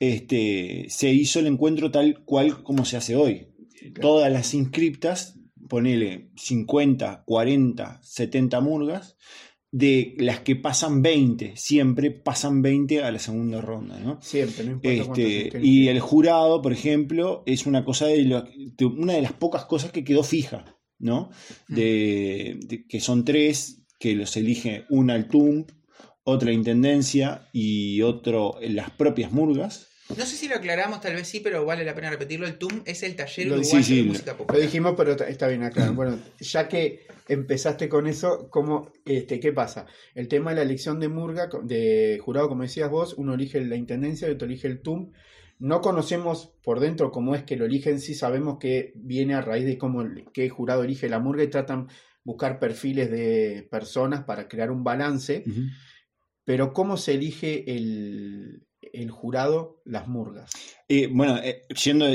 este, 0.00 0.86
se 0.88 1.10
hizo 1.12 1.38
el 1.38 1.46
encuentro 1.46 1.90
tal 1.92 2.24
cual 2.24 2.62
como 2.64 2.84
se 2.84 2.96
hace 2.96 3.14
hoy. 3.14 3.46
Todas 4.00 4.32
las 4.32 4.54
inscriptas, 4.54 5.38
ponele 5.68 6.30
50, 6.36 7.24
40, 7.26 8.00
70 8.02 8.60
murgas, 8.60 9.16
de 9.70 10.14
las 10.18 10.40
que 10.40 10.54
pasan 10.54 11.00
20, 11.00 11.56
siempre 11.56 12.10
pasan 12.10 12.60
20 12.60 13.02
a 13.04 13.10
la 13.10 13.18
segunda 13.18 13.60
ronda, 13.62 13.98
¿no? 13.98 14.20
Siempre, 14.20 14.64
no 14.66 14.72
importa 14.72 14.90
cuántos 15.06 15.24
Este, 15.46 15.64
y 15.66 15.88
el 15.88 16.00
jurado, 16.00 16.60
por 16.60 16.72
ejemplo, 16.74 17.42
es 17.46 17.64
una 17.66 17.82
cosa 17.84 18.06
de, 18.06 18.22
lo- 18.24 18.44
de 18.44 18.84
una 18.84 19.14
de 19.14 19.22
las 19.22 19.32
pocas 19.32 19.64
cosas 19.64 19.90
que 19.90 20.04
quedó 20.04 20.22
fija, 20.24 20.76
¿no? 20.98 21.30
De, 21.68 22.58
de- 22.66 22.86
que 22.86 23.00
son 23.00 23.24
tres, 23.24 23.82
que 23.98 24.14
los 24.14 24.36
elige 24.36 24.84
una 24.90 25.16
el 25.16 25.26
TUM, 25.28 25.64
otra 26.24 26.52
intendencia 26.52 27.48
y 27.52 28.02
otro 28.02 28.56
las 28.60 28.90
propias 28.90 29.32
murgas. 29.32 29.88
No 30.16 30.26
sé 30.26 30.36
si 30.36 30.48
lo 30.48 30.56
aclaramos, 30.56 31.00
tal 31.00 31.14
vez 31.14 31.26
sí, 31.26 31.40
pero 31.40 31.64
vale 31.64 31.84
la 31.84 31.94
pena 31.94 32.10
repetirlo. 32.10 32.46
El 32.46 32.58
TUM 32.58 32.82
es 32.84 33.02
el 33.02 33.16
taller 33.16 33.46
Lo- 33.46 33.54
uruguayo 33.54 33.78
sí, 33.78 33.84
sí, 33.84 33.96
de 33.96 34.02
lo- 34.02 34.08
música 34.08 34.32
Lo 34.32 34.38
popular. 34.38 34.62
dijimos, 34.62 34.94
pero 34.96 35.12
está 35.12 35.48
bien 35.48 35.62
acá. 35.62 35.90
Bueno, 35.90 36.18
ya 36.40 36.68
que 36.68 37.06
empezaste 37.28 37.88
con 37.88 38.06
eso, 38.06 38.48
¿cómo, 38.50 38.90
este, 39.06 39.40
¿qué 39.40 39.52
pasa? 39.52 39.86
El 40.14 40.28
tema 40.28 40.50
de 40.50 40.56
la 40.56 40.62
elección 40.62 41.00
de 41.00 41.08
Murga, 41.08 41.48
de 41.62 42.20
jurado, 42.22 42.48
como 42.48 42.62
decías 42.62 42.90
vos, 42.90 43.14
uno 43.16 43.34
elige 43.34 43.60
la 43.64 43.76
intendencia 43.76 44.28
otro 44.30 44.46
elige 44.46 44.68
el 44.68 44.80
TUM. 44.82 45.12
No 45.58 45.80
conocemos 45.80 46.52
por 46.62 46.80
dentro 46.80 47.10
cómo 47.12 47.34
es 47.34 47.44
que 47.44 47.56
lo 47.56 47.64
eligen, 47.64 48.00
sí 48.00 48.14
sabemos 48.14 48.58
que 48.58 48.92
viene 48.96 49.34
a 49.34 49.40
raíz 49.40 49.64
de 49.64 49.78
cómo 49.78 50.02
el- 50.02 50.24
qué 50.34 50.48
jurado 50.48 50.82
elige 50.84 51.08
la 51.08 51.20
Murga 51.20 51.44
y 51.44 51.48
tratan 51.48 51.88
buscar 52.24 52.58
perfiles 52.58 53.10
de 53.10 53.66
personas 53.70 54.24
para 54.24 54.46
crear 54.48 54.70
un 54.70 54.84
balance. 54.84 55.44
Pero 56.44 56.72
¿cómo 56.72 56.96
se 56.96 57.14
elige 57.14 57.64
el, 57.76 58.64
el 58.92 59.10
jurado 59.10 59.80
las 59.84 60.08
Murgas? 60.08 60.50
Bueno, 61.10 61.38
eh, 61.42 61.62
yendo 61.82 62.06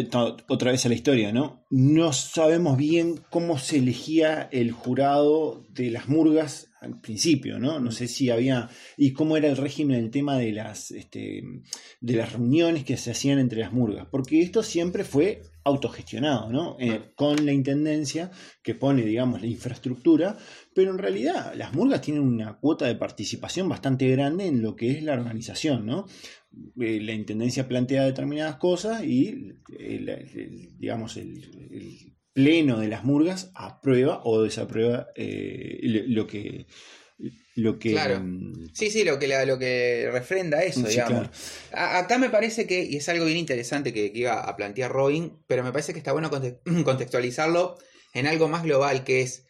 otra 0.50 0.72
vez 0.72 0.86
a 0.86 0.90
la 0.90 0.96
historia, 0.96 1.32
¿no? 1.32 1.66
No 1.72 2.14
sabemos 2.14 2.78
bien 2.78 3.20
cómo 3.32 3.58
se 3.58 3.78
elegía 3.78 4.48
el 4.52 4.72
jurado 4.72 5.64
de 5.70 5.90
las 5.90 6.08
murgas 6.08 6.70
al 6.80 7.02
principio, 7.02 7.58
¿no? 7.58 7.80
No 7.80 7.92
sé 7.92 8.08
si 8.08 8.30
había. 8.30 8.70
y 8.96 9.14
cómo 9.14 9.36
era 9.36 9.48
el 9.48 9.58
régimen, 9.58 9.98
el 9.98 10.12
tema 10.12 10.38
de 10.38 10.52
las, 10.52 10.92
este, 10.92 11.42
de 12.02 12.16
las 12.16 12.34
reuniones 12.34 12.84
que 12.84 12.98
se 12.98 13.12
hacían 13.12 13.40
entre 13.40 13.62
las 13.62 13.74
murgas. 13.74 14.08
Porque 14.12 14.42
esto 14.42 14.62
siempre 14.62 15.04
fue 15.04 15.42
autogestionado, 15.64 16.52
¿no? 16.52 16.78
Eh, 16.80 17.12
con 17.16 17.46
la 17.46 17.52
intendencia 17.52 18.32
que 18.62 18.76
pone, 18.76 19.04
digamos, 19.04 19.42
la 19.42 19.48
infraestructura, 19.48 20.38
pero 20.74 20.92
en 20.92 20.98
realidad 20.98 21.54
las 21.56 21.74
murgas 21.74 22.02
tienen 22.02 22.24
una 22.24 22.58
cuota 22.60 22.86
de 22.86 22.96
participación 22.96 23.68
bastante 23.68 24.08
grande 24.10 24.46
en 24.46 24.62
lo 24.62 24.76
que 24.76 24.92
es 24.92 25.04
la 25.04 25.14
organización, 25.14 25.86
¿no? 25.86 26.06
Eh, 26.80 27.00
la 27.02 27.14
intendencia 27.14 27.68
plantea 27.68 28.04
determinadas 28.06 28.58
cosas 28.58 29.04
y 29.04 29.28
el, 29.80 30.10
el- 30.10 30.78
digamos 30.80 31.18
el, 31.18 31.44
el 31.72 32.14
pleno 32.34 32.80
de 32.80 32.88
las 32.88 33.04
murgas 33.04 33.52
aprueba 33.56 34.22
o 34.24 34.44
desaprueba 34.44 35.08
eh, 35.16 35.80
lo 35.82 36.02
lo 36.08 36.28
que 36.28 36.68
lo 37.56 37.80
que 37.80 37.90
Claro. 37.92 38.20
mm, 38.20 38.68
Sí, 38.74 38.92
sí, 38.92 39.04
lo 39.04 39.18
que, 39.18 39.28
la- 39.28 39.44
lo 39.46 39.58
que 39.58 40.08
refrenda 40.12 40.64
eso, 40.64 40.82
Sí, 40.82 40.90
digamos. 40.90 41.30
A- 41.72 41.98
acá 41.98 42.20
me 42.20 42.30
parece 42.30 42.68
que, 42.68 42.84
y 42.84 42.98
es 42.98 43.10
algo 43.10 43.26
bien 43.26 43.40
interesante 43.40 43.92
que, 43.92 44.12
que 44.14 44.20
iba 44.20 44.40
a 44.42 44.56
plantear 44.56 44.92
Robin, 44.92 45.40
pero 45.48 45.64
me 45.64 45.72
parece 45.72 45.94
que 45.94 45.98
está 46.00 46.12
bueno 46.12 46.30
conte- 46.30 46.60
contextualizarlo 46.84 47.78
en 48.14 48.28
algo 48.28 48.48
más 48.50 48.62
global, 48.64 49.04
que 49.04 49.22
es 49.22 49.48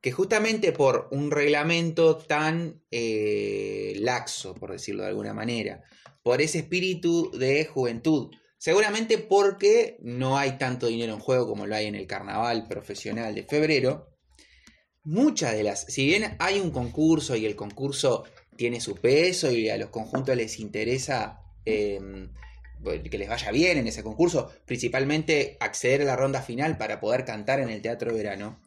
que 0.00 0.10
justamente 0.10 0.72
por 0.72 1.08
un 1.12 1.30
reglamento 1.30 2.16
tan 2.16 2.82
eh, 2.90 3.94
laxo, 4.00 4.54
por 4.54 4.72
decirlo 4.72 5.02
de 5.04 5.10
alguna 5.10 5.32
manera, 5.32 5.84
por 6.24 6.40
ese 6.40 6.60
espíritu 6.60 7.30
de 7.32 7.66
juventud, 7.66 8.34
seguramente 8.56 9.18
porque 9.18 9.98
no 10.00 10.38
hay 10.38 10.56
tanto 10.56 10.86
dinero 10.86 11.12
en 11.12 11.20
juego 11.20 11.46
como 11.46 11.66
lo 11.66 11.76
hay 11.76 11.86
en 11.86 11.94
el 11.94 12.06
carnaval 12.06 12.66
profesional 12.66 13.34
de 13.34 13.44
febrero, 13.44 14.08
muchas 15.02 15.52
de 15.52 15.62
las, 15.62 15.84
si 15.84 16.06
bien 16.06 16.34
hay 16.38 16.60
un 16.60 16.70
concurso 16.70 17.36
y 17.36 17.44
el 17.44 17.54
concurso 17.54 18.24
tiene 18.56 18.80
su 18.80 18.96
peso 18.96 19.52
y 19.52 19.68
a 19.68 19.76
los 19.76 19.90
conjuntos 19.90 20.34
les 20.34 20.58
interesa 20.60 21.42
eh, 21.66 22.00
que 22.82 23.18
les 23.18 23.28
vaya 23.28 23.50
bien 23.50 23.76
en 23.76 23.86
ese 23.86 24.02
concurso, 24.02 24.50
principalmente 24.64 25.58
acceder 25.60 26.00
a 26.00 26.06
la 26.06 26.16
ronda 26.16 26.40
final 26.40 26.78
para 26.78 27.00
poder 27.00 27.26
cantar 27.26 27.60
en 27.60 27.68
el 27.68 27.82
teatro 27.82 28.10
de 28.10 28.16
verano, 28.16 28.62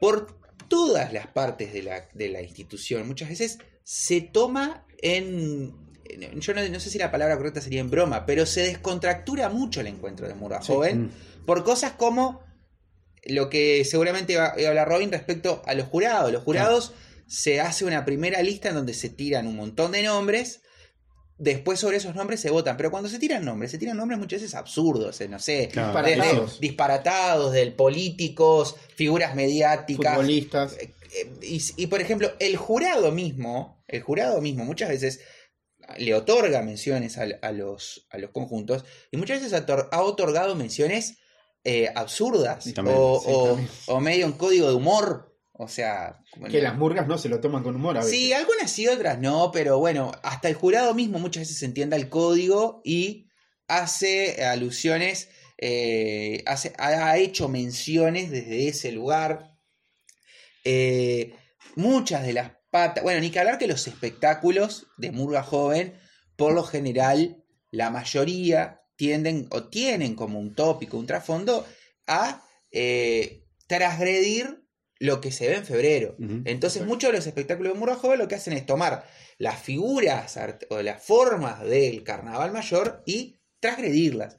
por 0.00 0.36
todas 0.66 1.12
las 1.12 1.28
partes 1.28 1.72
de 1.72 2.28
la 2.28 2.42
institución, 2.42 3.06
muchas 3.06 3.28
veces 3.28 3.58
se 3.84 4.20
toma 4.20 4.84
en... 5.00 5.89
Yo 6.38 6.54
no, 6.54 6.68
no 6.68 6.80
sé 6.80 6.90
si 6.90 6.98
la 6.98 7.10
palabra 7.10 7.36
correcta 7.36 7.60
sería 7.60 7.80
en 7.80 7.90
broma, 7.90 8.26
pero 8.26 8.46
se 8.46 8.62
descontractura 8.62 9.48
mucho 9.48 9.80
el 9.80 9.86
encuentro 9.88 10.26
de 10.28 10.34
Murga 10.34 10.62
Sí. 10.62 10.72
Joven 10.72 11.02
mm, 11.04 11.44
por 11.46 11.64
cosas 11.64 11.92
como 11.92 12.42
lo 13.24 13.50
que 13.50 13.84
seguramente 13.84 14.36
va 14.36 14.46
a 14.46 14.68
hablar 14.68 14.88
Robin 14.88 15.12
respecto 15.12 15.62
a 15.66 15.74
los 15.74 15.86
jurados. 15.88 16.32
Los 16.32 16.42
jurados 16.44 16.92
se 17.26 17.60
hace 17.60 17.84
una 17.84 18.04
primera 18.04 18.42
lista 18.42 18.70
en 18.70 18.74
donde 18.74 18.94
se 18.94 19.10
tiran 19.10 19.46
un 19.46 19.56
montón 19.56 19.92
de 19.92 20.02
nombres. 20.02 20.62
Después 21.38 21.78
sobre 21.80 21.96
esos 21.96 22.14
nombres 22.14 22.40
se 22.40 22.50
votan. 22.50 22.76
Pero 22.76 22.90
cuando 22.90 23.08
se 23.08 23.18
tiran 23.18 23.44
nombres, 23.44 23.70
se 23.70 23.78
tiran 23.78 23.96
nombres 23.96 24.18
muchas 24.18 24.40
veces 24.42 24.54
absurdos. 24.54 25.20
eh, 25.20 25.28
No 25.28 25.38
sé, 25.38 25.68
Claro. 25.72 25.92
desde 26.02 26.14
Disparatados. 26.16 26.60
disparatados, 26.60 27.52
del 27.52 27.72
políticos, 27.74 28.76
figuras 28.94 29.34
mediáticas. 29.34 30.14
Futbolistas. 30.16 30.72
Eh, 30.78 30.92
eh, 31.14 31.30
Y, 31.42 31.60
y, 31.76 31.86
por 31.88 32.00
ejemplo, 32.00 32.30
el 32.40 32.56
jurado 32.56 33.10
mismo, 33.10 33.82
el 33.88 34.02
jurado 34.02 34.40
mismo 34.40 34.64
muchas 34.64 34.88
veces 34.90 35.20
le 35.98 36.14
otorga 36.14 36.62
menciones 36.62 37.18
a, 37.18 37.26
a 37.42 37.52
los, 37.52 38.06
a 38.10 38.18
los 38.18 38.30
conjuntos 38.30 38.84
y 39.10 39.16
muchas 39.16 39.40
veces 39.40 39.52
ha 39.52 39.66
otor- 39.66 39.88
ha 39.92 40.02
otorgado 40.02 40.54
menciones 40.54 41.18
eh, 41.64 41.90
absurdas 41.94 42.72
también, 42.74 42.96
o, 42.98 43.20
sí, 43.20 43.26
o- 43.30 43.46
también. 43.48 43.68
o 43.86 44.00
medio 44.00 44.26
en 44.26 44.32
código 44.32 44.68
de 44.68 44.74
humor. 44.74 45.26
O 45.62 45.68
sea, 45.68 46.22
Que 46.50 46.62
las 46.62 46.74
murgas 46.78 47.06
no 47.06 47.18
se 47.18 47.28
lo 47.28 47.38
toman 47.38 47.62
con 47.62 47.76
humor 47.76 47.98
a 47.98 48.00
veces. 48.00 48.12
Sí, 48.18 48.32
algunas 48.32 48.70
sí, 48.70 48.88
otras 48.88 49.18
no, 49.18 49.50
pero 49.52 49.78
bueno, 49.78 50.10
hasta 50.22 50.48
el 50.48 50.54
jurado 50.54 50.94
mismo 50.94 51.18
muchas 51.18 51.42
veces 51.42 51.62
entienda 51.62 51.96
el 51.98 52.08
código 52.08 52.80
y 52.82 53.28
hace 53.68 54.42
alusiones, 54.42 55.28
eh, 55.58 56.42
hace, 56.46 56.72
ha 56.78 57.18
hecho 57.18 57.48
menciones 57.48 58.30
desde 58.30 58.68
ese 58.68 58.90
lugar. 58.90 59.54
Eh, 60.64 61.34
muchas 61.76 62.24
de 62.24 62.32
las 62.32 62.52
bueno, 63.02 63.20
ni 63.20 63.30
que 63.30 63.40
hablar 63.40 63.58
que 63.58 63.66
los 63.66 63.86
espectáculos 63.86 64.86
de 64.96 65.10
Murga 65.10 65.42
Joven, 65.42 65.94
por 66.36 66.54
lo 66.54 66.62
general, 66.62 67.44
la 67.70 67.90
mayoría 67.90 68.82
tienden 68.96 69.48
o 69.50 69.64
tienen 69.64 70.14
como 70.14 70.38
un 70.38 70.54
tópico, 70.54 70.98
un 70.98 71.06
trasfondo, 71.06 71.66
a 72.06 72.42
eh, 72.70 73.44
transgredir 73.66 74.60
lo 74.98 75.20
que 75.20 75.32
se 75.32 75.48
ve 75.48 75.56
en 75.56 75.64
febrero. 75.64 76.14
Entonces, 76.44 76.84
muchos 76.84 77.10
de 77.10 77.16
los 77.16 77.26
espectáculos 77.26 77.72
de 77.72 77.78
Murga 77.78 77.94
Joven 77.94 78.18
lo 78.18 78.28
que 78.28 78.34
hacen 78.34 78.52
es 78.52 78.66
tomar 78.66 79.06
las 79.38 79.58
figuras 79.58 80.38
o 80.68 80.82
las 80.82 81.02
formas 81.02 81.62
del 81.62 82.04
carnaval 82.04 82.52
mayor 82.52 83.02
y 83.06 83.40
transgredirlas. 83.60 84.36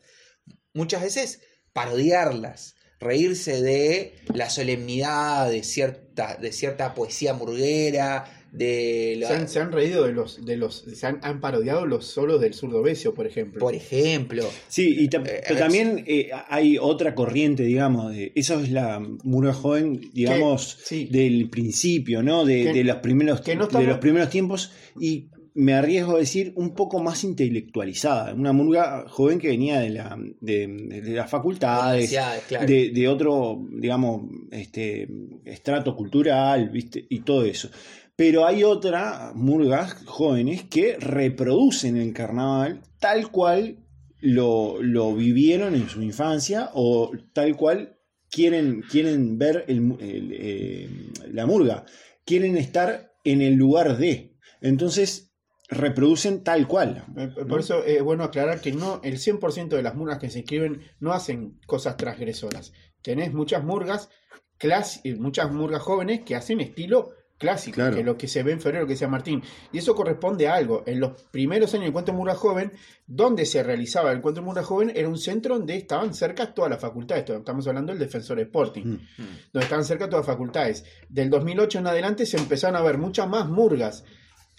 Muchas 0.73 1.01
veces 1.01 1.41
parodiarlas, 1.73 2.75
reírse 3.01 3.61
de 3.61 4.13
la 4.33 4.49
solemnidad, 4.49 5.49
de 5.49 5.63
cierta, 5.63 6.37
de 6.39 6.51
cierta 6.51 6.93
poesía 6.93 7.33
murguera, 7.33 8.37
de 8.51 9.15
la- 9.17 9.27
Se 9.29 9.33
han, 9.33 9.47
se 9.47 9.59
han 9.61 9.71
reído 9.71 10.03
de 10.05 10.11
los, 10.11 10.43
de 10.45 10.57
los, 10.57 10.83
se 10.93 11.07
han, 11.07 11.19
han 11.23 11.39
parodiado 11.39 11.85
los 11.85 12.05
solos 12.05 12.41
del 12.41 12.53
zurdo 12.53 12.81
Besio, 12.81 13.13
por 13.13 13.25
ejemplo. 13.25 13.59
por 13.59 13.73
ejemplo. 13.75 14.43
Sí, 14.67 14.93
y 14.99 15.07
ta- 15.07 15.19
Eh, 15.19 15.41
pero 15.47 15.55
ver, 15.55 15.57
también 15.63 16.03
eh, 16.05 16.29
hay 16.49 16.77
otra 16.77 17.15
corriente, 17.15 17.63
digamos, 17.63 18.11
de, 18.11 18.33
eso 18.35 18.59
es 18.59 18.69
la 18.69 18.99
murga 19.23 19.53
joven, 19.53 20.01
digamos, 20.13 20.79
sí. 20.83 21.07
del 21.09 21.49
principio, 21.49 22.21
¿no? 22.23 22.43
De, 22.43 22.65
Que- 22.65 22.73
de 22.73 22.83
los 22.83 22.97
primeros, 22.97 23.39
que 23.41 23.55
no 23.55 23.61
de 23.61 23.67
estamos- 23.67 23.87
los 23.87 23.97
primeros 23.99 24.29
tiempos 24.29 24.71
y 24.99 25.29
me 25.53 25.73
arriesgo 25.73 26.15
a 26.15 26.19
decir 26.19 26.53
un 26.55 26.73
poco 26.73 27.01
más 27.01 27.23
intelectualizada, 27.23 28.33
una 28.33 28.53
murga 28.53 29.05
joven 29.07 29.39
que 29.39 29.49
venía 29.49 29.79
de, 29.79 29.89
la, 29.89 30.17
de, 30.39 30.67
de 30.67 31.11
las 31.11 31.29
facultades, 31.29 32.15
claro. 32.47 32.65
de, 32.65 32.91
de 32.91 33.07
otro, 33.07 33.67
digamos, 33.71 34.23
este 34.51 35.07
estrato 35.45 35.95
cultural, 35.95 36.69
¿viste? 36.69 37.05
Y 37.09 37.21
todo 37.21 37.43
eso. 37.43 37.69
Pero 38.15 38.45
hay 38.45 38.63
otras 38.63 39.33
murgas 39.35 39.95
jóvenes 40.05 40.63
que 40.63 40.95
reproducen 40.97 41.97
el 41.97 42.13
carnaval 42.13 42.81
tal 42.99 43.31
cual 43.31 43.77
lo, 44.19 44.81
lo 44.81 45.15
vivieron 45.15 45.75
en 45.75 45.89
su 45.89 46.01
infancia 46.01 46.69
o 46.73 47.11
tal 47.33 47.57
cual 47.57 47.97
quieren, 48.29 48.83
quieren 48.89 49.37
ver 49.37 49.65
el, 49.67 49.97
eh, 49.99 50.89
la 51.31 51.45
murga, 51.45 51.85
quieren 52.23 52.57
estar 52.57 53.11
en 53.23 53.41
el 53.41 53.55
lugar 53.55 53.97
de. 53.97 54.37
Entonces 54.61 55.30
reproducen 55.71 56.43
tal 56.43 56.67
cual. 56.67 57.05
Eh, 57.17 57.29
Por 57.33 57.47
¿no? 57.47 57.57
eso 57.57 57.83
es 57.83 58.03
bueno 58.03 58.23
aclarar 58.23 58.61
que 58.61 58.73
no 58.73 58.99
el 59.03 59.17
100% 59.17 59.69
de 59.69 59.81
las 59.81 59.95
murgas 59.95 60.19
que 60.19 60.29
se 60.29 60.39
inscriben 60.39 60.81
no 60.99 61.13
hacen 61.13 61.59
cosas 61.65 61.97
transgresoras. 61.97 62.73
Tenés 63.01 63.33
muchas 63.33 63.63
murgas, 63.63 64.09
clas- 64.59 64.99
eh, 65.05 65.15
muchas 65.15 65.51
murgas 65.51 65.81
jóvenes 65.81 66.21
que 66.21 66.35
hacen 66.35 66.59
estilo 66.59 67.11
clásico, 67.37 67.75
Claro. 67.75 67.93
que 67.95 68.01
es 68.01 68.05
lo 68.05 68.17
que 68.17 68.27
se 68.27 68.43
ve 68.43 68.51
en 68.51 68.61
febrero, 68.61 68.85
que 68.85 68.95
sea 68.95 69.07
Martín. 69.07 69.41
Y 69.71 69.79
eso 69.79 69.95
corresponde 69.95 70.47
a 70.47 70.53
algo. 70.53 70.83
En 70.85 70.99
los 70.99 71.13
primeros 71.31 71.71
años 71.73 71.81
del 71.85 71.89
encuentro 71.89 72.13
Murga 72.13 72.35
Joven, 72.35 72.71
donde 73.07 73.47
se 73.47 73.63
realizaba 73.63 74.11
el 74.11 74.17
encuentro 74.19 74.43
Murga 74.43 74.61
Joven, 74.61 74.91
era 74.93 75.07
un 75.09 75.17
centro 75.17 75.57
donde 75.57 75.75
estaban 75.75 76.13
cerca 76.13 76.53
todas 76.53 76.69
las 76.69 76.79
facultades. 76.79 77.27
Estamos 77.27 77.65
hablando 77.67 77.93
del 77.93 77.99
Defensor 77.99 78.39
Sporting 78.41 78.83
Mm. 78.85 78.97
donde 79.53 79.63
estaban 79.63 79.85
cerca 79.85 80.07
todas 80.07 80.27
las 80.27 80.35
facultades. 80.35 80.83
Del 81.09 81.31
2008 81.31 81.79
en 81.79 81.87
adelante 81.87 82.27
se 82.27 82.37
empezaron 82.37 82.75
a 82.75 82.81
ver 82.83 82.99
muchas 82.99 83.27
más 83.27 83.49
murgas 83.49 84.03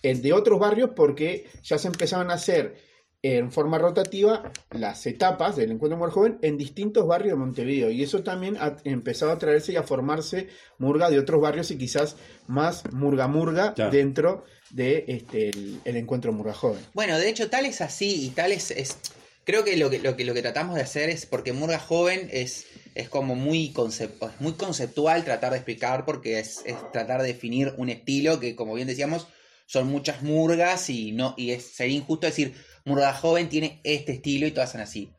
eh, 0.03 0.15
de 0.15 0.33
otros 0.33 0.59
barrios 0.59 0.91
porque 0.97 1.47
ya 1.63 1.79
se 1.79 1.89
empezaban 1.89 2.31
a 2.31 2.35
hacer 2.35 2.77
en 3.25 3.53
forma 3.53 3.79
rotativa 3.79 4.51
las 4.73 5.07
etapas 5.07 5.55
del 5.55 5.71
encuentro 5.71 5.97
Murga 5.97 6.13
Joven 6.13 6.39
en 6.43 6.59
distintos 6.59 7.07
barrios 7.07 7.35
de 7.35 7.37
Montevideo 7.45 7.89
y 7.91 8.03
eso 8.03 8.25
también 8.25 8.57
ha 8.59 8.77
empezado 8.83 9.31
a 9.31 9.39
traerse 9.39 9.73
y 9.73 9.77
a 9.77 9.85
formarse 9.85 10.49
murga 10.79 11.09
de 11.09 11.21
otros 11.21 11.41
barrios 11.41 11.71
y 11.71 11.79
quizás 11.79 12.17
más 12.49 12.83
murga 12.93 13.29
murga 13.29 13.75
Claro. 13.75 13.93
dentro 13.93 14.45
de 14.71 15.05
este, 15.07 15.51
el, 15.51 15.81
el 15.85 15.97
encuentro 15.99 16.33
Murga 16.33 16.53
Joven. 16.55 16.81
Bueno, 16.95 17.17
de 17.19 17.29
hecho, 17.29 17.49
tal 17.49 17.65
es 17.67 17.81
así 17.81 18.25
y 18.27 18.31
tal 18.31 18.51
es. 18.53 18.71
es- 18.73 18.97
creo 19.45 19.63
que 19.65 19.77
lo, 19.77 19.91
que 19.91 19.99
lo 20.01 20.17
que 20.17 20.25
lo 20.25 20.33
que 20.35 20.41
tratamos 20.43 20.75
de 20.77 20.81
hacer 20.83 21.11
es. 21.11 21.27
Porque 21.27 21.53
Murga 21.53 21.79
Joven 21.79 22.29
es, 22.33 22.67
es 22.95 23.09
como 23.11 23.35
muy, 23.37 23.73
concep- 23.75 24.31
es 24.35 24.41
muy 24.41 24.53
conceptual 24.55 25.25
tratar 25.25 25.51
de 25.53 25.59
explicar, 25.59 26.05
porque 26.07 26.39
es, 26.41 26.63
es 26.65 26.75
tratar 26.91 27.21
de 27.21 27.29
definir 27.29 27.75
un 27.77 27.91
estilo 27.91 28.41
que, 28.41 28.57
como 28.57 28.73
bien 28.75 28.89
decíamos, 28.89 29.27
son 29.73 29.89
muchas 29.89 30.23
murgas 30.23 30.91
y 30.91 31.13
no 31.13 31.35
y 31.39 31.53
es, 31.53 31.65
sería 31.65 31.97
injusto 31.97 32.27
decir 32.27 32.55
Murga 32.85 33.15
Joven 33.15 33.49
tiene 33.49 33.81
este 33.85 34.13
estilo 34.13 34.47
y 34.47 34.51
todas 34.51 34.73
son 34.73 34.83
así. 34.83 35.11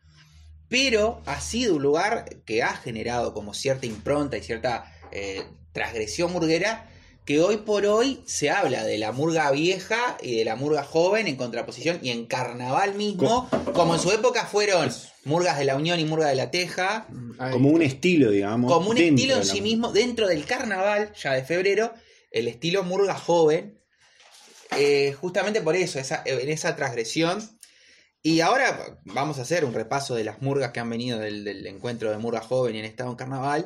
Pero 0.70 1.24
ha 1.26 1.42
sido 1.42 1.76
un 1.76 1.82
lugar 1.82 2.26
que 2.46 2.62
ha 2.62 2.76
generado 2.76 3.34
como 3.34 3.56
cierta 3.56 3.88
impronta 3.88 4.38
y 4.38 4.44
cierta 4.44 4.94
eh, 5.12 5.44
transgresión 5.72 6.32
murguera 6.32 6.88
que 7.26 7.42
hoy 7.42 7.58
por 7.58 7.86
hoy 7.88 8.22
se 8.26 8.52
habla 8.52 8.84
de 8.84 9.00
la 9.00 9.12
murga 9.12 9.50
vieja 9.50 10.18
y 10.22 10.38
de 10.38 10.46
la 10.46 10.56
murga 10.56 10.84
joven 10.84 11.28
en 11.28 11.36
contraposición 11.36 12.00
y 12.04 12.12
en 12.12 12.28
carnaval 12.28 12.94
mismo, 12.94 13.50
como 13.74 13.96
en 13.96 14.02
su 14.02 14.12
época 14.12 14.46
fueron 14.46 14.92
murgas 15.24 15.58
de 15.58 15.66
la 15.66 15.78
Unión 15.78 16.00
y 16.00 16.06
murga 16.06 16.28
de 16.28 16.36
la 16.36 16.52
Teja. 16.52 17.08
Como 17.52 17.70
un 17.70 17.82
estilo, 17.82 18.30
digamos. 18.30 18.72
como 18.72 18.92
un 18.92 18.98
estilo 18.98 19.38
en 19.38 19.46
sí 19.46 19.62
mismo, 19.62 19.92
dentro 19.92 20.28
del 20.28 20.46
carnaval, 20.46 21.14
ya 21.16 21.34
de 21.34 21.44
febrero, 21.44 21.94
el 22.30 22.48
estilo 22.50 22.84
murga 22.84 23.16
joven, 23.16 23.80
eh, 24.78 25.14
justamente 25.14 25.62
por 25.62 25.76
eso, 25.76 26.00
esa, 26.00 26.24
en 26.26 26.50
esa 26.50 26.76
transgresión. 26.76 27.40
Y 28.22 28.40
ahora 28.40 29.00
vamos 29.04 29.38
a 29.38 29.42
hacer 29.42 29.66
un 29.66 29.74
repaso 29.74 30.16
de 30.16 30.24
las 30.24 30.42
murgas 30.42 30.72
que 30.72 30.80
han 30.80 30.90
venido 30.90 31.20
del, 31.20 31.44
del 31.44 31.68
encuentro 31.68 32.10
de 32.10 32.18
murga 32.18 32.42
joven 32.42 32.76
y 32.76 32.80
en 32.80 32.86
estado 32.86 33.10
en 33.10 33.18
carnaval. 33.18 33.66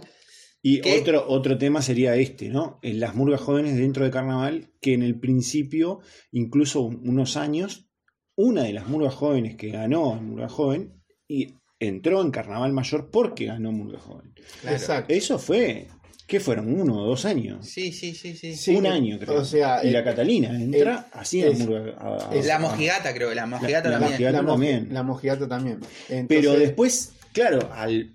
Y 0.63 0.81
otro, 0.99 1.25
otro 1.29 1.57
tema 1.57 1.81
sería 1.81 2.15
este, 2.15 2.49
¿no? 2.49 2.79
En 2.81 2.99
las 2.99 3.15
murgas 3.15 3.41
jóvenes 3.41 3.77
dentro 3.77 4.03
de 4.03 4.11
carnaval, 4.11 4.71
que 4.81 4.93
en 4.93 5.03
el 5.03 5.19
principio, 5.19 5.99
incluso 6.31 6.81
unos 6.81 7.37
años, 7.37 7.87
una 8.35 8.63
de 8.63 8.73
las 8.73 8.87
murgas 8.87 9.15
jóvenes 9.15 9.55
que 9.55 9.69
ganó 9.69 10.17
en 10.17 10.29
Murga 10.29 10.49
Joven 10.49 11.01
y 11.27 11.55
entró 11.79 12.21
en 12.21 12.31
carnaval 12.31 12.73
mayor 12.73 13.09
porque 13.11 13.45
ganó 13.45 13.71
Murga 13.71 13.99
Joven. 13.99 14.33
Exacto. 14.63 15.13
Eso 15.13 15.39
fue, 15.39 15.87
¿qué 16.27 16.39
fueron? 16.39 16.79
¿Uno 16.79 17.03
o 17.03 17.07
dos 17.07 17.25
años? 17.25 17.65
Sí, 17.67 17.91
sí, 17.91 18.13
sí, 18.13 18.35
sí. 18.35 18.55
Sí, 18.55 18.75
Un 18.75 18.85
eh, 18.85 18.89
año, 18.89 19.17
creo. 19.19 19.39
o 19.39 19.45
sea, 19.45 19.83
y 19.83 19.87
eh, 19.87 19.91
la 19.91 20.03
Catalina 20.03 20.49
entra 20.61 21.07
así 21.13 21.41
en 21.41 21.53
es- 21.53 21.67
a- 21.97 22.29
a- 22.31 22.35
es- 22.35 22.45
La 22.45 22.59
mojigata, 22.59 23.13
creo, 23.13 23.33
la 23.33 23.45
mojigata 23.47 23.89
la 23.89 23.93
también. 23.99 24.11
mojigata. 24.11 24.37
la, 24.37 24.43
moji- 24.43 24.51
también. 24.51 24.87
la 24.91 25.03
mojigata 25.03 25.47
también. 25.47 25.79
Pero 26.27 26.53
después, 26.53 27.13
claro, 27.33 27.69
al 27.73 28.13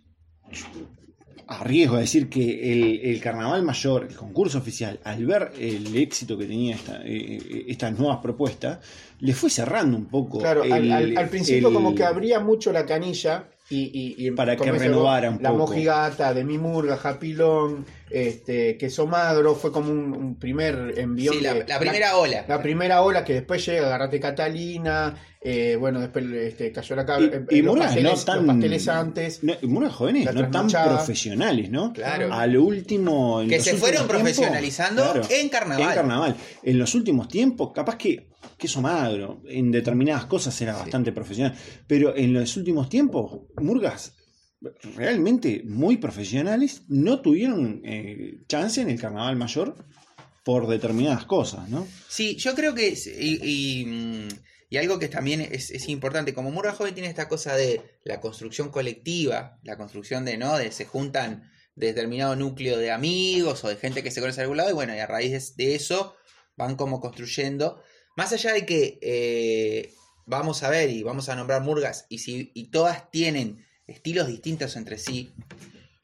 arriesgo 1.49 1.97
a 1.97 2.01
decir 2.01 2.29
que 2.31 2.73
el, 2.73 3.01
el 3.15 3.21
carnaval 3.21 3.63
mayor, 3.63 4.07
el 4.09 4.15
concurso 4.17 4.59
oficial, 4.59 4.99
al 5.05 5.27
ver 5.27 5.53
el 5.59 5.95
éxito 5.97 6.39
que 6.39 6.47
tenía 6.47 6.77
esta, 6.77 7.03
eh, 7.05 7.65
estas 7.69 7.99
nuevas 7.99 8.19
propuestas, 8.23 8.79
le 9.21 9.35
fue 9.35 9.51
cerrando 9.51 9.97
un 9.97 10.07
poco. 10.07 10.39
Claro, 10.39 10.63
al, 10.63 10.73
el- 10.85 10.93
al- 10.93 11.19
al 11.19 11.29
principio 11.29 11.69
el- 11.69 11.75
como 11.75 11.95
que 11.95 12.05
abría 12.05 12.41
mucho 12.41 12.73
la 12.73 12.87
canilla 12.87 13.49
y, 13.71 14.17
y- 14.19 14.27
y 14.27 14.31
Para 14.33 14.57
que 14.57 14.71
renovara 14.71 15.31
un 15.31 15.43
La 15.43 15.51
poco. 15.51 15.67
mojigata, 15.69 16.35
de 16.35 16.45
mi 16.45 16.59
murga, 16.59 16.97
Japilón, 16.99 17.87
este, 18.11 18.77
queso 18.77 19.07
magro, 19.07 19.55
fue 19.55 19.73
como 19.73 19.91
un, 19.91 20.13
un 20.15 20.35
primer 20.39 20.95
envión. 20.99 21.35
Sí, 21.35 21.41
la, 21.41 21.55
de- 21.55 21.65
la 21.67 21.79
primera 21.79 22.17
ola. 22.19 22.45
la 22.47 22.61
primera 22.63 23.01
ola 23.03 23.25
que 23.25 23.33
después 23.35 23.65
llega 23.65 23.87
Agarrate 23.87 24.21
Catalina, 24.21 25.15
eh, 25.41 25.77
bueno, 25.81 26.01
después 26.01 26.25
este, 26.33 26.71
cayó 26.71 26.97
la 26.97 27.03
Y, 27.03 27.07
cabra. 27.07 27.43
y 27.51 27.63
los, 27.63 27.71
murgas 27.73 27.87
pasteles, 27.89 28.13
no 28.19 28.25
tan. 28.25 28.37
los 28.39 28.47
pasteles 28.55 28.89
antes. 28.89 29.43
no, 29.43 29.55
y 29.63 29.67
murgas 29.67 29.93
jóvenes, 29.95 30.25
La 30.27 30.33
no 30.33 30.51
tan 30.51 30.69
profesionales, 30.69 31.71
¿no? 31.71 31.93
Claro. 31.95 32.33
A 32.33 32.47
lo 32.47 32.65
último. 32.65 33.41
en 33.41 33.49
Que 33.49 33.57
los 33.57 33.65
se 33.65 33.75
fueron 33.77 34.07
tiempos, 34.07 34.17
profesionalizando 34.21 35.03
claro, 35.03 35.23
en 35.31 35.49
carnaval. 35.49 35.83
En 35.89 35.95
carnaval. 35.95 36.37
En 36.63 36.79
los 36.79 36.95
últimos 36.95 37.29
tiempos, 37.29 37.73
capaz 37.73 37.97
que 37.97 38.27
queso 38.63 38.81
magro, 38.81 39.43
en 39.49 39.71
determinadas 39.71 40.25
cosas 40.27 40.59
era 40.63 40.75
bastante 40.75 41.11
profesional. 41.13 41.55
Pero 41.87 42.17
en 42.17 42.33
los 42.33 42.57
últimos 42.57 42.89
tiempos, 42.89 43.43
Murgas 43.61 44.15
realmente 44.97 45.63
muy 45.65 45.97
profesionales 45.97 46.83
no 46.89 47.21
tuvieron 47.21 47.83
eh, 47.85 48.43
chance 48.49 48.81
en 48.81 48.91
el 48.91 49.01
carnaval 49.01 49.37
mayor 49.37 49.75
por 50.45 50.67
determinadas 50.69 51.25
cosas, 51.25 51.69
¿no? 51.69 51.87
Sí, 52.09 52.37
yo 52.37 52.55
creo 52.55 52.75
que. 52.75 52.89
es- 52.89 53.07
Y, 53.07 53.41
y, 53.43 53.85
mm, 53.87 54.29
y 54.71 54.77
algo 54.79 54.99
que 54.99 55.09
también 55.09 55.41
es, 55.41 55.71
es 55.71 55.89
importante, 55.89 56.33
como 56.33 56.51
Murga 56.51 56.73
Joven 56.73 56.95
tiene 56.95 57.09
esta 57.09 57.29
cosa 57.29 57.55
de 57.57 57.81
la 58.05 58.21
construcción 58.21 58.71
colectiva, 58.71 59.59
la 59.65 59.77
construcción 59.77 60.25
de, 60.25 60.37
¿no? 60.39 60.57
De 60.57 60.73
se 60.73 60.87
juntan 60.87 61.51
de 61.75 61.89
determinado 61.89 62.37
núcleo 62.37 62.79
de 62.79 62.91
amigos 62.91 63.65
o 63.65 63.69
de 63.69 63.77
gente 63.77 64.03
que 64.03 64.11
se 64.11 64.21
conoce 64.21 64.39
de 64.41 64.43
algún 64.45 64.57
lado, 64.59 64.71
y 64.71 64.75
bueno, 64.75 64.95
y 64.95 64.99
a 64.99 65.07
raíz 65.07 65.57
de, 65.57 65.65
de 65.65 65.75
eso 65.75 66.15
van 66.57 66.77
como 66.77 67.01
construyendo. 67.01 67.83
Más 68.17 68.33
allá 68.33 68.53
de 68.53 68.67
que 68.67 68.99
eh, 69.03 69.95
vamos 70.27 70.63
a 70.63 70.71
ver 70.71 70.91
y 70.91 71.03
vamos 71.03 71.29
a 71.29 71.37
nombrar 71.37 71.63
Murgas, 71.63 72.07
y, 72.09 72.19
si, 72.19 72.51
y 72.55 72.71
todas 72.71 73.11
tienen 73.11 73.67
estilos 73.87 74.29
distintos 74.29 74.77
entre 74.77 74.99
sí, 74.99 75.33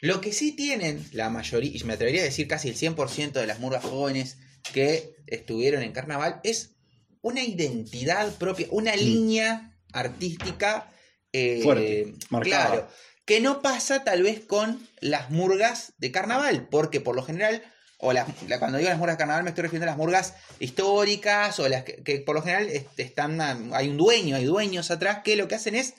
lo 0.00 0.20
que 0.20 0.32
sí 0.32 0.52
tienen 0.52 1.04
la 1.12 1.28
mayoría, 1.28 1.70
y 1.74 1.84
me 1.84 1.94
atrevería 1.94 2.20
a 2.20 2.24
decir 2.24 2.46
casi 2.46 2.68
el 2.68 2.76
100% 2.76 3.32
de 3.32 3.46
las 3.46 3.59
murgas 3.59 3.84
jóvenes 3.84 4.38
que 4.72 5.16
estuvieron 5.26 5.82
en 5.82 5.92
carnaval, 5.92 6.40
es 6.44 6.76
una 7.20 7.42
identidad 7.42 8.32
propia, 8.36 8.68
una 8.70 8.94
línea 8.94 9.76
artística 9.92 10.90
eh, 11.32 11.61
Fuerte, 11.62 12.14
marcada. 12.30 12.66
Claro, 12.66 12.88
que 13.24 13.40
no 13.40 13.61
pasa 13.61 14.04
tal 14.04 14.22
vez 14.22 14.40
con 14.40 14.86
las 15.00 15.30
murgas 15.30 15.92
de 15.98 16.11
carnaval, 16.11 16.68
porque 16.70 17.00
por 17.00 17.14
lo 17.16 17.22
general, 17.22 17.62
o 17.99 18.12
las, 18.12 18.26
la- 18.49 18.59
cuando 18.59 18.78
digo 18.78 18.88
las 18.90 18.99
murgas 18.99 19.18
de 19.18 19.42
me 19.42 19.51
estoy 19.51 19.62
refiriendo 19.62 19.84
a 19.84 19.90
las 19.90 19.96
murgas 19.99 20.34
históricas, 20.61 21.59
o 21.59 21.68
las 21.68 21.84
que, 21.84 22.20
por 22.24 22.34
lo 22.34 22.42
general 22.42 22.68
est- 22.68 22.99
están, 22.99 23.40
hay 23.74 23.88
un 23.88 23.96
dueño, 23.96 24.36
hay 24.36 24.44
dueños 24.44 24.90
atrás 24.90 25.20
que 25.24 25.36
lo 25.36 25.49
que 25.49 25.57
hacen 25.57 25.74
es 25.74 25.94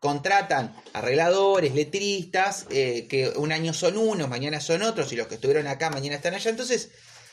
contratan 0.00 0.74
arregladores, 0.92 1.74
letristas, 1.74 2.66
eh, 2.70 3.06
que 3.08 3.30
un 3.30 3.50
año 3.50 3.72
son 3.74 3.96
unos, 3.96 4.28
mañana 4.28 4.60
son 4.60 4.82
otros, 4.82 5.12
y 5.12 5.16
los 5.16 5.26
que 5.26 5.34
estuvieron 5.36 5.66
acá 5.66 5.90
mañana 5.90 6.16
están 6.16 6.34
allá. 6.34 6.50
Entonces, 6.50 6.90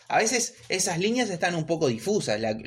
a 0.08 0.18
veces 0.18 0.56
esas 0.70 0.98
líneas 0.98 1.30
están 1.30 1.54
un 1.56 1.66
poco 1.66 1.88
difusas. 1.88 2.40
La, 2.40 2.58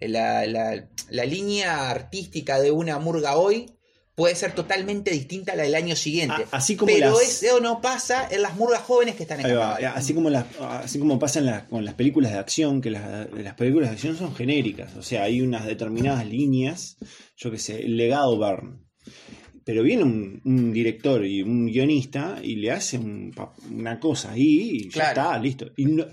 la- 0.00 0.46
la- 0.46 0.88
la 1.08 1.24
línea 1.24 1.88
artística 1.90 2.60
de 2.60 2.70
una 2.70 2.98
murga 2.98 3.36
hoy 3.36 3.74
puede 4.20 4.34
ser 4.34 4.52
totalmente 4.52 5.10
distinta 5.10 5.52
a 5.52 5.56
la 5.56 5.62
del 5.62 5.74
año 5.74 5.96
siguiente. 5.96 6.44
A- 6.52 6.56
así 6.58 6.76
como 6.76 6.92
Pero 6.92 7.10
las- 7.12 7.42
eso 7.42 7.58
no 7.60 7.80
pasa 7.80 8.28
en 8.30 8.42
las 8.42 8.54
murgas 8.54 8.82
jóvenes 8.82 9.14
que 9.16 9.22
están 9.22 9.40
en 9.40 9.46
va, 9.56 9.76
así 9.94 10.12
como 10.12 10.28
las, 10.28 10.44
así 10.60 10.98
como 10.98 11.18
pasa 11.18 11.38
en 11.38 11.46
las- 11.46 11.62
con 11.64 11.84
las 11.86 11.94
películas 11.94 12.32
de 12.32 12.38
acción, 12.38 12.82
que 12.82 12.90
las, 12.90 13.32
las 13.32 13.54
películas 13.54 13.88
de 13.88 13.94
acción 13.94 14.18
son 14.18 14.34
genéricas, 14.34 14.94
o 14.94 15.02
sea, 15.02 15.22
hay 15.22 15.40
unas 15.40 15.64
determinadas 15.64 16.26
líneas, 16.26 16.98
yo 17.34 17.50
qué 17.50 17.56
sé, 17.56 17.80
el 17.86 17.96
legado 17.96 18.38
Byrne. 18.38 18.79
Pero 19.64 19.82
viene 19.82 20.02
un, 20.04 20.40
un 20.44 20.72
director 20.72 21.24
y 21.24 21.42
un 21.42 21.66
guionista 21.66 22.38
y 22.42 22.56
le 22.56 22.70
hace 22.72 22.98
un 22.98 23.32
una 23.70 24.00
cosa 24.00 24.32
ahí 24.32 24.70
y 24.86 24.90
ya 24.90 25.08
está, 25.10 25.38
listo. 25.38 25.66
Y 25.76 25.84
no, 25.84 26.04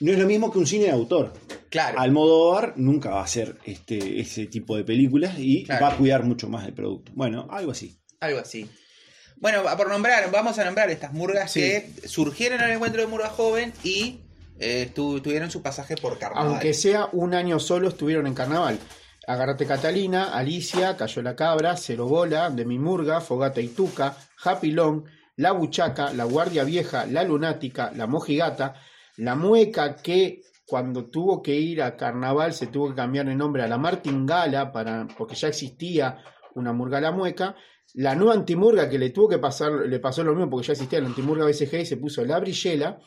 no 0.00 0.12
es 0.12 0.18
lo 0.18 0.26
mismo 0.26 0.50
que 0.52 0.58
un 0.58 0.66
cine 0.66 0.84
de 0.86 0.90
autor. 0.90 1.32
Claro. 1.70 1.98
Almodóvar 2.00 2.74
nunca 2.76 3.10
va 3.10 3.20
a 3.20 3.24
hacer 3.24 3.56
este, 3.64 4.20
ese 4.20 4.46
tipo 4.46 4.76
de 4.76 4.84
películas 4.84 5.34
y 5.38 5.64
Claro. 5.64 5.86
va 5.86 5.92
a 5.92 5.96
cuidar 5.96 6.24
mucho 6.24 6.48
más 6.48 6.66
el 6.66 6.72
producto. 6.74 7.12
Bueno, 7.14 7.46
algo 7.50 7.70
así. 7.72 7.96
Algo 8.20 8.40
así. 8.40 8.66
Bueno, 9.36 9.62
por 9.76 9.88
nombrar, 9.88 10.30
vamos 10.32 10.58
a 10.58 10.64
nombrar 10.64 10.90
estas 10.90 11.12
murgas 11.12 11.52
Sí. 11.52 11.60
que 11.60 11.86
surgieron 12.06 12.58
en 12.60 12.66
el 12.66 12.72
encuentro 12.74 13.00
de 13.00 13.06
Murga 13.06 13.28
Joven 13.28 13.72
y 13.84 14.18
eh, 14.58 14.90
tu- 14.92 15.20
tuvieron 15.20 15.52
su 15.52 15.62
pasaje 15.62 15.94
por 15.96 16.18
carnaval. 16.18 16.48
Aunque 16.48 16.74
sea 16.74 17.08
un 17.12 17.32
año 17.34 17.60
solo, 17.60 17.88
estuvieron 17.88 18.26
en 18.26 18.34
carnaval. 18.34 18.78
Agárrate 19.28 19.66
Catalina, 19.66 20.32
Alicia, 20.32 20.96
Cayó 20.96 21.20
la 21.20 21.36
Cabra, 21.36 21.76
Cero 21.76 22.06
Bola, 22.06 22.48
De 22.48 22.64
mi 22.64 22.78
Murga, 22.78 23.20
Fogata 23.20 23.60
y 23.60 23.68
Tuca, 23.68 24.16
Happy 24.42 24.70
Long, 24.70 25.04
La 25.36 25.52
Buchaca, 25.52 26.14
La 26.14 26.24
Guardia 26.24 26.64
Vieja, 26.64 27.04
La 27.04 27.24
Lunática, 27.24 27.92
La 27.94 28.06
Mojigata, 28.06 28.76
La 29.18 29.34
Mueca 29.34 29.96
que 29.96 30.40
cuando 30.66 31.10
tuvo 31.10 31.42
que 31.42 31.54
ir 31.54 31.82
a 31.82 31.94
carnaval 31.94 32.54
se 32.54 32.68
tuvo 32.68 32.88
que 32.88 32.94
cambiar 32.94 33.28
el 33.28 33.36
nombre 33.36 33.62
a 33.62 33.68
La 33.68 33.76
Martingala 33.76 34.72
para, 34.72 35.06
porque 35.18 35.34
ya 35.34 35.48
existía 35.48 36.24
una 36.54 36.72
Murga 36.72 36.98
La 36.98 37.12
Mueca. 37.12 37.54
La 37.96 38.14
nueva 38.14 38.32
antimurga 38.32 38.88
que 38.88 38.98
le 38.98 39.10
tuvo 39.10 39.28
que 39.28 39.38
pasar, 39.38 39.72
le 39.72 40.00
pasó 40.00 40.24
lo 40.24 40.34
mismo 40.34 40.48
porque 40.48 40.68
ya 40.68 40.72
existía 40.72 41.02
la 41.02 41.08
antimurga 41.08 41.44
BCG 41.44 41.80
y 41.80 41.86
se 41.86 41.98
puso 41.98 42.24
La 42.24 42.40
Brillela. 42.40 42.98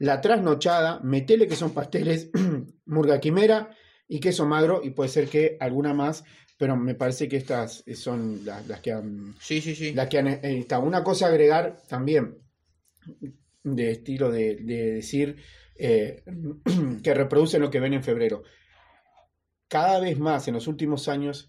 La 0.00 0.20
trasnochada, 0.20 0.98
metele 1.04 1.46
que 1.46 1.54
son 1.54 1.70
pasteles, 1.70 2.30
murga 2.86 3.20
quimera 3.20 3.70
y 4.12 4.18
queso 4.18 4.44
magro, 4.44 4.80
y 4.82 4.90
puede 4.90 5.08
ser 5.08 5.28
que 5.28 5.56
alguna 5.60 5.94
más, 5.94 6.24
pero 6.58 6.76
me 6.76 6.96
parece 6.96 7.28
que 7.28 7.36
estas 7.36 7.84
son 7.94 8.44
las, 8.44 8.66
las 8.66 8.80
que 8.80 8.90
han, 8.92 9.36
Sí, 9.40 9.60
sí, 9.60 9.76
sí. 9.76 9.92
las 9.94 10.08
que 10.08 10.18
han 10.18 10.26
eh, 10.26 10.40
estado. 10.42 10.82
Una 10.82 11.04
cosa 11.04 11.26
a 11.26 11.28
agregar 11.28 11.80
también, 11.88 12.36
de 13.62 13.92
estilo 13.92 14.32
de, 14.32 14.56
de 14.56 14.92
decir 14.94 15.36
eh, 15.76 16.24
que 17.04 17.14
reproducen 17.14 17.62
lo 17.62 17.70
que 17.70 17.78
ven 17.78 17.94
en 17.94 18.02
febrero. 18.02 18.42
Cada 19.68 20.00
vez 20.00 20.18
más 20.18 20.48
en 20.48 20.54
los 20.54 20.66
últimos 20.66 21.06
años, 21.06 21.48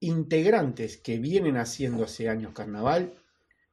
integrantes 0.00 0.96
que 0.96 1.18
vienen 1.18 1.58
haciendo 1.58 2.04
hace 2.04 2.30
años 2.30 2.54
carnaval, 2.54 3.12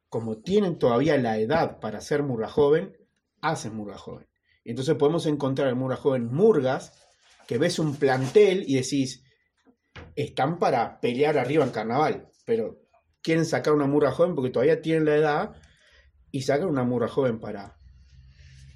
como 0.09 0.39
tienen 0.39 0.77
todavía 0.77 1.17
la 1.17 1.39
edad 1.39 1.79
para 1.79 2.01
ser 2.01 2.21
murga 2.21 2.49
joven, 2.49 2.97
hacen 3.39 3.77
murga 3.77 3.97
joven. 3.97 4.27
Entonces 4.65 4.95
podemos 4.95 5.25
encontrar 5.25 5.69
en 5.69 5.77
murga 5.77 5.95
joven 5.95 6.25
murgas 6.25 7.04
que 7.47 7.57
ves 7.57 7.79
un 7.79 7.95
plantel 7.95 8.63
y 8.67 8.75
decís, 8.75 9.23
están 10.15 10.59
para 10.59 10.99
pelear 10.99 11.37
arriba 11.37 11.63
en 11.63 11.71
carnaval, 11.71 12.29
pero 12.45 12.81
quieren 13.21 13.45
sacar 13.45 13.73
una 13.73 13.87
murga 13.87 14.11
joven 14.11 14.35
porque 14.35 14.51
todavía 14.51 14.81
tienen 14.81 15.05
la 15.05 15.15
edad 15.15 15.55
y 16.31 16.41
sacan 16.43 16.67
una 16.67 16.83
murga 16.83 17.07
joven 17.07 17.39
para, 17.39 17.77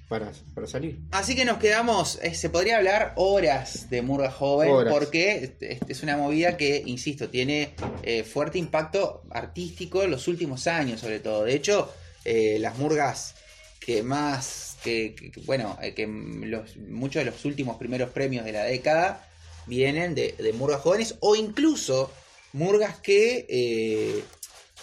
para, 0.08 0.32
para 0.54 0.66
salir. 0.66 0.98
Así 1.12 1.36
que 1.36 1.44
nos 1.44 1.58
quedamos, 1.58 2.18
eh, 2.22 2.34
se 2.34 2.50
podría 2.50 2.78
hablar 2.78 3.12
horas 3.16 3.90
de 3.90 4.02
Murga 4.02 4.30
Joven, 4.30 4.70
Horas. 4.70 4.92
porque 4.92 5.44
este, 5.44 5.74
este 5.74 5.92
es 5.92 6.02
una 6.02 6.16
movida 6.16 6.56
que, 6.56 6.82
insisto, 6.84 7.28
tiene 7.28 7.74
eh, 8.02 8.24
fuerte 8.24 8.58
impacto 8.58 9.22
artístico 9.30 10.02
en 10.02 10.10
los 10.10 10.26
últimos 10.26 10.66
años, 10.66 11.00
sobre 11.00 11.20
todo. 11.20 11.44
De 11.44 11.54
hecho, 11.54 11.92
eh, 12.24 12.58
las 12.58 12.76
murgas 12.78 13.36
que 13.78 14.02
más, 14.02 14.69
que, 14.82 15.14
que- 15.14 15.30
que, 15.30 15.40
bueno, 15.42 15.78
eh, 15.82 15.94
que 15.94 16.06
los, 16.06 16.76
muchos 16.76 17.24
de 17.24 17.30
los 17.30 17.44
últimos 17.44 17.76
primeros 17.76 18.10
premios 18.10 18.44
de 18.44 18.52
la 18.52 18.64
década 18.64 19.26
vienen 19.66 20.14
de, 20.14 20.34
de 20.38 20.52
murgas 20.52 20.80
jóvenes 20.80 21.16
o 21.20 21.36
incluso 21.36 22.10
murgas 22.52 22.98
que, 22.98 23.46
eh, 23.48 24.22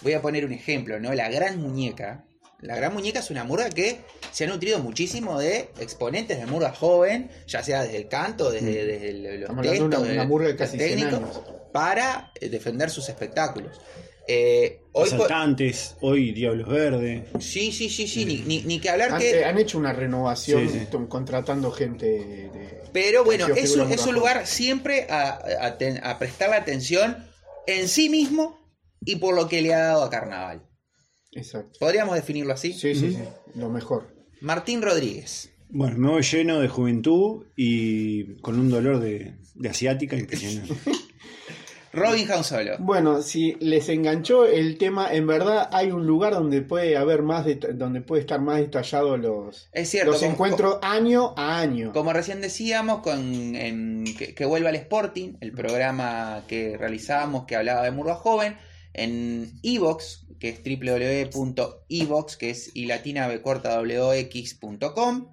voy 0.00 0.12
a 0.14 0.22
poner 0.22 0.44
un 0.44 0.52
ejemplo, 0.52 0.98
¿no? 1.00 1.12
La 1.14 1.28
Gran 1.30 1.60
Muñeca. 1.60 2.24
La 2.60 2.74
Gran 2.74 2.92
Muñeca 2.92 3.20
es 3.20 3.30
una 3.30 3.44
murga 3.44 3.68
que 3.70 3.98
se 4.32 4.44
ha 4.44 4.46
nutrido 4.48 4.78
muchísimo 4.80 5.38
de 5.38 5.68
exponentes 5.80 6.38
de 6.38 6.46
murga 6.46 6.72
joven, 6.72 7.30
ya 7.46 7.62
sea 7.62 7.82
desde 7.82 7.98
el 7.98 8.08
canto, 8.08 8.50
desde, 8.50 9.12
los 9.38 9.50
Mm. 9.50 9.58
Estamos 9.58 9.62
de 9.64 9.70
textos, 9.70 9.86
una, 9.88 9.98
una 10.12 10.22
de- 10.22 10.26
murga 10.28 10.46
de 10.48 10.52
los 10.54 10.58
casi 10.60 10.76
100 10.78 10.98
técnicos, 10.98 11.40
para 11.72 12.32
eh, 12.40 12.48
defender 12.48 12.90
sus 12.90 13.08
espectáculos. 13.08 13.80
Eh, 14.30 14.82
hoy 14.92 15.08
po- 15.08 15.14
Asaltantes, 15.16 15.96
hoy 16.02 16.32
Diablos 16.32 16.68
Verdes. 16.68 17.24
sí, 17.40 17.72
sí, 17.72 17.88
sí, 17.88 18.06
sí, 18.06 18.26
ni, 18.26 18.36
ni- 18.40 18.62
ni 18.62 18.78
que 18.78 18.90
hablar 18.90 19.12
Han, 19.14 19.20
que... 19.20 19.40
eh, 19.40 19.44
han 19.46 19.56
hecho 19.58 19.78
una 19.78 19.92
renovación 19.94 20.68
Sí, 20.68 20.80
contratando 21.08 21.70
gente 21.72 22.06
de... 22.06 22.82
Pero 22.92 23.24
bueno, 23.24 23.46
es 23.48 23.74
un, 23.76 23.90
es 23.90 24.06
lugar 24.06 24.46
siempre 24.46 25.06
a, 25.08 25.38
a 25.62 25.78
ten- 25.78 26.00
a 26.04 26.18
prestarle 26.18 26.56
atención 26.56 27.16
en 27.66 27.88
sí 27.88 28.08
mismo 28.10 28.58
y 29.04 29.16
por 29.16 29.34
lo 29.34 29.48
que 29.48 29.62
le 29.62 29.72
ha 29.74 29.78
dado 29.80 30.02
a 30.04 30.10
Carnaval. 30.10 30.62
Exacto. 31.32 31.78
¿Podríamos 31.80 32.14
definirlo 32.14 32.52
así? 32.52 32.72
Sí, 32.74 32.94
sí, 32.94 33.12
sí. 33.12 33.18
Lo 33.54 33.70
mejor. 33.70 34.08
Martín 34.40 34.82
Rodríguez. 34.82 35.50
Bueno, 35.70 35.96
me 35.98 36.08
voy 36.08 36.22
lleno 36.22 36.60
de 36.60 36.68
juventud 36.68 37.44
y 37.56 38.36
con 38.40 38.58
un 38.58 38.68
dolor 38.70 39.00
de, 39.00 39.34
de 39.54 39.68
asiática 39.68 40.16
impresionante. 40.16 40.74
Robin 41.92 42.30
Hausolo. 42.30 42.76
Bueno, 42.78 43.22
si 43.22 43.56
les 43.60 43.88
enganchó 43.88 44.44
el 44.46 44.76
tema, 44.78 45.12
en 45.12 45.26
verdad 45.26 45.68
hay 45.72 45.90
un 45.90 46.06
lugar 46.06 46.32
donde 46.34 46.60
puede 46.62 46.96
haber 46.96 47.22
más, 47.22 47.46
donde 47.74 48.00
puede 48.00 48.20
estar 48.20 48.40
más 48.40 48.58
detallado 48.58 49.16
los, 49.16 49.68
Es 49.72 49.88
cierto. 49.90 50.10
los 50.12 50.20
como- 50.20 50.32
encuentros 50.32 50.78
año 50.82 51.34
a 51.36 51.58
año. 51.60 51.92
Como 51.92 52.12
recién 52.12 52.40
decíamos, 52.40 53.00
con, 53.00 53.54
en- 53.56 54.04
que, 54.18 54.34
que 54.34 54.44
vuelva 54.44 54.68
al 54.68 54.76
Sporting, 54.76 55.34
el 55.40 55.52
programa 55.52 56.42
que 56.46 56.76
realizábamos 56.76 57.44
que 57.46 57.56
hablaba 57.56 57.82
de 57.82 57.90
Murga 57.90 58.14
Joven, 58.16 58.56
en 58.94 59.52
Evox, 59.62 60.26
que 60.40 60.48
es 60.50 60.60
www.evox, 60.64 62.36
que 62.36 62.50
es 62.50 62.70
y 62.74 62.86
latina 62.86 63.28
b 63.28 63.40
corta 63.42 63.80
wox.com. 63.80 65.28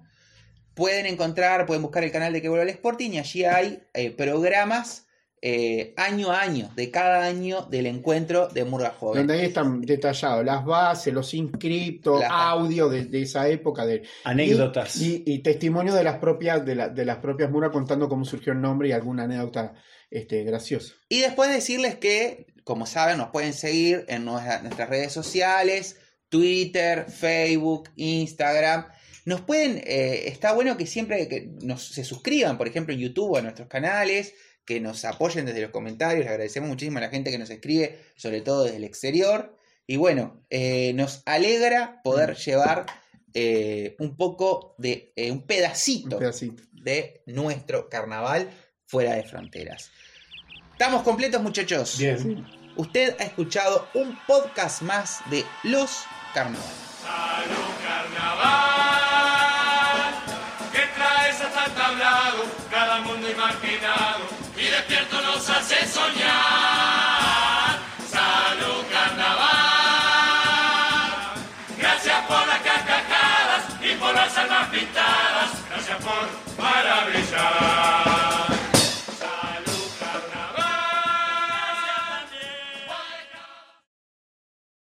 Pueden 0.74 1.06
encontrar, 1.06 1.64
pueden 1.66 1.82
buscar 1.82 2.04
el 2.04 2.12
canal 2.12 2.32
de 2.32 2.42
que 2.42 2.48
vuelva 2.48 2.64
al 2.64 2.68
Sporting 2.70 3.12
y 3.12 3.18
allí 3.18 3.44
hay 3.44 3.82
eh, 3.94 4.10
programas 4.10 5.05
eh, 5.42 5.92
año 5.96 6.30
a 6.32 6.40
año, 6.40 6.70
de 6.74 6.90
cada 6.90 7.24
año 7.24 7.62
del 7.70 7.86
encuentro 7.86 8.48
de 8.48 8.64
Murga 8.64 8.90
Joven. 8.90 9.26
Donde 9.26 9.34
ahí 9.42 9.46
están 9.46 9.80
detallados 9.82 10.44
las 10.44 10.64
bases, 10.64 11.12
los 11.12 11.32
inscriptos, 11.34 12.20
Las- 12.20 12.30
audio 12.32 12.88
de, 12.88 13.04
de 13.04 13.22
esa 13.22 13.48
época, 13.48 13.84
de 13.86 14.02
Anécdotas. 14.24 14.96
Y, 15.00 15.22
y, 15.26 15.34
y 15.34 15.38
testimonio 15.40 15.94
de 15.94 16.02
las 16.04 16.18
propias, 16.18 16.64
de, 16.64 16.74
la- 16.74 16.88
de 16.88 17.04
las 17.04 17.18
propias 17.18 17.50
muras 17.50 17.70
contando 17.70 18.08
cómo 18.08 18.24
surgió 18.24 18.52
el 18.52 18.60
nombre 18.60 18.88
y 18.88 18.92
alguna 18.92 19.24
anécdota 19.24 19.74
este, 20.10 20.42
graciosa. 20.44 20.94
Y 21.08 21.20
después 21.20 21.50
decirles 21.50 21.96
que, 21.96 22.46
como 22.64 22.86
saben, 22.86 23.18
nos 23.18 23.30
pueden 23.30 23.52
seguir 23.52 24.04
en 24.08 24.24
nuestra- 24.24 24.62
nuestras 24.62 24.88
redes 24.88 25.12
sociales, 25.12 25.98
Twitter, 26.28 27.06
Facebook, 27.08 27.90
Instagram. 27.96 28.86
Nos 29.26 29.40
pueden, 29.40 29.78
eh, 29.84 30.28
está 30.28 30.52
bueno 30.52 30.76
que 30.76 30.86
siempre 30.86 31.28
que 31.28 31.50
nos, 31.62 31.88
se 31.88 32.04
suscriban, 32.04 32.56
por 32.58 32.68
ejemplo, 32.68 32.94
en 32.94 33.00
YouTube 33.00 33.36
a 33.36 33.42
nuestros 33.42 33.68
canales, 33.68 34.34
que 34.66 34.80
nos 34.80 35.04
apoyen 35.04 35.46
desde 35.46 35.62
los 35.62 35.70
comentarios. 35.70 36.24
Le 36.24 36.30
agradecemos 36.30 36.68
muchísimo 36.68 36.98
a 36.98 37.02
la 37.02 37.08
gente 37.08 37.30
que 37.30 37.38
nos 37.38 37.50
escribe, 37.50 37.98
sobre 38.16 38.40
todo 38.40 38.64
desde 38.64 38.76
el 38.76 38.84
exterior. 38.84 39.56
Y 39.86 39.96
bueno, 39.96 40.42
eh, 40.50 40.92
nos 40.94 41.22
alegra 41.24 42.00
poder 42.02 42.34
llevar 42.36 42.86
eh, 43.32 43.94
un 43.98 44.16
poco 44.16 44.74
de, 44.78 45.12
eh, 45.14 45.30
un 45.30 45.42
pedacito 45.46 46.16
Un 46.16 46.20
pedacito. 46.20 46.62
de 46.72 47.22
nuestro 47.26 47.88
carnaval 47.88 48.50
fuera 48.86 49.14
de 49.14 49.22
fronteras. 49.22 49.90
¿Estamos 50.72 51.02
completos, 51.02 51.42
muchachos? 51.42 51.98
Bien. 51.98 52.46
Usted 52.76 53.16
ha 53.18 53.24
escuchado 53.24 53.88
un 53.94 54.18
podcast 54.26 54.82
más 54.82 55.20
de 55.30 55.44
Los 55.62 56.04
Carnavales. 56.34 56.74
Salud 57.02 57.74
carnaval, 57.82 59.05
Krishna. 77.36 78.05